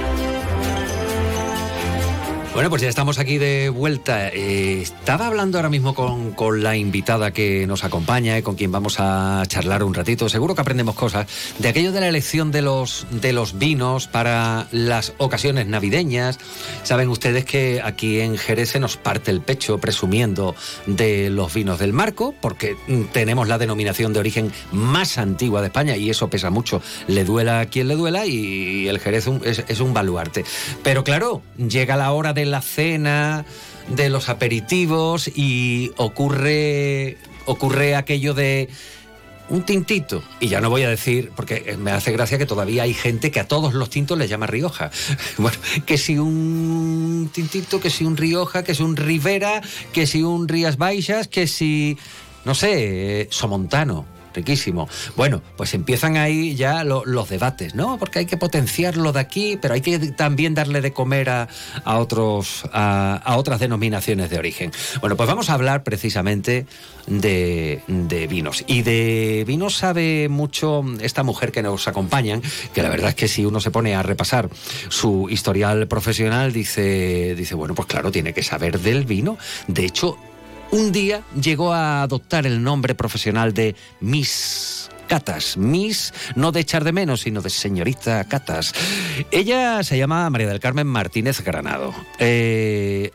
[2.53, 4.27] Bueno, pues ya estamos aquí de vuelta.
[4.27, 8.73] Eh, estaba hablando ahora mismo con, con la invitada que nos acompaña y con quien
[8.73, 10.27] vamos a charlar un ratito.
[10.27, 11.27] Seguro que aprendemos cosas
[11.59, 16.39] de aquello de la elección de los, de los vinos para las ocasiones navideñas.
[16.83, 20.53] Saben ustedes que aquí en Jerez se nos parte el pecho presumiendo
[20.85, 25.67] de los vinos del marco, porque mm, tenemos la denominación de origen más antigua de
[25.67, 26.81] España y eso pesa mucho.
[27.07, 30.43] Le duela a quien le duela y el Jerez es, es un baluarte.
[30.83, 33.45] Pero claro, llega la hora de la cena,
[33.87, 38.69] de los aperitivos y ocurre, ocurre aquello de
[39.49, 40.23] un tintito.
[40.39, 43.39] Y ya no voy a decir, porque me hace gracia que todavía hay gente que
[43.39, 44.91] a todos los tintos les llama Rioja.
[45.37, 49.61] Bueno, que si un tintito, que si un Rioja, que si un Rivera,
[49.93, 51.97] que si un Rías Baixas, que si,
[52.45, 54.87] no sé, Somontano riquísimo.
[55.15, 57.97] Bueno, pues empiezan ahí ya los debates, ¿no?
[57.97, 61.47] Porque hay que potenciarlo de aquí, pero hay que también darle de comer a,
[61.85, 64.71] otros, a, otras denominaciones de origen.
[64.99, 66.65] Bueno, pues vamos a hablar precisamente
[67.07, 68.63] de, de, vinos.
[68.67, 72.39] Y de vinos sabe mucho esta mujer que nos acompaña,
[72.73, 74.49] que la verdad es que si uno se pone a repasar
[74.89, 79.37] su historial profesional, dice, dice bueno, pues claro, tiene que saber del vino.
[79.67, 80.17] De hecho,
[80.71, 85.57] un día llegó a adoptar el nombre profesional de Miss Catas.
[85.57, 88.73] Miss, no de echar de menos, sino de señorita Catas.
[89.29, 91.93] Ella se llama María del Carmen Martínez Granado.
[92.17, 93.11] Eh,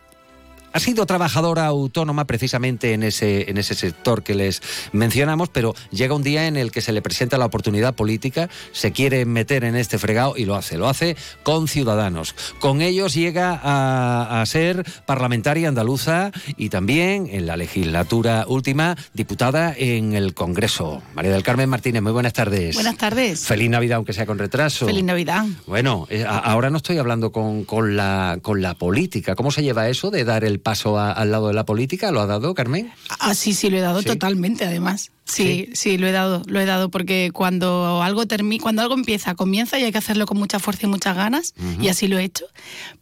[0.77, 4.61] ha sido trabajadora autónoma precisamente en ese, en ese sector que les
[4.93, 8.93] mencionamos, pero llega un día en el que se le presenta la oportunidad política, se
[8.93, 10.77] quiere meter en este fregado y lo hace.
[10.77, 12.35] Lo hace con ciudadanos.
[12.61, 20.12] Con ellos llega a, ser parlamentaria andaluza y también en la legislatura última diputada en
[20.12, 21.03] el Congreso.
[21.14, 22.74] María del Carmen Martínez, muy buenas tardes.
[22.74, 23.47] Buenas tardes.
[23.47, 24.85] Feliz Navidad, aunque sea con retraso.
[24.85, 25.47] Feliz Navidad.
[25.66, 29.35] Bueno, eh, ahora no estoy hablando con, con, la, con la política.
[29.35, 32.10] ¿Cómo se lleva eso de dar el paso al lado de la política?
[32.10, 32.92] ¿Lo ha dado, Carmen?
[33.20, 35.12] Ah, sí, sí, lo he dado totalmente, además.
[35.27, 39.35] Sí, sí, lo he dado, lo he dado porque cuando algo termina, cuando algo empieza,
[39.35, 42.24] comienza y hay que hacerlo con mucha fuerza y muchas ganas y así lo he
[42.24, 42.47] hecho.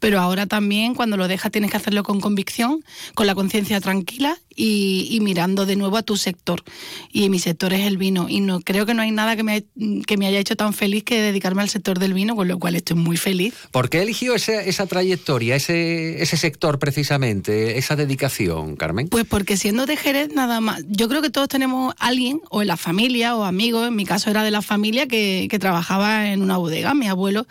[0.01, 2.83] Pero ahora también cuando lo dejas tienes que hacerlo con convicción,
[3.14, 6.62] con la conciencia tranquila y, mirando de nuevo a tu sector.
[7.12, 9.64] Y mi sector es el vino y no creo que no hay nada que me,
[10.07, 12.77] que me haya hecho tan feliz que dedicarme al sector del vino, con lo cual
[12.77, 13.55] estoy muy feliz.
[13.70, 19.09] ¿Por qué eligió esa, esa trayectoria, ese, ese sector precisamente, esa dedicación, Carmen?
[19.09, 22.68] Pues porque siendo de Jerez nada más, yo creo que todos tenemos alguien, o en
[22.68, 26.42] la familia, o amigos, en mi caso era de la familia, que, que trabajaba en
[26.42, 26.94] una bodega.
[26.94, 27.46] Mi abuelo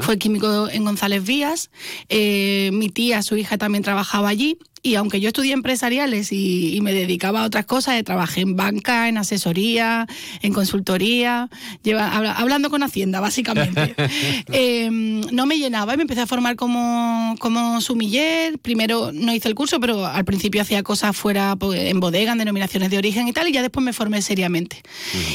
[0.00, 1.70] fue químico en González Vías,
[2.08, 4.58] eh, mi tía, su hija también trabajaba allí,
[4.88, 9.18] y aunque yo estudié empresariales y, me dedicaba a otras cosas, trabajé en banca, en
[9.18, 10.06] asesoría,
[10.42, 11.50] en consultoría,
[11.82, 13.94] lleva, hablando con Hacienda, básicamente.
[14.52, 18.58] Em, no me llenaba y me empecé a formar como, como sumiller.
[18.58, 22.38] Primero no hice el curso, pero al principio hacía cosas fuera pues, en bodega, en
[22.38, 24.82] denominaciones de origen y tal, y ya después me formé seriamente.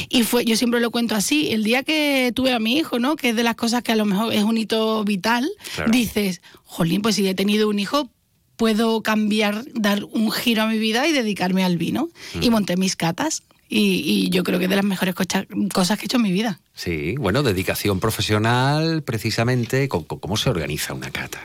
[0.08, 3.16] Y fue, yo siempre lo cuento así, el día que tuve a mi hijo, ¿no?
[3.16, 5.48] que es de las cosas que a lo mejor es un hito vital,
[5.90, 8.10] dices, jolín, pues si he tenido un hijo,
[8.56, 12.08] puedo cambiar, dar un giro a mi vida y dedicarme al vino.
[12.40, 13.42] Y monté mis catas.
[13.68, 16.60] Y, yo creo que es de las mejores cosas que he hecho en mi vida.
[16.74, 19.88] Sí, bueno, dedicación profesional, precisamente.
[19.88, 21.40] ¿Cómo, se organiza una cata?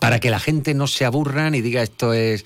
[0.00, 2.44] Para que la gente no se aburra ni diga esto es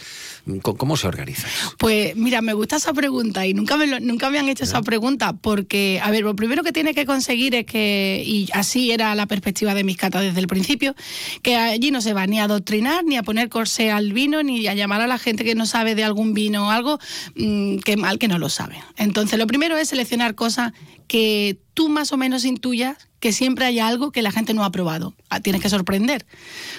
[0.63, 1.47] ¿Cómo se organiza?
[1.79, 5.35] Pues mira, me gusta esa pregunta y nunca me, nunca me han hecho esa pregunta
[5.35, 9.27] porque, a ver, lo primero que tiene que conseguir es que, y así era la
[9.27, 10.97] perspectiva de mis catas desde el principio,
[11.43, 14.67] que allí no se va ni a adoctrinar, ni a poner corsé al vino, ni
[14.67, 16.99] a llamar a la gente que no sabe de algún vino o algo,
[17.37, 18.83] mm, que mal que no lo sabe.
[18.97, 20.73] Entonces, lo primero es seleccionar cosas
[21.13, 24.73] que tú más o menos intuyas que siempre hay algo que la gente no ha
[24.73, 25.13] probado.
[25.29, 26.25] Ah, tienes que sorprender.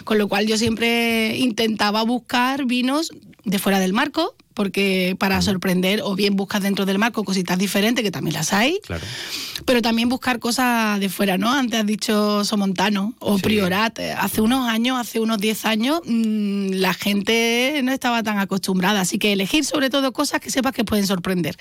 [0.05, 3.11] Con lo cual yo siempre intentaba buscar vinos
[3.45, 8.03] de fuera del marco, porque para sorprender o bien buscas dentro del marco cositas diferentes,
[8.03, 9.05] que también las hay, claro.
[9.65, 11.53] pero también buscar cosas de fuera, ¿no?
[11.53, 13.99] Antes has dicho Somontano o Priorat.
[14.17, 19.19] Hace unos años, hace unos 10 años, mm, la gente no estaba tan acostumbrada, así
[19.19, 21.55] que elegir sobre todo cosas que sepas que pueden sorprender.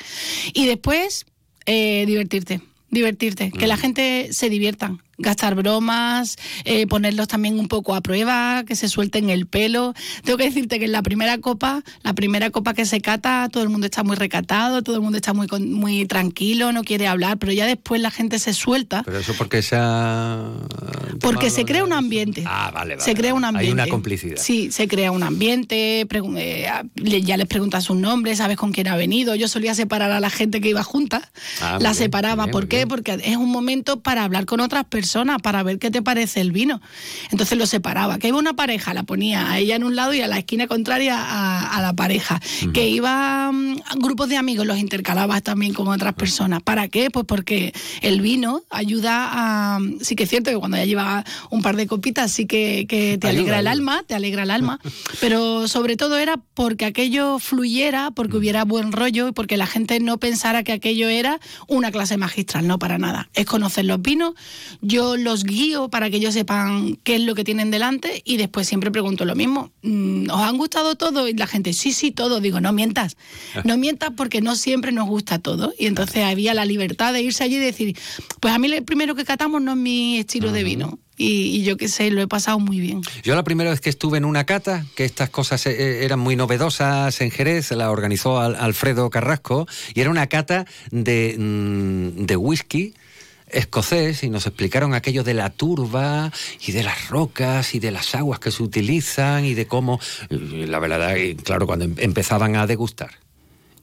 [0.55, 1.27] Y después,
[1.67, 2.61] eh, divertirte
[2.93, 8.65] divertirte, que la gente se divierta, gastar bromas, eh, ponerlos también un poco a prueba,
[8.67, 9.95] que se suelten el pelo.
[10.25, 13.63] Tengo que decirte que en la primera copa, la primera copa que se cata, todo
[13.63, 17.39] el mundo está muy recatado, todo el mundo está muy muy tranquilo, no quiere hablar,
[17.39, 19.03] pero ya después la gente se suelta.
[19.05, 20.51] Pero eso porque se ha
[21.21, 22.45] porque se crea un ambiente.
[22.47, 23.05] Ah, vale, vale.
[23.05, 23.69] Se crea un ambiente.
[23.69, 24.37] Hay una complicidad.
[24.39, 26.07] Sí, se crea un ambiente,
[26.37, 29.35] eh, ya les preguntas su nombre, sabes con quién ha venido.
[29.35, 32.47] Yo solía separar a la gente que iba junta, ah, la separaba.
[32.49, 32.87] ¿Por qué?
[32.87, 35.02] Porque es un momento para hablar con otras personas,
[35.43, 36.81] para ver qué te parece el vino.
[37.31, 38.19] Entonces lo separaba.
[38.19, 40.67] Que iba una pareja, la ponía a ella en un lado y a la esquina
[40.67, 42.41] contraria a, la pareja.
[42.73, 46.63] Que iba mm, grupos de amigos, los intercalabas también con otras personas.
[46.63, 47.11] ¿Para qué?
[47.11, 49.79] Pues porque el vino ayuda a...
[50.01, 52.87] Sí que es cierto que cuando ya lleva un par de copitas, sí que,
[53.21, 54.79] te alegra el alma, te alegra el alma,
[55.21, 59.99] pero sobre todo era porque aquello fluyera, porque hubiera buen rollo y porque la gente
[60.01, 63.29] no pensara que aquello era una clase magistral, no para nada.
[63.35, 64.35] Es conocer los vinos.
[64.81, 68.67] yo los guío para que ellos sepan qué es lo que tienen delante y después
[68.69, 69.71] siempre pregunto lo mismo.
[69.83, 71.29] mm, ¿Os han gustado todo?
[71.29, 72.41] Y la gente, sí, sí, todo.
[72.41, 73.17] Digo, no mientas.
[73.65, 75.73] No mientas porque no siempre nos gusta todo.
[75.79, 77.97] Y entonces había la libertad de irse allí y decir,
[78.41, 80.99] pues a mí el primero que catamos no es mi estilo de vino.
[81.17, 83.03] Y, y yo qué sé, lo he pasado muy bien.
[83.23, 86.37] Yo la primera vez que estuve en una cata, que estas cosas eh, eran muy
[86.37, 92.37] novedosas en Jerez, la organizó Al- Alfredo Carrasco, y era una cata de, mm, de
[92.37, 92.95] whisky
[93.53, 96.33] escocés y nos explicaron aquello de la turba
[96.67, 100.01] y de las rocas y de las aguas que se utilizan y de cómo,
[100.31, 103.23] y la verdad, y claro, cuando em- empezaban a degustar.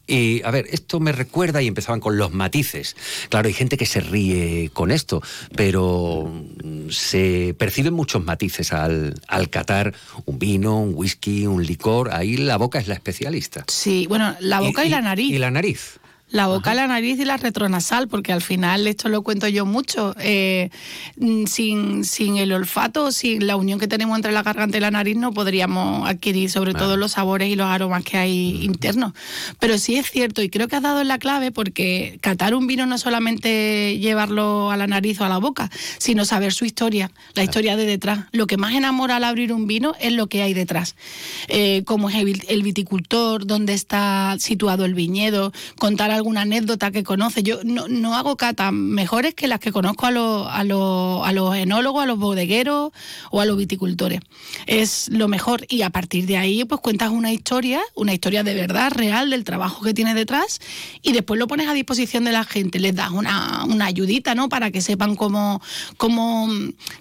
[0.09, 2.95] Y a ver, esto me recuerda y empezaban con los matices.
[3.29, 5.21] Claro, hay gente que se ríe con esto,
[5.55, 6.31] pero
[6.63, 9.93] mm, se perciben muchos matices al, al catar
[10.25, 12.11] un vino, un whisky, un licor.
[12.11, 13.65] Ahí la boca es la especialista.
[13.67, 15.31] Sí, bueno, la boca y, la nariz.
[15.31, 15.98] Y la nariz.
[16.31, 20.15] La boca, la nariz y la retronasal, porque al final esto lo cuento yo mucho.
[20.19, 20.69] eh,
[21.17, 24.91] mm, sin, sin el olfato, sin la unión que tenemos entre la garganta y la
[24.91, 29.13] nariz, no podríamos adquirir sobre todo los sabores y los aromas que hay internos.
[29.59, 32.67] Pero sí es cierto, y creo que has dado en la clave, porque catar un
[32.67, 36.65] vino no es solamente llevarlo a la nariz o a la boca, sino saber su
[36.65, 38.25] historia, la historia de detrás.
[38.31, 40.95] Lo que más enamora al abrir un vino es lo que hay detrás.
[41.47, 47.03] Eh, cómo es el, el viticultor, dónde está situado el viñedo, contar alguna anécdota que
[47.03, 47.43] conoce.
[47.43, 51.31] Yo no, no hago catas mejores que las que conozco a los, a, los, a
[51.31, 52.91] los enólogos, a los bodegueros
[53.31, 54.21] o a los viticultores.
[54.67, 58.53] Es lo mejor y a partir de ahí pues cuentas una historia, una historia de
[58.53, 60.59] verdad, real, del trabajo que tienes detrás
[61.01, 64.49] y después lo pones a disposición de la gente, les das una, una ayudita, ¿no?
[64.49, 65.61] Para que sepan cómo,
[65.97, 66.49] cómo,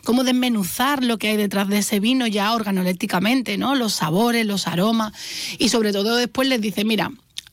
[0.04, 3.74] cómo desmenuzar lo que hay detrás de ese vino ya organolépticamente, ¿no?
[3.74, 5.12] Los sabores, los aromas
[5.58, 7.10] y sobre todo después les dice, mira,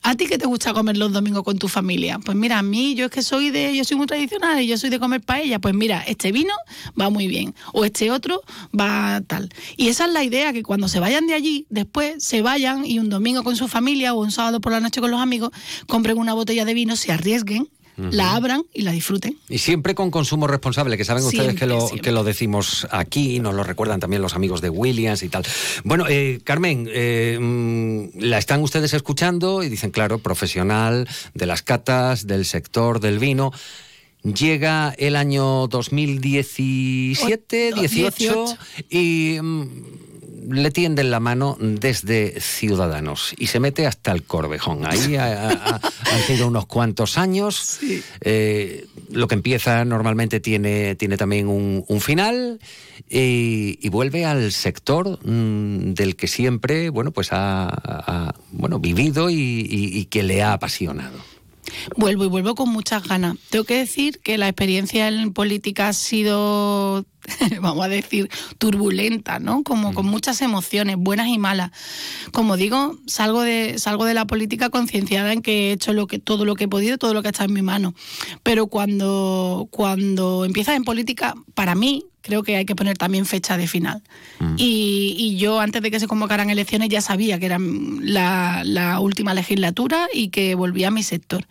[0.08, 2.20] ¿A ti qué te gusta comer los domingos con tu familia?
[2.20, 4.78] Pues mira, a mí yo es que soy de, yo soy muy tradicional y yo
[4.78, 5.58] soy de comer paella.
[5.58, 6.54] Pues mira, este vino
[7.00, 8.44] va muy bien o este otro
[8.80, 9.50] va tal.
[9.78, 13.00] Y esa es la idea, que cuando se vayan de allí, después se vayan y
[13.00, 15.50] un domingo con su familia o un sábado por la noche con los amigos,
[15.88, 19.38] compren una botella de vino, se arriesguen, la abran y la disfruten.
[19.50, 22.02] Y siempre con consumo responsable, que saben ustedes que lo, siempre.
[22.02, 25.44] que lo decimos aquí, nos lo recuerdan también los amigos de Williams y tal.
[25.84, 31.62] Bueno, eh, Carmen, eh, mm, la están ustedes escuchando y dicen, claro, profesional de las
[31.62, 33.52] catas, del sector del vino.
[34.24, 38.58] Llega el año 2017, O- 18, 18.
[38.90, 39.68] y mm,
[40.50, 44.86] le tienden la mano desde Ciudadanos y se mete hasta el Corvejón.
[44.86, 45.82] Ahí ha- ha-
[46.14, 47.80] han sido unos cuantos años.
[48.22, 52.60] Eh, lo que empieza normalmente tiene, tiene también un, un final
[53.10, 59.30] y, y vuelve al sector mm, del que siempre bueno, pues ha, ha- bueno, vivido
[59.30, 61.18] y, y- y que le ha apasionado.
[61.96, 63.36] Vuelvo y vuelvo con muchas ganas.
[63.50, 67.06] Tengo que decir que la experiencia en política ha sido,
[67.62, 69.64] vamos a decir, turbulenta, ¿no?
[69.64, 71.72] Como con muchas emociones, buenas y malas.
[72.32, 76.20] Como digo, salgo de, salgo de la política concienciada en que he hecho lo que,
[76.20, 77.94] todo lo que he podido, todo lo que ha estado en mi mano.
[78.44, 83.56] Pero cuando, cuando empiezas en política, para mí, creo que hay que poner también fecha
[83.56, 84.02] de final.
[84.58, 89.00] Y, y yo, antes de que se convocaran elecciones, ya sabía que era la, la
[89.00, 91.46] última legislatura y que volvía a mi sector.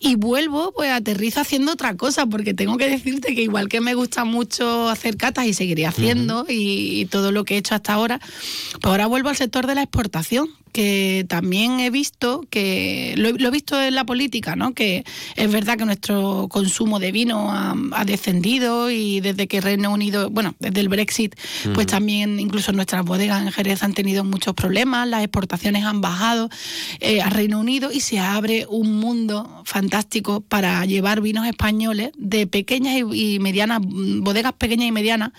[0.00, 3.94] Y vuelvo, pues aterrizo haciendo otra cosa, porque tengo que decirte que igual que me
[3.94, 7.94] gusta mucho hacer catas y seguiré haciendo, y, y todo lo que he hecho hasta
[7.94, 13.28] ahora, pues ahora vuelvo al sector de la exportación que también he visto que lo,
[13.28, 14.72] he- lo he visto en la política, ¿no?
[14.72, 15.04] Que
[15.36, 20.30] es verdad que nuestro consumo de vino ha, ha descendido y desde que Reino Unido,
[20.30, 21.34] bueno, desde el Brexit,
[21.74, 26.48] pues también incluso nuestras bodegas en Jerez han tenido muchos problemas, las exportaciones han bajado
[27.00, 32.46] eh, a Reino Unido y se abre un mundo fantástico para llevar vinos españoles de
[32.46, 35.32] pequeñas y, y medianas, bodegas pequeñas y medianas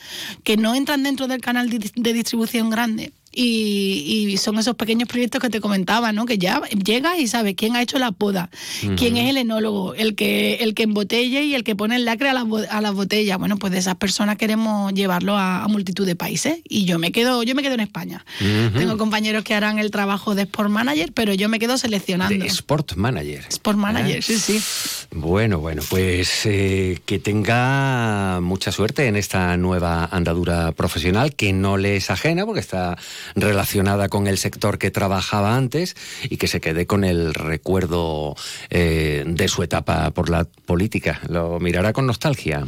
[0.44, 3.12] que no entran dentro del canal de, de distribución grande.
[3.36, 6.26] Y, y son esos pequeños proyectos que te comentaba, ¿no?
[6.26, 8.50] Que ya llegas y sabes quién ha hecho la poda,
[8.98, 12.30] quién es el enólogo, el que, el que embotella y el que pone el lacre
[12.30, 13.38] a las, a las botellas.
[13.40, 16.60] Bueno, pues de esas personas queremos llevarlo a, a multitud de países.
[16.68, 18.26] Y yo me quedo, yo me quedo en España.
[18.40, 22.44] Tengo compañeros que harán el trabajo de Sport Manager, pero yo me quedo seleccionando.
[22.44, 23.46] De Sport Manager.
[23.50, 24.22] Sport Manager, Ah.
[24.22, 24.62] sí, sí.
[25.12, 31.78] Bueno, bueno, pues eh, que tenga mucha suerte en esta nueva andadura profesional que no
[31.78, 32.98] le es ajena porque está
[33.36, 35.96] relacionada con el sector que trabajaba antes
[36.30, 38.36] y que se quede con el recuerdo
[38.70, 41.22] eh, de su etapa por la política.
[41.30, 42.66] Lo mirará con nostalgia.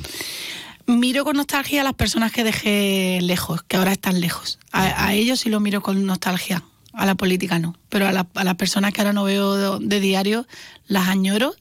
[0.87, 4.59] Miro con nostalgia a las personas que dejé lejos, que ahora están lejos.
[4.71, 7.75] A, ellos sí lo miro con nostalgia, a la política no.
[7.89, 10.45] Pero a, la- a las personas que ahora no veo de, de diario,
[10.87, 11.55] las añoro,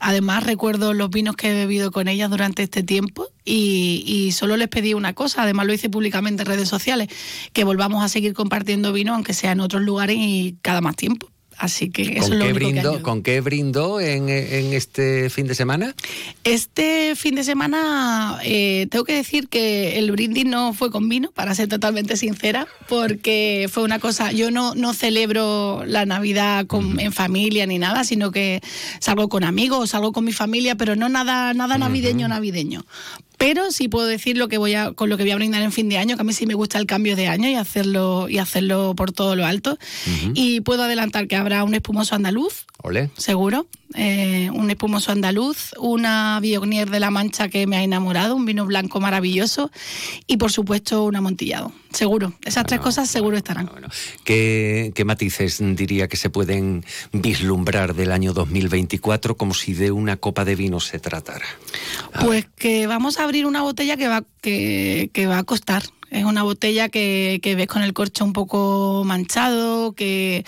[0.00, 4.56] Además, recuerdo los vinos que he bebido con ellas durante este tiempo y, y, solo
[4.56, 7.08] les pedí una cosa, además lo hice públicamente en redes sociales,
[7.52, 11.28] que volvamos a seguir compartiendo vino, aunque sea en otros lugares y cada más tiempo.
[11.58, 13.02] Así que eso ¿Con, es lo qué único que brindo, añado.
[13.02, 15.94] ¿Con qué brindó en, en este fin de semana?
[16.44, 21.32] Este fin de semana eh, tengo que decir que el brindis no fue con vino,
[21.32, 27.00] para ser totalmente sincera, porque fue una cosa, yo no, no celebro la Navidad con,
[27.00, 28.60] en familia ni nada, sino que
[29.00, 32.84] salgo con amigos, salgo con mi familia, pero no nada, nada navideño, navideño.
[33.38, 35.72] Pero sí puedo decir lo que voy a, con lo que voy a brindar en
[35.72, 38.28] fin de año, que a mí sí me gusta el cambio de año y hacerlo,
[38.28, 39.78] y hacerlo por todo lo alto.
[40.34, 43.10] Y puedo adelantar que habrá un espumoso andaluz, Ole.
[43.16, 43.66] seguro.
[43.94, 48.66] Eh, un espumoso andaluz, una Biognier de la Mancha que me ha enamorado, un vino
[48.66, 49.70] blanco maravilloso
[50.26, 51.72] y por supuesto un amontillado.
[51.92, 52.34] Seguro.
[52.44, 53.70] Esas tres cosas seguro estarán.
[54.24, 60.16] ¿Qué, qué matices diría que se pueden vislumbrar del año 2024 como si de una
[60.16, 61.46] copa de vino se tratara?
[62.20, 65.82] Pues que vamos a abrir una botella que va, que, que va a costar.
[66.10, 70.44] Es una botella que, que, ves con el corcho un poco manchado, que,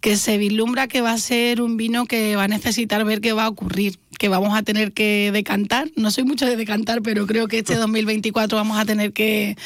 [0.00, 3.32] que se vislumbra que va a ser un vino que va a necesitar ver qué
[3.32, 5.90] va a ocurrir, que vamos a tener que decantar.
[5.96, 9.56] No soy mucho de decantar, pero creo que este 2024 vamos a tener que,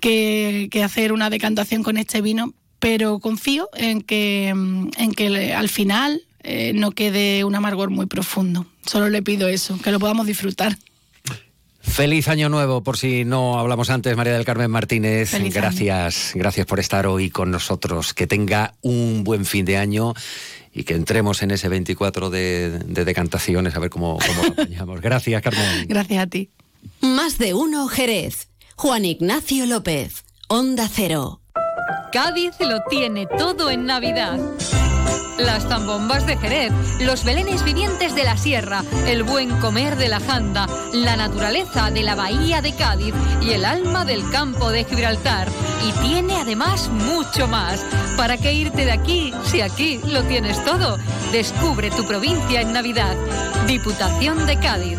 [0.00, 2.54] que, que hacer una decantación con este vino.
[2.78, 8.66] Pero confío en que, en que al final eh, no quede un amargor muy profundo.
[8.84, 10.76] Solo le pido eso, que lo podamos disfrutar.
[11.84, 15.30] Feliz año nuevo, por si no hablamos antes, María del Carmen Martínez.
[15.30, 18.14] Feliz gracias, gracias por estar hoy con nosotros.
[18.14, 20.14] Que tenga un buen fin de año
[20.72, 25.00] y que entremos en ese 24 de, de decantaciones a ver cómo, cómo lo apañamos.
[25.02, 25.86] Gracias, Carmen.
[25.86, 26.50] Gracias a ti.
[27.00, 28.48] Más de uno, Jerez.
[28.74, 31.42] Juan Ignacio López, Onda Cero.
[32.12, 34.38] Cádiz lo tiene todo en Navidad.
[35.38, 40.20] Las zambombas de Jerez, los belenes vivientes de la sierra, el buen comer de la
[40.20, 45.48] janda, la naturaleza de la bahía de Cádiz y el alma del campo de Gibraltar.
[45.86, 47.84] Y tiene además mucho más.
[48.16, 50.98] ¿Para qué irte de aquí si aquí lo tienes todo?
[51.32, 53.16] Descubre tu provincia en Navidad.
[53.66, 54.98] Diputación de Cádiz.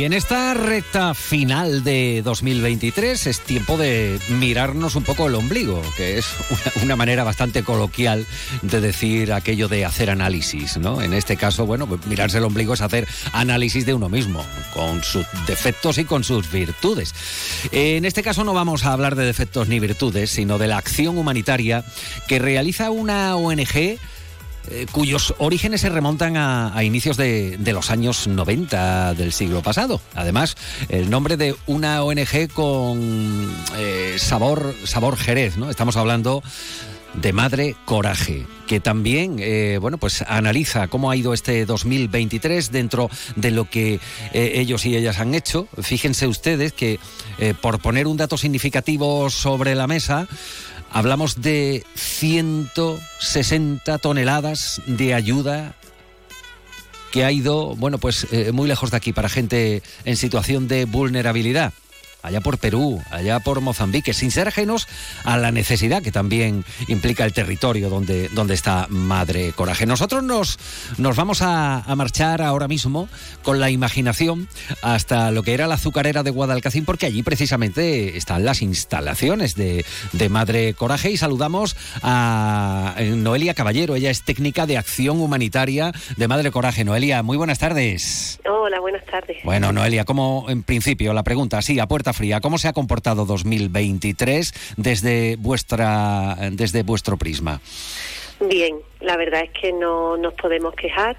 [0.00, 5.82] Y en esta recta final de 2023 es tiempo de mirarnos un poco el ombligo,
[5.94, 6.26] que es
[6.82, 8.26] una, manera bastante coloquial
[8.62, 11.02] de decir aquello de hacer análisis, ¿no?
[11.02, 14.42] En este caso, bueno, pues mirarse el ombligo es hacer análisis de uno mismo,
[14.72, 17.14] con sus defectos y con sus virtudes.
[17.70, 21.18] En este caso no vamos a hablar de defectos ni virtudes, sino de la acción
[21.18, 21.84] humanitaria
[22.26, 23.98] que realiza una ONG
[24.70, 30.00] eh, cuyos orígenes se remontan a, inicios de, los años 90 del siglo pasado.
[30.14, 30.56] Además,
[30.88, 35.70] el nombre de una ONG con eh, sabor, sabor Jerez, ¿no?
[35.70, 36.42] Estamos hablando
[37.14, 43.10] de Madre Coraje, que también, eh, bueno, pues analiza cómo ha ido este 2023 dentro
[43.34, 43.98] de lo que
[44.32, 45.66] ellos y ellas han hecho.
[45.82, 47.00] Fíjense ustedes que,
[47.60, 50.28] por poner un dato significativo sobre la mesa,
[50.92, 55.76] Hablamos de 160 toneladas de ayuda
[57.12, 60.84] que ha ido, bueno, pues eh, muy lejos de aquí para gente en situación de
[60.84, 61.72] vulnerabilidad.
[62.22, 64.88] Allá por Perú, allá por Mozambique, sin ser ajenos
[65.24, 69.86] a la necesidad que también implica el territorio donde, donde está Madre Coraje.
[69.86, 70.58] Nosotros nos,
[70.98, 73.08] nos vamos a, a marchar ahora mismo
[73.42, 74.48] con la imaginación
[74.82, 79.84] hasta lo que era la azucarera de Guadalcacín, porque allí precisamente están las instalaciones de,
[80.12, 86.28] de Madre Coraje y saludamos a Noelia Caballero, ella es técnica de acción humanitaria de
[86.28, 86.84] Madre Coraje.
[86.84, 88.40] Noelia, muy buenas tardes.
[88.48, 89.38] Hola, buenas tardes.
[89.44, 93.24] Bueno, Noelia, ¿cómo, en principio, la pregunta, así, a puerta fría, ¿cómo se ha comportado
[93.24, 97.60] 2023 desde, vuestra, desde vuestro prisma?
[98.40, 101.16] Bien, la verdad es que no nos podemos quejar.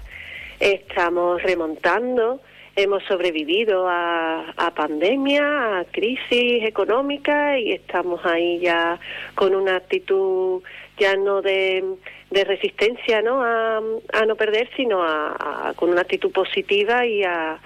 [0.58, 2.40] Estamos remontando,
[2.74, 8.98] hemos sobrevivido a, a pandemia, a crisis económica y estamos ahí ya
[9.34, 10.62] con una actitud
[10.98, 11.84] ya no de,
[12.30, 13.42] de resistencia ¿no?
[13.42, 17.58] A, a no perder, sino a, con una actitud positiva y a,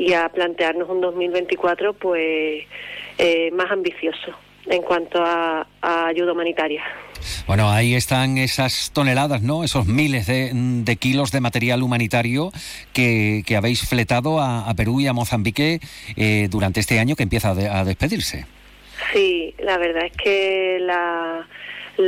[0.00, 2.64] y a plantearnos un 2024 pues
[3.18, 4.32] eh, más ambicioso
[4.66, 6.82] en cuanto a, a ayuda humanitaria.
[7.46, 9.62] Bueno, ahí están esas toneladas, ¿no?
[9.64, 12.50] Esos miles de, de kilos de material humanitario
[12.94, 15.80] que, que habéis fletado a, a Perú y a Mozambique
[16.16, 18.46] eh, durante este año que empieza a, de- a despedirse.
[19.12, 21.46] Sí, la verdad es que la,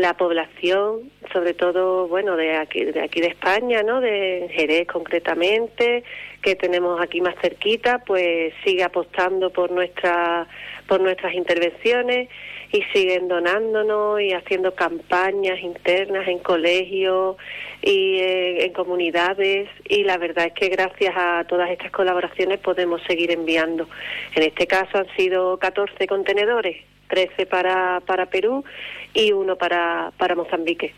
[0.01, 4.01] la población, sobre todo, bueno, de aquí, de aquí de España, ¿no?
[4.01, 6.03] De Jerez concretamente,
[6.41, 10.47] que tenemos aquí más cerquita, pues sigue apostando por nuestra,
[10.87, 12.29] por nuestras intervenciones
[12.73, 17.37] y siguen donándonos y haciendo campañas internas en colegios
[17.83, 23.03] y eh, en comunidades y la verdad es que gracias a todas estas colaboraciones podemos
[23.03, 23.89] seguir enviando.
[24.35, 26.79] En este caso han sido 14 contenedores,
[27.09, 28.65] 13 para, para Perú
[29.13, 30.95] y uno para, para Mozambique.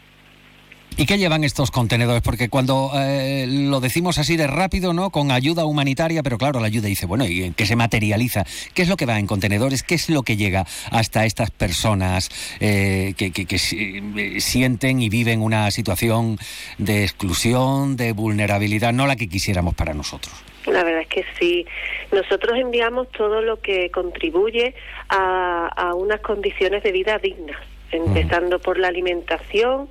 [0.97, 2.23] ¿Y qué llevan estos contenedores?
[2.23, 5.11] Porque cuando eh, lo decimos así de rápido, ¿no?
[5.11, 8.45] Con ayuda humanitaria, pero claro, la ayuda dice, bueno, ¿y en qué se materializa?
[8.75, 9.83] ¿Qué es lo que va en contenedores?
[9.83, 12.31] ¿Qué es lo que llega hasta estas personas
[12.61, 16.39] eh, que, que- que eh, sienten y viven una situación
[16.79, 20.33] de exclusión, de vulnerabilidad, no la que quisiéramos para nosotros?
[20.67, 21.67] La verdad es que sí.
[22.13, 24.77] Nosotros enviamos todo lo que contribuye
[25.09, 27.59] a, a unas condiciones de vida dignas,
[27.91, 29.89] empezando por la alimentación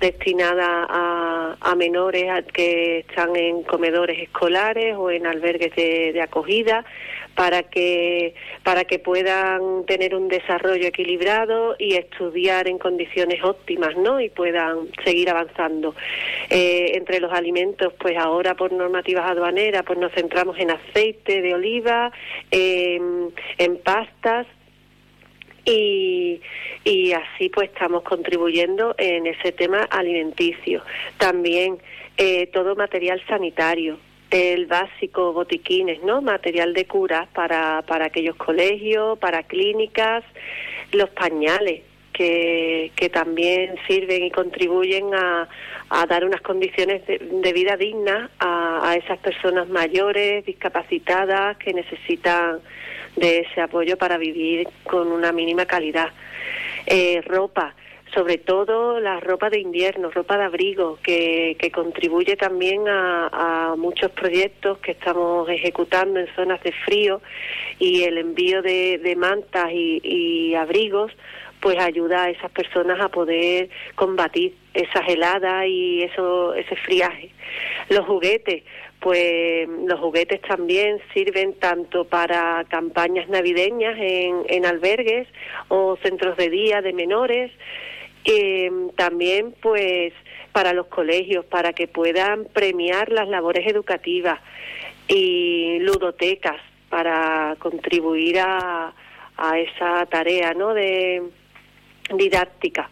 [0.00, 6.84] destinada a, a menores que están en comedores escolares o en albergues de, acogida
[7.34, 14.20] para que para que puedan tener un desarrollo equilibrado y estudiar en condiciones óptimas, ¿no?
[14.20, 15.94] Y puedan seguir avanzando.
[16.48, 21.54] Eh, entre los alimentos, pues ahora por normativas aduaneras, pues nos centramos en aceite de
[21.54, 22.12] oliva,
[22.50, 23.32] en
[23.82, 24.46] pastas
[25.64, 26.40] y,
[26.84, 30.82] y así pues estamos contribuyendo en ese tema alimenticio.
[31.18, 31.78] También
[32.16, 33.98] eh, todo material sanitario,
[34.30, 36.20] el básico botiquines, ¿no?
[36.20, 40.24] Material de cura para, para aquellos colegios, para clínicas,
[40.92, 41.82] los pañales
[42.12, 45.48] que, que también sirven y contribuyen a,
[45.90, 51.74] a dar unas condiciones de, de vida dignas a, a esas personas mayores, discapacitadas, que
[51.74, 52.60] necesitan
[53.16, 56.10] de ese apoyo para vivir con una mínima calidad.
[56.86, 57.74] Eh, ropa,
[58.12, 63.76] sobre todo la ropa de invierno, ropa de abrigo, que, que contribuye también a, a
[63.76, 67.20] muchos proyectos que estamos ejecutando en zonas de frío
[67.78, 71.12] y el envío de, mantas y, y abrigos
[71.60, 77.30] pues ayuda a esas personas a poder combatir esas heladas y eso ese friaje.
[77.88, 78.64] Los juguetes,
[79.00, 85.28] pues los juguetes también sirven tanto para campañas navideñas en, en albergues
[85.68, 87.52] o centros de día de menores,
[88.24, 90.12] eh, también pues
[90.52, 94.40] para los colegios, para que puedan premiar las labores educativas
[95.08, 98.94] y ludotecas para contribuir a,
[99.36, 100.74] a esa tarea ¿no?
[100.74, 101.22] de
[102.14, 102.88] didáctica.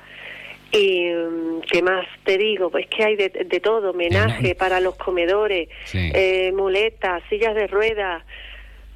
[0.72, 4.96] Y mm, qué más te digo, pues que hay de, de todo, homenaje para los
[4.96, 8.24] comedores, eh, muletas, sillas de ruedas,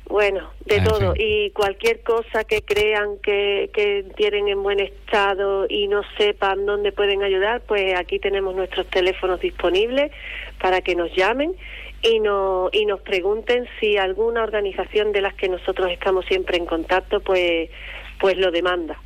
[0.08, 1.14] bueno, de todo.
[1.16, 6.92] Y cualquier cosa que crean que, que tienen en buen estado y no sepan dónde
[6.92, 10.12] pueden ayudar, pues aquí tenemos nuestros teléfonos disponibles
[10.60, 11.54] para que nos llamen
[12.02, 16.66] y, no, y nos pregunten si alguna organización de las que nosotros estamos siempre en
[16.66, 17.68] contacto, pues,
[18.20, 19.00] pues lo demanda.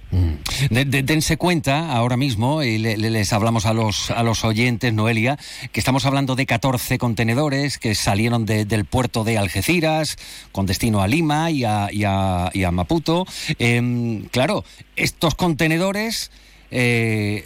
[0.68, 4.44] De- de- dense cuenta ahora mismo, y le- le- les hablamos a los, a los
[4.44, 5.38] oyentes, Noelia,
[5.72, 10.18] que estamos hablando de 14 contenedores que salieron de- del puerto de Algeciras
[10.52, 13.26] con destino a Lima y a, y a- Maputo.
[13.58, 14.64] Em, claro,
[14.96, 16.30] estos contenedores...
[16.72, 17.44] eh,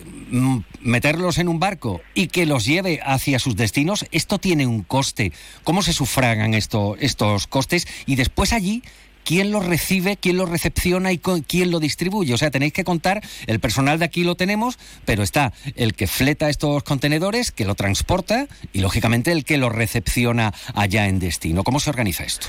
[0.82, 5.32] meterlos en un barco y que los lleve hacia sus destinos, esto tiene un coste.
[5.62, 7.86] ¿Cómo se sufragan esto, estos costes?
[8.04, 8.82] Y después allí,
[9.24, 12.34] quién lo recibe, quién lo recepciona y con, quién lo distribuye.
[12.34, 16.06] O sea, tenéis que contar, el personal de aquí lo tenemos, pero está el que
[16.06, 21.64] fleta estos contenedores, que lo transporta y, lógicamente, el que lo recepciona allá en destino.
[21.64, 22.48] ¿Cómo se organiza esto?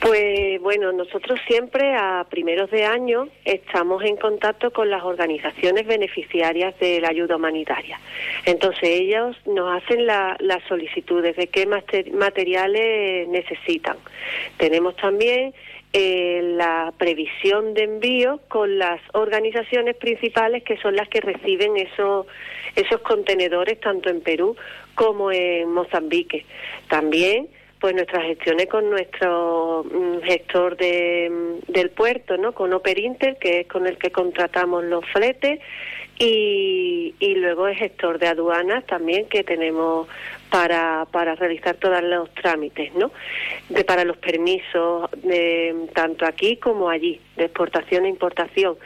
[0.00, 6.78] Pues bueno, nosotros siempre a primeros de año estamos en contacto con las organizaciones beneficiarias
[6.78, 8.00] de la ayuda humanitaria.
[8.46, 13.96] Entonces ellos nos hacen las solicitudes de qué materiales necesitan.
[14.56, 15.52] Tenemos también
[15.92, 22.26] eh, la previsión de envío con las organizaciones principales que son las que reciben esos,
[22.76, 24.56] esos contenedores tanto en Perú
[24.94, 26.46] como en Mozambique.
[26.88, 27.48] También
[27.82, 32.52] pues nuestras gestiones con nuestro mm, gestor de, mm, del puerto, ¿no?
[32.52, 35.58] Con Operinter, que es con el que contratamos los fletes,
[36.16, 40.06] y, y luego el gestor de aduanas también que tenemos
[40.52, 43.10] para, para realizar todos los trámites, ¿no?
[43.70, 48.76] De, para los permisos, de, tanto aquí como allí, de exportación e importación.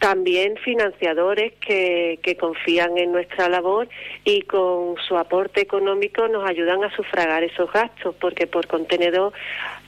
[0.00, 3.88] También financiadores que, que confían en nuestra labor
[4.24, 9.32] y con su aporte económico nos ayudan a sufragar esos gastos, porque por contenedor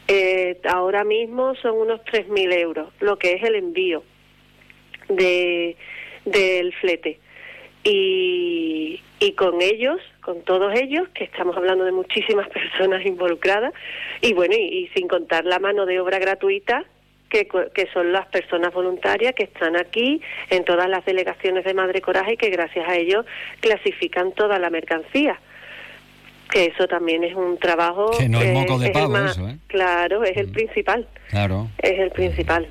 [0.07, 4.05] eh, ahora mismo son unos 3.000 euros, lo que es el envío
[5.09, 5.77] de,
[6.27, 7.19] del flete.
[7.85, 13.73] Y, y con ellos, con todos ellos, que estamos hablando de muchísimas personas involucradas,
[14.21, 16.85] y bueno, y, sin contar la mano de obra gratuita,
[17.29, 20.21] que, que, son las personas voluntarias que están aquí
[20.51, 23.27] en todas las delegaciones de Madre Coraje y que gracias a ellos
[23.61, 25.41] clasifican toda la mercancía.
[26.51, 28.13] Que eso también es un trabajo.
[28.17, 29.57] Que no es moco de pavo, eso, ¿eh?
[29.67, 30.53] Claro, es el mm.
[30.53, 31.09] principal.
[31.31, 31.69] Claro.
[31.79, 32.69] Es el principal.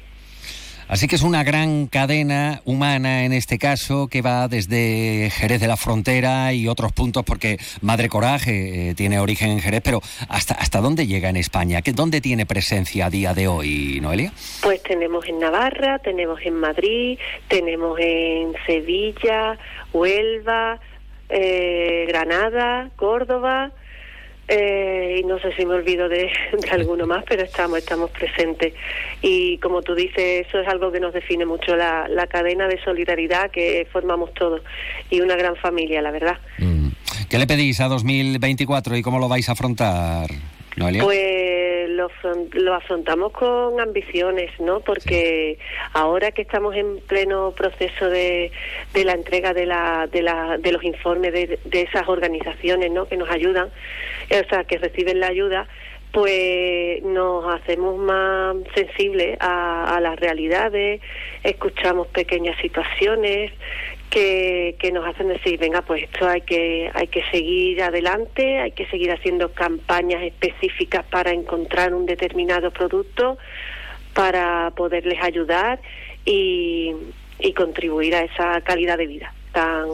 [0.94, 5.66] Así que es una gran cadena humana en este caso que va desde Jerez de
[5.66, 10.54] la Frontera y otros puntos porque Madre Coraje eh, tiene origen en Jerez, pero ¿hasta,
[10.54, 11.82] ¿hasta dónde llega en España?
[11.96, 14.34] ¿Dónde tiene presencia a día de hoy, Noelia?
[14.62, 17.18] Pues tenemos en Navarra, tenemos en Madrid,
[17.48, 19.58] tenemos en Sevilla,
[19.94, 20.80] Huelva,
[21.28, 23.72] eh, Granada, Córdoba
[24.48, 26.32] eh, y no sé si me olvido de,
[26.72, 28.74] alguno más, pero estamos, estamos presentes.
[29.22, 32.82] Y como tú dices, eso es algo que nos define mucho, la, la cadena de
[32.84, 34.62] solidaridad que formamos todos
[35.10, 36.38] y una gran familia, la verdad.
[36.58, 36.90] Mm.
[37.30, 40.30] ¿Qué le pedís a 2024 y cómo lo vais a afrontar?
[40.76, 42.10] Pues lo,
[42.54, 44.82] lo, afrontamos con ambiciones, ¿no?
[44.82, 45.58] Porque
[45.94, 48.52] ahora que estamos en pleno proceso de,
[48.94, 53.08] de la entrega de, la, de, la, de los informes de, de esas organizaciones, ¿no?
[53.08, 55.68] Que nos ayudan, o sea, que reciben la ayuda,
[56.14, 61.02] pues nos hacemos más sensibles a, a, las realidades,
[61.44, 63.52] escuchamos pequeñas situaciones,
[64.14, 68.72] que, que, nos hacen decir, venga, pues esto hay que, hay que seguir adelante, hay
[68.72, 73.40] que seguir haciendo campañas específicas para encontrar un determinado producto,
[74.14, 75.82] para poderles ayudar
[76.26, 76.94] y,
[77.40, 79.88] y contribuir a esa calidad de vida tan,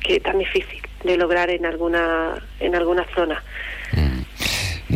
[0.00, 3.40] que, tan difícil de lograr en alguna, en alguna zona.
[3.92, 4.17] Mm.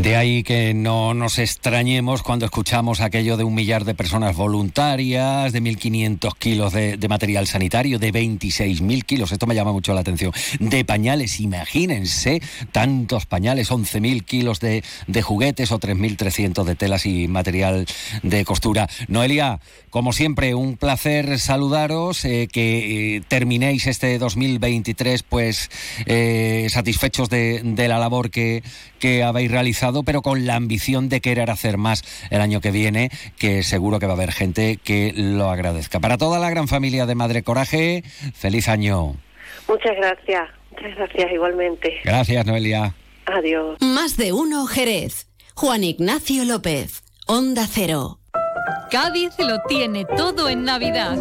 [0.02, 5.52] De ahí que no nos extrañemos cuando escuchamos aquello de un millar de personas voluntarias,
[5.52, 10.32] de 1.500 kilos de, material sanitario, de 26.000 kilos, esto me llama mucho la atención,
[10.58, 12.42] de pañales, imagínense,
[12.72, 14.82] tantos pañales, 11.000 kilos de,
[15.22, 17.86] juguetes o 3.300 de telas y material
[18.24, 18.88] de costura.
[19.06, 19.60] Noelia,
[19.90, 25.70] como siempre, un placer saludaros, eh, que eh, terminéis este 2023 pues
[26.06, 28.64] eh, satisfechos de, de la labor que,
[28.98, 33.10] que habéis realizado pero con la ambición de querer hacer más el año que viene,
[33.38, 36.00] que seguro que va a haber gente que lo agradezca.
[36.00, 38.02] Para toda la gran familia de Madre Coraje,
[38.34, 39.14] feliz año.
[39.68, 42.00] Muchas gracias, muchas gracias igualmente.
[42.04, 42.94] Gracias, Noelia.
[43.26, 43.76] Adiós.
[43.80, 45.28] Más de uno, Jerez.
[45.54, 48.18] Juan Ignacio López, Onda Cero.
[48.90, 51.16] Cádiz lo tiene todo en Navidad.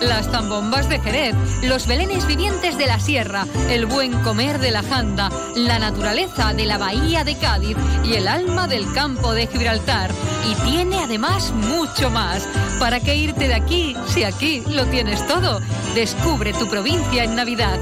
[0.00, 4.82] Las zambombas de Jerez, los belenes vivientes de la sierra, el buen comer de la
[4.82, 10.10] janda, la naturaleza de la bahía de Cádiz y el alma del campo de Gibraltar.
[10.50, 12.46] Y tiene además mucho más.
[12.78, 15.60] ¿Para qué irte de aquí si aquí lo tienes todo?
[15.94, 17.78] Descubre tu provincia en Navidad.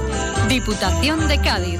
[0.47, 1.79] Diputación de Cádiz.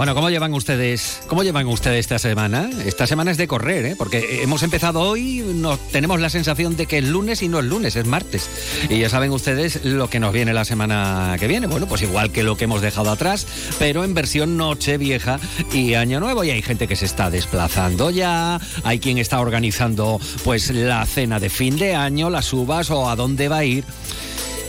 [0.00, 1.20] Bueno, ¿cómo llevan ustedes?
[1.26, 2.70] ¿Cómo llevan ustedes esta semana?
[2.86, 3.96] Esta semana es de correr, ¿eh?
[3.98, 7.66] Porque hemos empezado hoy, no, tenemos la sensación de que es lunes y no es
[7.66, 8.48] lunes, es martes.
[8.88, 11.66] Y ya saben ustedes lo que nos viene la semana que viene.
[11.66, 13.46] Bueno, pues igual que lo que hemos dejado atrás,
[13.78, 15.38] pero en versión noche vieja
[15.70, 16.44] y año nuevo.
[16.44, 21.38] Y hay gente que se está desplazando ya, hay quien está organizando pues la cena
[21.38, 23.84] de fin de año, las uvas o a dónde va a ir.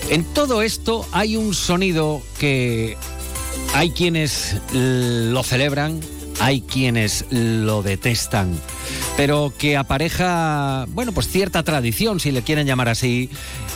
[0.10, 2.98] En todo esto hay un sonido que
[3.74, 6.00] hay quienes lo celebran,
[6.40, 8.60] hay quienes lo detestan,
[9.18, 13.30] pero que apareja, bueno, pues cierta tradición, si le quieren llamar así,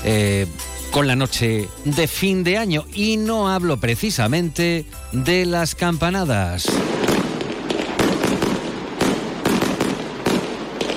[0.03, 0.47] eh,
[0.91, 2.85] con la noche de fin de año.
[2.93, 6.67] Y no hablo precisamente de las campanadas.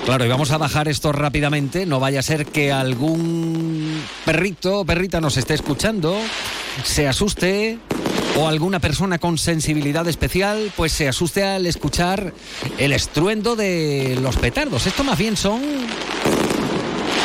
[0.04, 4.84] Claro, y vamos a bajar esto rápidamente, no vaya a ser que algún perrito o
[4.86, 6.16] perrita nos esté escuchando,
[6.82, 7.78] se asuste
[8.38, 12.32] o alguna persona con sensibilidad especial pues se asuste al escuchar
[12.78, 14.86] el estruendo de los petardos.
[14.86, 15.60] Esto más bien son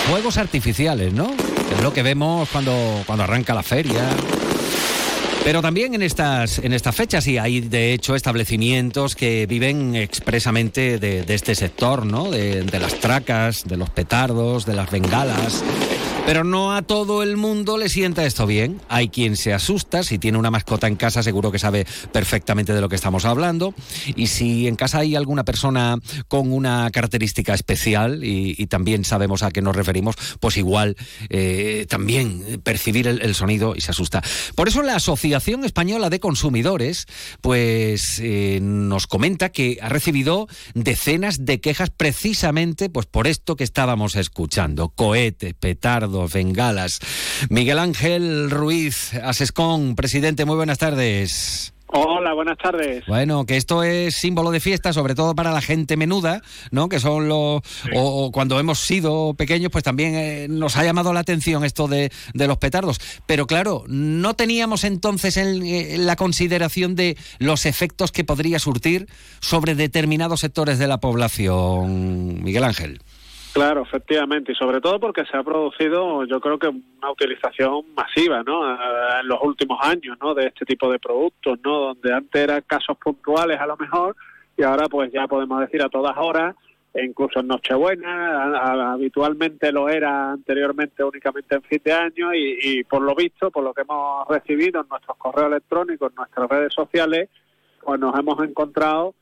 [0.10, 1.31] fuegos artificiales, ¿no?
[1.76, 4.10] Es lo que vemos cuando, cuando arranca la feria.
[5.44, 10.98] Pero también en estas, en estas fechas, y hay de hecho establecimientos que viven expresamente
[10.99, 12.31] de, este sector, ¿no?
[12.31, 15.64] De, de las tracas, de los petardos, de las bengalas.
[16.25, 18.79] Pero no a todo el mundo le sienta esto bien.
[18.87, 22.79] Hay quien se asusta, si tiene una mascota en casa seguro que sabe perfectamente de
[22.79, 23.75] lo que estamos hablando.
[24.15, 25.97] Y si en casa hay alguna persona
[26.29, 30.95] con una característica especial y, también sabemos a qué nos referimos, pues igual
[31.29, 34.23] eh, también percibir el, el, sonido y se asusta.
[34.55, 37.05] Por eso la Asociación Española de Consumidores
[37.41, 43.65] pues eh, nos comenta que ha recibido decenas de quejas precisamente pues por esto que
[43.65, 44.89] estábamos escuchando.
[44.89, 46.99] Cohetes, petardos bengalas.
[47.49, 51.73] Miguel Ángel Ruiz, Asescon, presidente, muy buenas tardes.
[51.95, 53.06] Hola, buenas tardes.
[53.06, 56.41] Bueno, que esto es símbolo de fiesta, sobre todo para la gente menuda,
[56.72, 56.90] ¿no?
[56.90, 57.61] Que son los.
[57.64, 57.90] Sí.
[57.95, 61.88] O, o, cuando hemos sido pequeños, pues también eh, nos ha llamado la atención esto
[61.88, 62.99] de, de, los petardos.
[63.27, 69.07] Pero claro, no teníamos entonces en, en la consideración de los efectos que podría surtir
[69.40, 73.02] sobre determinados sectores de la población, Miguel Ángel.
[73.53, 78.41] Claro, efectivamente, y sobre todo porque se ha producido, yo creo que una utilización masiva,
[78.41, 78.67] ¿no?
[79.19, 80.34] En los últimos años, ¿no?
[80.34, 81.80] De este tipo de productos, ¿no?
[81.80, 84.15] Donde antes eran casos puntuales a lo mejor
[84.57, 86.55] y ahora pues ya podemos decir a todas horas,
[86.95, 92.84] e incluso en Nochebuena, habitualmente lo era anteriormente únicamente en fin de año y, y
[92.84, 96.73] por lo visto, por lo que hemos recibido en nuestros correos electrónicos, en nuestras redes
[96.73, 97.30] sociales,
[97.84, 99.13] pues nos hemos encontrado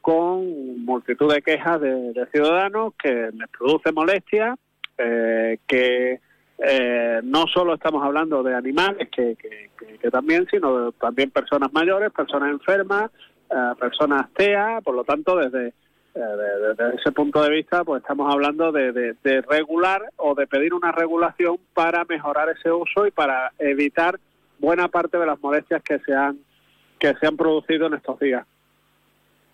[0.00, 4.56] con multitud de quejas de, de ciudadanos que les produce molestia,
[4.98, 6.20] eh, que
[6.62, 12.12] eh, no solo estamos hablando de animales, que, que, también, sino de, también personas mayores,
[12.12, 13.10] personas enfermas,
[13.50, 16.20] eh, personas TEA, por lo tanto, desde, eh,
[16.76, 20.74] desde ese punto de vista, pues estamos hablando de, de, de regular o de pedir
[20.74, 24.20] una regulación para mejorar ese uso y para evitar
[24.58, 26.38] buena parte de las molestias que se han
[26.98, 28.46] que se han producido en estos días.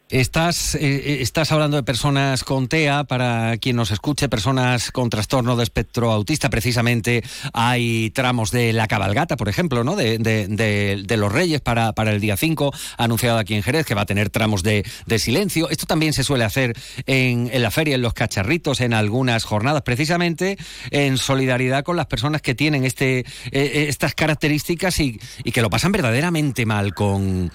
[0.09, 5.57] Estás, eh, estás hablando de personas con TEA, para quien nos escuche, personas con trastorno
[5.57, 6.49] de espectro autista.
[6.49, 9.97] Precisamente hay tramos de la cabalgata, por ejemplo, ¿no?
[9.97, 13.85] de, de, de, de los Reyes para, para el día 5, anunciado aquí en Jerez,
[13.85, 14.85] que va a tener tramos de,
[15.19, 15.69] silencio.
[15.71, 19.83] Esto también se suele hacer en, en, la feria, en los cacharritos, en algunas jornadas,
[19.83, 20.57] precisamente
[20.93, 25.71] en solidaridad con las personas que tienen este, eh, estas características y, y que lo
[25.71, 27.51] pasan verdaderamente mal con,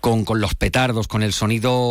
[0.00, 1.85] con, con, los petardos, con el sonido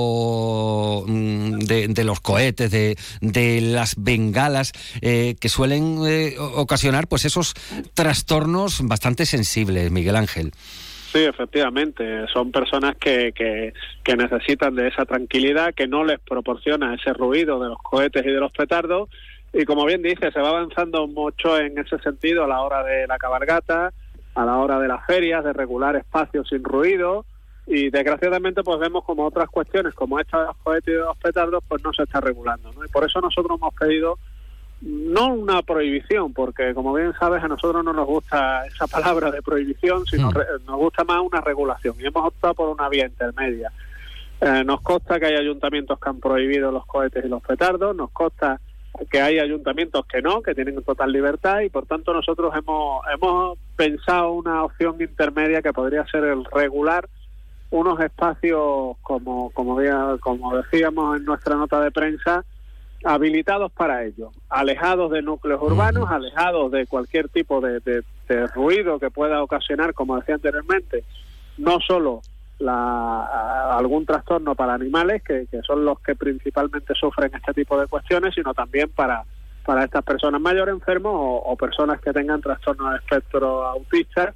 [1.08, 7.26] mm, de, de los cohetes, de, de, las bengalas, eh, que suelen eh, ocasionar pues
[7.26, 7.54] esos
[7.94, 10.52] trastornos bastante sensibles, Miguel Ángel.
[11.12, 12.28] Sí, efectivamente.
[12.28, 13.74] Son personas que, que,
[14.04, 18.32] que, necesitan de esa tranquilidad, que no les proporciona ese ruido de los cohetes y
[18.32, 19.10] de los petardos.
[19.54, 23.08] Y como bien dice, se va avanzando mucho en ese sentido a la hora de
[23.08, 23.94] la cabalgata,
[24.34, 27.26] a la hora de las ferias, de regular espacios sin ruido
[27.68, 31.18] y desgraciadamente pues vemos como otras cuestiones como esta de los cohetes y de los
[31.18, 32.86] petardos pues no se está regulando ¿no?
[32.86, 34.20] y por eso nosotros hemos pedido
[34.82, 39.42] no una prohibición porque como bien sabes a nosotros no nos gusta esa palabra de
[39.42, 40.66] prohibición sino mm.
[40.66, 43.72] nos gusta más una regulación y hemos optado por una vía intermedia
[44.42, 48.12] eh, nos consta que hay ayuntamientos que han prohibido los cohetes y los petardos nos
[48.12, 48.60] consta
[49.12, 53.58] que hay ayuntamientos que no, que tienen total libertad y por tanto nosotros hemos, hemos
[53.76, 57.10] pensado una opción intermedia que podría ser el regular
[57.80, 59.78] unos espacios, como, como,
[60.20, 62.46] como decíamos en nuestra nota de prensa,
[63.04, 69.00] habilitados para ello, alejados de núcleos urbanos, alejados de cualquier tipo de, de, de ruido
[69.00, 71.04] que pueda ocasionar, como decía anteriormente,
[71.58, 72.22] no solo
[72.60, 77.88] la, algún trastorno para animales, que, que son los que principalmente sufren este tipo de
[77.88, 79.24] cuestiones, sino también para,
[79.66, 84.34] para estas personas mayores enfermos o, o personas que tengan trastorno de espectro autista.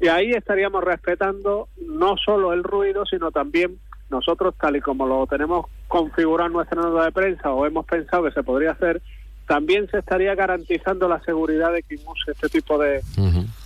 [0.00, 3.78] Y ahí estaríamos respetando no solo el ruido, sino también
[4.08, 8.24] nosotros, tal y como lo tenemos configurado en nuestra nota de prensa o hemos pensado
[8.24, 9.00] que se podría hacer,
[9.46, 13.00] también se estaría garantizando la seguridad de quien use este tipo de,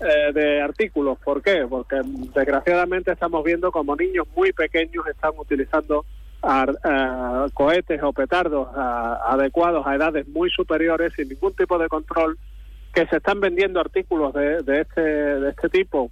[0.01, 1.19] eh, de artículos.
[1.23, 1.67] ¿Por qué?
[1.69, 2.01] Porque
[2.35, 6.05] desgraciadamente estamos viendo como niños muy pequeños están utilizando
[6.43, 11.89] ar- eh, cohetes o petardos ah, adecuados a edades muy superiores sin ningún tipo de
[11.89, 12.39] control,
[12.95, 16.11] que se están vendiendo artículos de, de este, de este tipo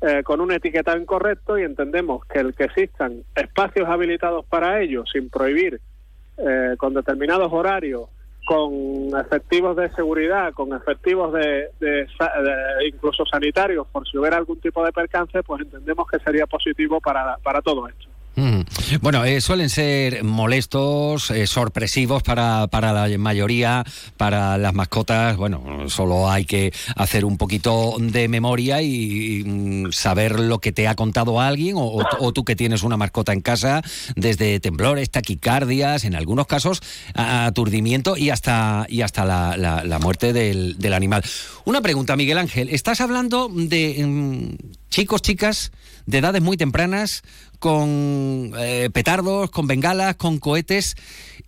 [0.00, 5.04] eh, con un etiquetado incorrecto y entendemos que el que existan espacios habilitados para ello,
[5.06, 5.80] sin prohibir,
[6.36, 8.08] eh, con determinados horarios,
[8.46, 14.60] con efectivos de seguridad, con efectivos de, de de incluso sanitarios, por si hubiera algún
[14.60, 18.07] tipo de percance, pues entendemos que sería positivo para, para todo esto.
[18.38, 18.60] Mm.
[19.00, 23.84] Bueno, eh, suelen ser molestos, eh, sorpresivos para, para la mayoría,
[24.16, 25.36] para las mascotas.
[25.36, 30.86] Bueno, solo hay que hacer un poquito de memoria y, mm, saber lo que te
[30.86, 33.82] ha contado alguien o, tú que tienes una mascota en casa,
[34.14, 36.80] desde temblores, taquicardias, en algunos casos
[37.14, 41.24] aturdimiento y hasta, y hasta la, la- la muerte del, del animal.
[41.64, 42.68] Una pregunta, Miguel Ángel.
[42.68, 44.54] Estás hablando de mm,
[44.90, 45.72] chicos, chicas,
[46.06, 47.22] de edades muy tempranas,
[47.58, 50.94] con eh, petardos, con bengalas, con cohetes.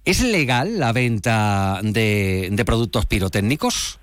[0.04, 4.00] ¿Es legal la venta de, productos pirotécnicos?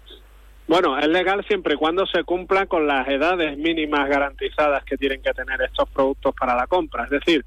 [0.67, 5.21] Bueno, es legal siempre y cuando se cumpla con las edades mínimas garantizadas que tienen
[5.21, 7.05] que tener estos productos para la compra.
[7.05, 7.45] Es decir,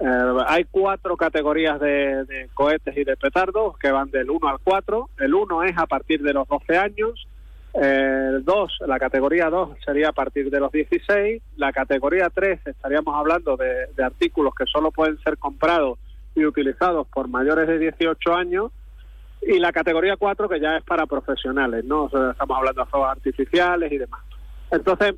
[0.00, 4.58] eh, hay cuatro categorías de, de cohetes y de petardos que van del 1 al
[4.62, 5.10] 4.
[5.18, 7.26] El 1 es a partir de los 12 años.
[7.74, 11.42] El 2, la categoría 2 sería a partir de los 16.
[11.56, 15.98] La categoría 3 estaríamos hablando de, artículos que solo pueden ser comprados
[16.34, 18.72] y utilizados por mayores de 18 años
[19.42, 22.06] y la categoría 4 que ya es para profesionales, ¿no?
[22.06, 24.20] Estamos hablando de fuegos artificiales y demás.
[24.70, 25.14] Entonces,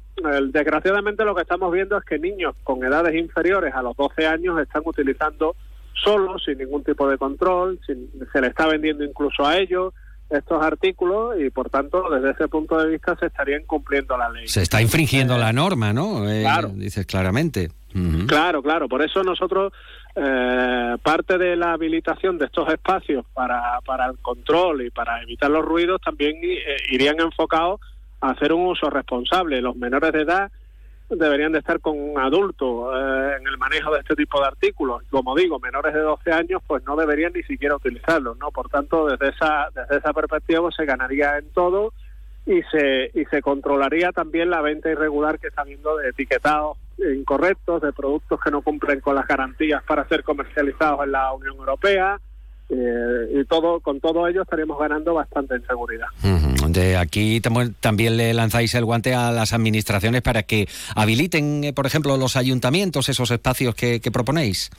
[0.53, 4.61] desgraciadamente lo que estamos viendo es que niños con edades inferiores a los 12 años
[4.61, 5.57] están utilizando
[5.95, 9.93] solos, sin ningún tipo de control, se le está vendiendo incluso a ellos
[10.31, 14.47] estos artículos y por tanto desde ese punto de vista se estaría incumpliendo la ley.
[14.49, 16.29] Se está infringiendo la norma, ¿no?
[16.31, 16.69] Eh, Claro.
[16.69, 17.71] Dices claramente.
[18.29, 18.89] Claro, claro.
[18.89, 19.73] Por eso nosotros,
[20.15, 25.51] eh, parte de la habilitación de estos espacios para, para el control y para evitar
[25.51, 27.81] los ruidos también eh, irían enfocados
[28.21, 29.61] a hacer un uso responsable.
[29.61, 30.53] Los menores de edad
[31.11, 35.03] deberían de estar con un adulto eh, en el manejo de este tipo de artículos.
[35.11, 38.51] Como digo, menores de 12 años pues no deberían ni siquiera utilizarlos, ¿no?
[38.51, 41.93] Por tanto, desde esa desde esa perspectiva pues, se ganaría en todo
[42.47, 47.83] y se y se controlaría también la venta irregular que está habiendo de etiquetados incorrectos,
[47.83, 52.21] de productos que no cumplen con las garantías para ser comercializados en la Unión Europea.
[52.71, 56.07] Eh, y todo con todo ello estaríamos ganando bastante en seguridad.
[56.69, 61.73] De aquí tam- también le lanzáis el guante a las administraciones para que habiliten, eh,
[61.73, 64.71] por ejemplo, los ayuntamientos esos espacios que, que proponéis.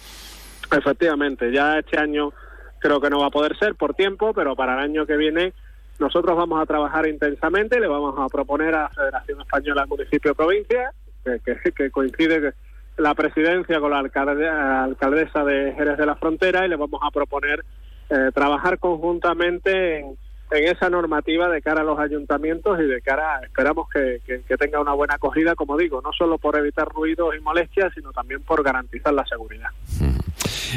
[0.71, 2.31] Efectivamente, ya este año
[2.79, 5.53] creo que no va a poder ser por tiempo, pero para el año que viene
[5.99, 10.91] nosotros vamos a trabajar intensamente, le vamos a proponer a la Federación Española Municipio-Provincia,
[11.23, 12.53] que, que- que coincide
[13.01, 17.11] la presidencia con la alcalde- alcaldesa de Jerez de la Frontera y le vamos a
[17.11, 17.63] proponer
[18.09, 20.15] eh, trabajar conjuntamente en,
[20.51, 24.81] esa normativa de cara a los ayuntamientos y de cara, esperamos que, que- que tenga
[24.81, 28.61] una buena acogida, como digo, no solo por evitar ruidos y molestias, sino también por
[28.61, 29.69] garantizar la seguridad.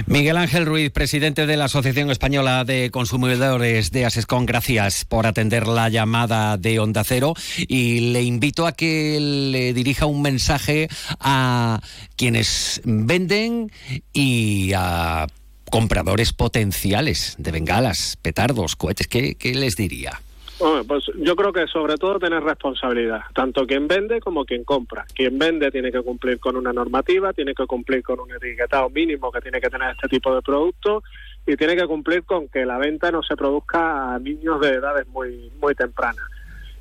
[0.07, 5.66] Miguel Ángel Ruiz, presidente de la Asociación Española de Consumidores de Asescon, gracias por atender
[5.66, 7.35] la llamada de Onda Cero
[7.69, 10.89] y le invito a que le dirija un mensaje
[11.21, 11.81] a
[12.16, 13.71] quienes venden
[14.12, 15.27] y a
[15.71, 19.07] compradores potenciales de bengalas, petardos, cohetes.
[19.07, 20.21] ¿Qué, qué les diría?
[20.61, 25.05] Hombre, pues yo creo que sobre todo tener responsabilidad, tanto quien vende como quien compra.
[25.13, 29.33] Quien vende tiene que cumplir con una normativa, tiene que cumplir con un etiquetado mínimo
[29.33, 31.03] que tiene que tener este tipo de productos
[31.45, 35.09] y tiene que cumplir con que la venta no se produzca a niños de edades
[35.09, 36.25] muy muy tempranas.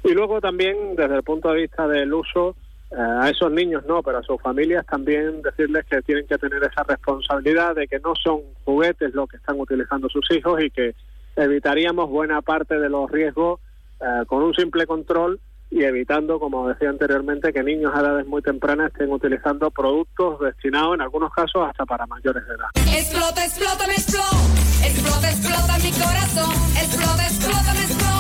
[0.04, 2.56] Y luego también desde el punto de vista del uso
[2.92, 6.64] eh, a esos niños no, pero a sus familias también decirles que tienen que tener
[6.64, 10.94] esa responsabilidad de que no son juguetes lo que están utilizando sus hijos y que
[11.36, 13.60] evitaríamos buena parte de los riesgos
[14.00, 15.40] eh, con un simple control
[15.72, 20.94] y evitando, como decía anteriormente, que niños a edades muy tempranas estén utilizando productos destinados
[20.96, 22.70] en algunos casos hasta para mayores de edad.
[22.96, 24.38] Explota, explota, me explota.
[24.86, 26.54] Explota, explota mi corazón.
[26.78, 28.14] Explota, explota, me explota.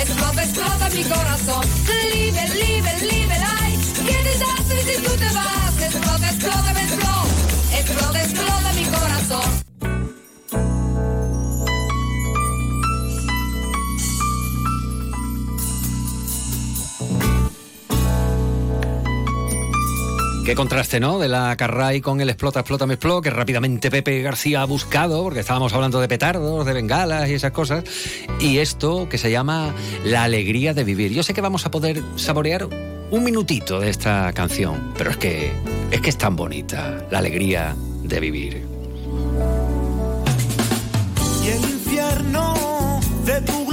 [0.00, 1.64] Explota, explota mi corazón.
[2.12, 3.72] Liebe, liebe, liebe, ay.
[4.06, 5.82] Qué desastre si tú te vas.
[5.82, 7.04] Explota, explota, me explota.
[20.44, 21.18] Qué contraste, ¿no?
[21.18, 25.22] De la Carray con el explota, explota, me explota, que rápidamente Pepe García ha buscado,
[25.22, 27.82] porque estábamos hablando de petardos, de bengalas y esas cosas.
[28.40, 31.14] Y esto que se llama la alegría de vivir.
[31.14, 32.68] Yo sé que vamos a poder saborear
[33.10, 35.50] un minutito de esta canción, pero es que
[35.90, 38.66] es que es tan bonita, la alegría de vivir.
[41.42, 43.63] Y el infierno de tu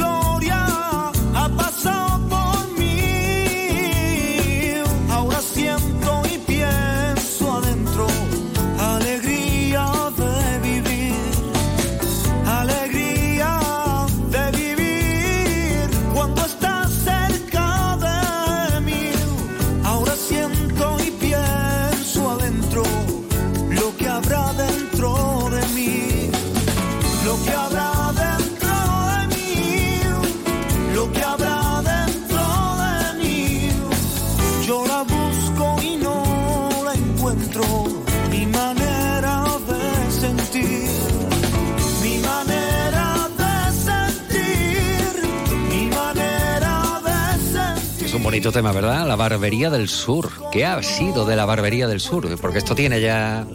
[48.31, 49.05] bonito tema, ¿verdad?
[49.05, 50.31] La Barbería del Sur.
[50.53, 52.25] ¿Qué ha sido de la Barbería del Sur?
[52.39, 53.45] Porque esto tiene ya...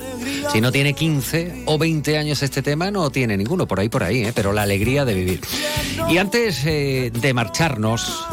[0.53, 4.03] Si no tiene 15 o 20 años este tema, no tiene ninguno, por ahí, por
[4.03, 4.33] ahí, ¿eh?
[4.35, 5.41] pero la alegría de vivir.
[6.11, 8.27] Y antes eh, de marcharnos,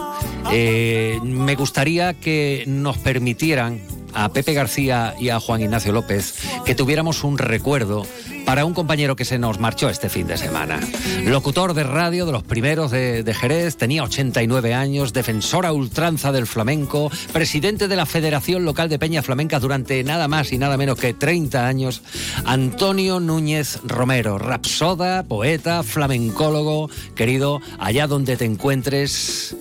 [0.51, 3.79] eh, me gustaría que nos permitieran
[4.13, 8.05] a Pepe García y a Juan Ignacio López que tuviéramos un recuerdo
[8.45, 10.79] para un compañero que se nos marchó este fin de semana.
[11.25, 16.47] Locutor de radio de los primeros de, Jerez, tenía 89 años, defensor a ultranza del
[16.47, 20.99] flamenco, presidente de la Federación Local de Peñas Flamencas durante nada más y nada menos
[20.99, 22.01] que 30 años,
[22.45, 29.55] Antonio Núñez Romero, rapsoda, poeta, flamencólogo, querido, allá donde te encuentres,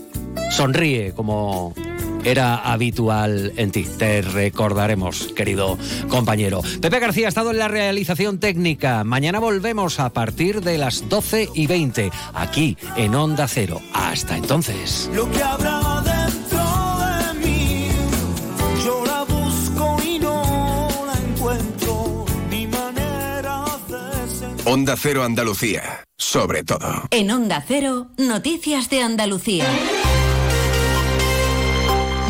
[0.51, 1.75] sonríe como
[2.25, 3.85] era habitual en ti.
[3.85, 5.79] Te recordaremos, querido
[6.09, 6.63] compañero.
[6.81, 9.05] Pepe García ha estado en la realización técnica.
[9.05, 13.81] Mañana volvemos a partir de las 12 y 20, aquí en Onda Cero.
[13.93, 15.11] Hasta entonces.
[15.15, 16.61] Lo que habrá dentro
[16.99, 17.89] de mí,
[18.85, 22.25] yo la busco y no la encuentro.
[22.51, 24.71] Mi manera de.
[24.71, 27.07] Onda Cero Andalucía, sobre todo.
[27.11, 29.67] En Onda Cero, Noticias de Andalucía.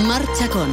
[0.00, 0.72] Marcha con.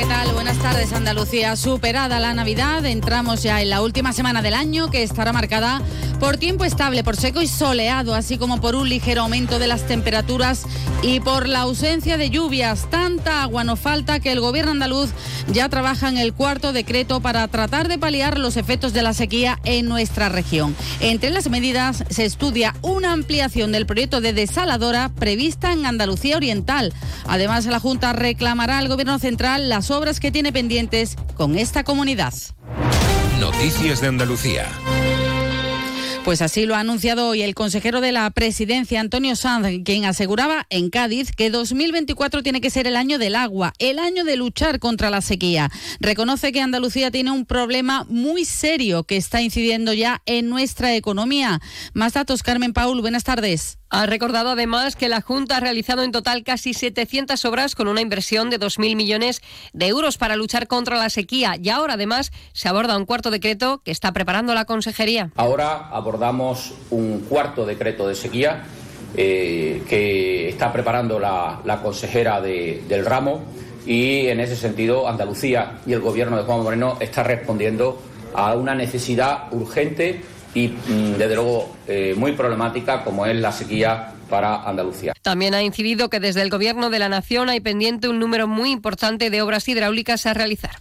[0.00, 0.32] ¿Qué tal?
[0.32, 1.56] Buenas tardes, Andalucía.
[1.56, 5.82] Superada la Navidad, entramos ya en la última semana del año que estará marcada
[6.18, 9.86] por tiempo estable, por seco y soleado, así como por un ligero aumento de las
[9.86, 10.64] temperaturas
[11.02, 12.88] y por la ausencia de lluvias.
[12.90, 15.10] Tanta agua nos falta que el gobierno andaluz
[15.52, 19.58] ya trabaja en el cuarto decreto para tratar de paliar los efectos de la sequía
[19.64, 20.76] en nuestra región.
[21.00, 26.92] Entre las medidas se estudia una ampliación del proyecto de desaladora prevista en Andalucía Oriental.
[27.26, 32.34] Además, la Junta reclamará al gobierno central las obras que tiene pendientes con esta comunidad.
[33.40, 34.66] Noticias de Andalucía.
[36.24, 40.66] Pues así lo ha anunciado hoy el consejero de la presidencia, Antonio Sanz, quien aseguraba
[40.68, 44.78] en Cádiz que 2024 tiene que ser el año del agua, el año de luchar
[44.78, 45.70] contra la sequía.
[45.98, 51.60] Reconoce que Andalucía tiene un problema muy serio que está incidiendo ya en nuestra economía.
[51.94, 53.79] Más datos, Carmen Paul, buenas tardes.
[53.92, 58.00] Ha recordado además que la Junta ha realizado en total casi 700 obras con una
[58.00, 59.42] inversión de 2.000 millones
[59.72, 63.82] de euros para luchar contra la sequía y ahora además se aborda un cuarto decreto
[63.84, 65.30] que está preparando la Consejería.
[65.34, 68.62] Ahora abordamos un cuarto decreto de sequía
[69.16, 73.42] eh, que está preparando la, consejera de- del ramo
[73.86, 78.00] y en ese sentido Andalucía y el gobierno de Juan Moreno está respondiendo
[78.34, 80.22] a una necesidad urgente
[80.54, 85.12] y mm, desde luego eh, muy problemática como es la sequía para Andalucía.
[85.20, 88.70] También ha incidido que desde el Gobierno de la Nación hay pendiente un número muy
[88.70, 90.78] importante de obras hidráulicas a realizar.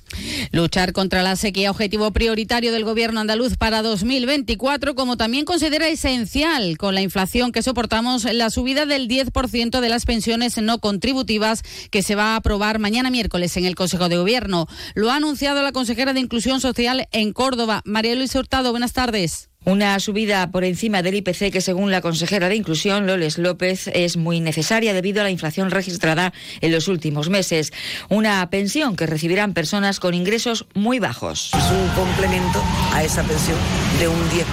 [0.51, 6.77] Luchar contra la sequía, objetivo prioritario del gobierno andaluz para 2024, como también considera esencial
[6.77, 12.03] con la inflación que soportamos la subida del 10% de las pensiones no contributivas que
[12.03, 14.67] se va a aprobar mañana miércoles en el Consejo de Gobierno.
[14.93, 18.71] Lo ha anunciado la consejera de Inclusión Social en Córdoba, María Luisa Hurtado.
[18.71, 19.49] Buenas tardes.
[19.65, 24.17] Una subida por encima del IPC que, según la consejera de Inclusión, Loles López, es
[24.17, 27.73] muy necesaria debido a la inflación registrada en los últimos meses.
[28.09, 31.51] Una pensión que recibirán personas con ingresos muy bajos.
[31.57, 32.63] Es un complemento
[32.93, 33.57] a esa pensión
[33.99, 34.45] de un 10%,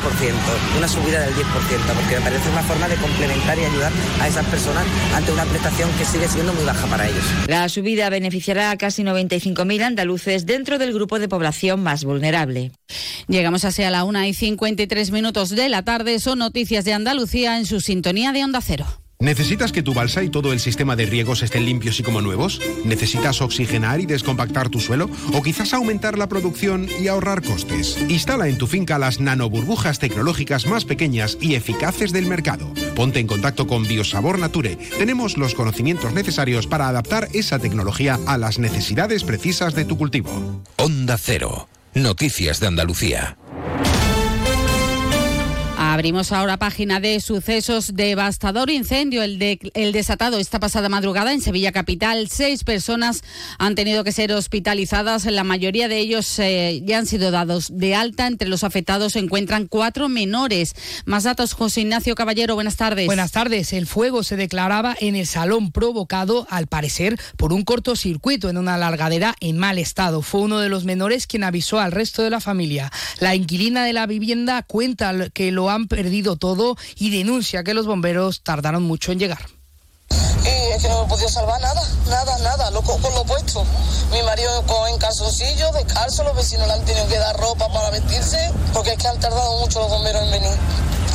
[0.78, 4.46] una subida del 10%, porque me parece una forma de complementar y ayudar a esas
[4.46, 4.84] personas
[5.14, 7.24] ante una prestación que sigue siendo muy baja para ellos.
[7.46, 12.72] La subida beneficiará a casi 95.000 andaluces dentro del grupo de población más vulnerable.
[13.28, 16.20] Llegamos así a la una y 53 minutos de la tarde.
[16.20, 18.75] Son noticias de Andalucía en su sintonía de Onda Cero.
[19.18, 22.60] ¿Necesitas que tu balsa y todo el sistema de riegos estén limpios y como nuevos?
[22.84, 25.08] ¿Necesitas oxigenar y descompactar tu suelo?
[25.32, 27.96] ¿O quizás aumentar la producción y ahorrar costes?
[28.10, 32.74] Instala en tu finca las nanoburbujas tecnológicas más pequeñas y eficaces del mercado.
[32.94, 34.76] Ponte en contacto con Biosabor Nature.
[34.98, 40.62] Tenemos los conocimientos necesarios para adaptar esa tecnología a las necesidades precisas de tu cultivo.
[40.76, 41.68] Onda Cero.
[41.94, 43.38] Noticias de Andalucía.
[45.96, 47.94] Abrimos ahora página de sucesos.
[47.94, 52.28] Devastador incendio, el, de, el desatado esta pasada madrugada en Sevilla Capital.
[52.28, 53.22] Seis personas
[53.58, 55.24] han tenido que ser hospitalizadas.
[55.24, 58.26] La mayoría de ellos eh, ya han sido dados de alta.
[58.26, 60.74] Entre los afectados se encuentran cuatro menores.
[61.06, 62.56] Más datos, José Ignacio Caballero.
[62.56, 63.06] Buenas tardes.
[63.06, 63.72] Buenas tardes.
[63.72, 68.76] El fuego se declaraba en el salón provocado, al parecer, por un cortocircuito en una
[68.76, 70.20] largadera en mal estado.
[70.20, 72.92] Fue uno de los menores quien avisó al resto de la familia.
[73.18, 77.86] La inquilina de la vivienda cuenta que lo han perdido todo y denuncia que los
[77.86, 79.46] bomberos tardaron mucho en llegar.
[80.10, 83.64] Y es que no he podido salvar nada, nada, nada, loco con lo puesto.
[84.12, 87.90] Mi marido con en calzoncillo, descalzo, los vecinos le han tenido que dar ropa para
[87.90, 90.56] vestirse, porque es que han tardado mucho los bomberos en venir.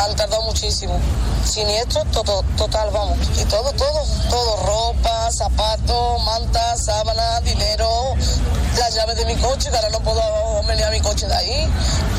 [0.02, 1.00] Han tardado muchísimo.
[1.46, 3.18] Siniestro todo, total, vamos.
[3.40, 7.88] Y todo, todo, todo, ropa, zapatos, mantas, sábanas, dinero,
[8.78, 10.22] las llaves de mi coche, que ahora no puedo
[10.68, 11.70] venir a mi coche de ahí,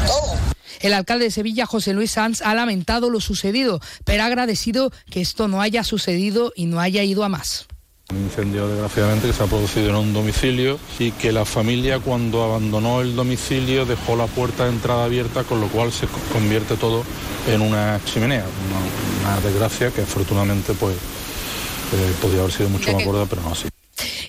[0.07, 0.52] todo.
[0.83, 5.21] El alcalde de Sevilla, José Luis Sanz, ha lamentado lo sucedido, pero ha agradecido que
[5.21, 7.69] esto no haya sucedido y no haya ido a más.
[8.11, 12.43] Un incendio desgraciadamente que se ha producido en un domicilio y que la familia cuando
[12.43, 17.05] abandonó el domicilio dejó la puerta de entrada abierta con lo cual se convierte todo
[17.47, 23.05] en una chimenea, una, una desgracia que afortunadamente pues eh, podría haber sido mucho más
[23.05, 23.69] gorda pero no así.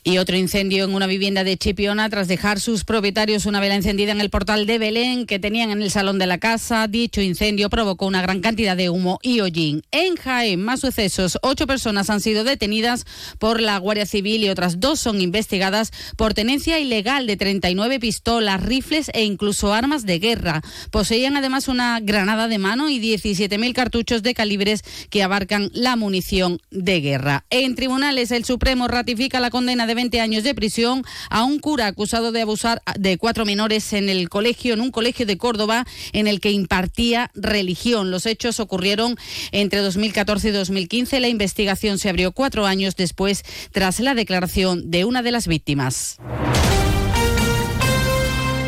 [0.06, 4.12] Y otro incendio en una vivienda de Chipiona tras dejar sus propietarios una vela encendida
[4.12, 6.88] en el portal de Belén que tenían en el salón de la casa.
[6.90, 9.82] Dicho incendio provocó una gran cantidad de humo y hollín.
[9.92, 11.38] En Jaén, más sucesos.
[11.42, 13.06] Ocho personas han sido detenidas
[13.40, 18.62] por la Guardia Civil y otras dos son investigadas por tenencia ilegal de 39 pistolas,
[18.62, 20.62] rifles e incluso armas de guerra.
[20.92, 26.60] Poseían además una granada de mano y 17.000 cartuchos de calibres que abarcan la munición
[26.72, 27.46] de guerra.
[27.50, 31.88] En tribunales, el Supremo ratifica la condena de 20 años de prisión a un cura
[31.88, 36.28] acusado de abusar de cuatro menores en el colegio, en un colegio de Córdoba, en
[36.28, 38.12] el que impartía religión.
[38.12, 39.16] Los hechos ocurrieron
[39.52, 41.20] entre 2014 y 2015.
[41.20, 46.20] La investigación se abrió cuatro años después, tras la declaración de una de las víctimas.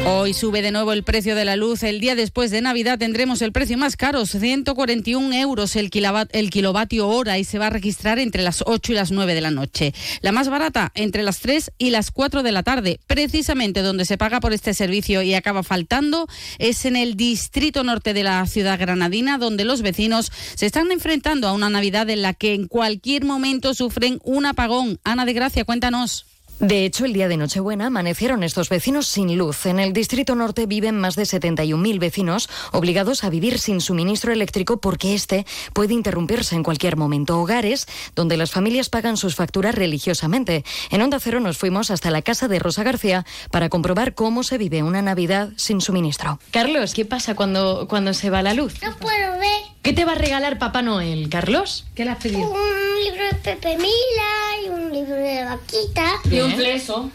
[0.08, 1.82] Hoy sube de nuevo el precio de la luz.
[1.82, 6.52] El día después de Navidad tendremos el precio más caro, 141 euros el, kilovat el
[6.52, 9.50] kilovatio hora y se va a registrar entre las 8 y las 9 de la
[9.50, 9.96] noche.
[10.22, 13.00] La más barata entre las 3 y las 4 de la tarde.
[13.08, 16.28] Precisamente donde se paga por este servicio y acaba faltando
[16.60, 21.48] es en el distrito norte de la ciudad granadina, donde los vecinos se están enfrentando
[21.48, 25.00] a una Navidad en la que en cualquier momento sufren un apagón.
[25.04, 26.35] Ana de Gracia, cuéntanos.
[26.60, 29.66] De hecho, el día de Nochebuena amanecieron estos vecinos sin luz.
[29.66, 34.78] En el Distrito Norte viven más de 71.000 vecinos obligados a vivir sin suministro eléctrico
[34.78, 37.42] porque este puede interrumpirse en cualquier momento.
[37.42, 40.64] Hogares donde las familias pagan sus facturas religiosamente.
[40.92, 44.58] En Onda Cero nos fuimos hasta la casa de Rosa García para comprobar cómo se
[44.58, 46.40] vive una Navidad sin suministro.
[46.52, 48.82] Carlos, ¿qué pasa cuando, cuando se va la luz?
[48.82, 49.75] No puedo ver.
[49.86, 51.86] ¿Qué te va a regalar Papá Noel, Carlos?
[51.94, 52.40] ¿Qué le has pedido?
[52.40, 56.12] Un libro de Pepe Mila y un libro de Vaquita.
[56.24, 57.12] Y un fleso.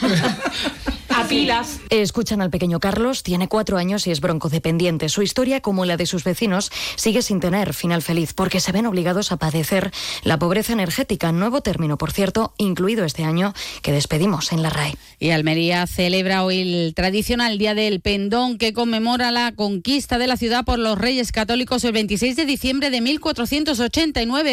[1.08, 1.80] a pilas.
[1.90, 5.08] Escuchan al pequeño Carlos, tiene cuatro años y es broncodependiente.
[5.08, 8.86] Su historia, como la de sus vecinos, sigue sin tener final feliz porque se ven
[8.86, 9.90] obligados a padecer
[10.22, 14.94] la pobreza energética, nuevo término, por cierto, incluido este año que despedimos en la RAE.
[15.18, 20.36] Y Almería celebra hoy el tradicional Día del Pendón que conmemora la conquista de la
[20.36, 24.48] ciudad por los Reyes Católicos el 26 de diciembre de 1489.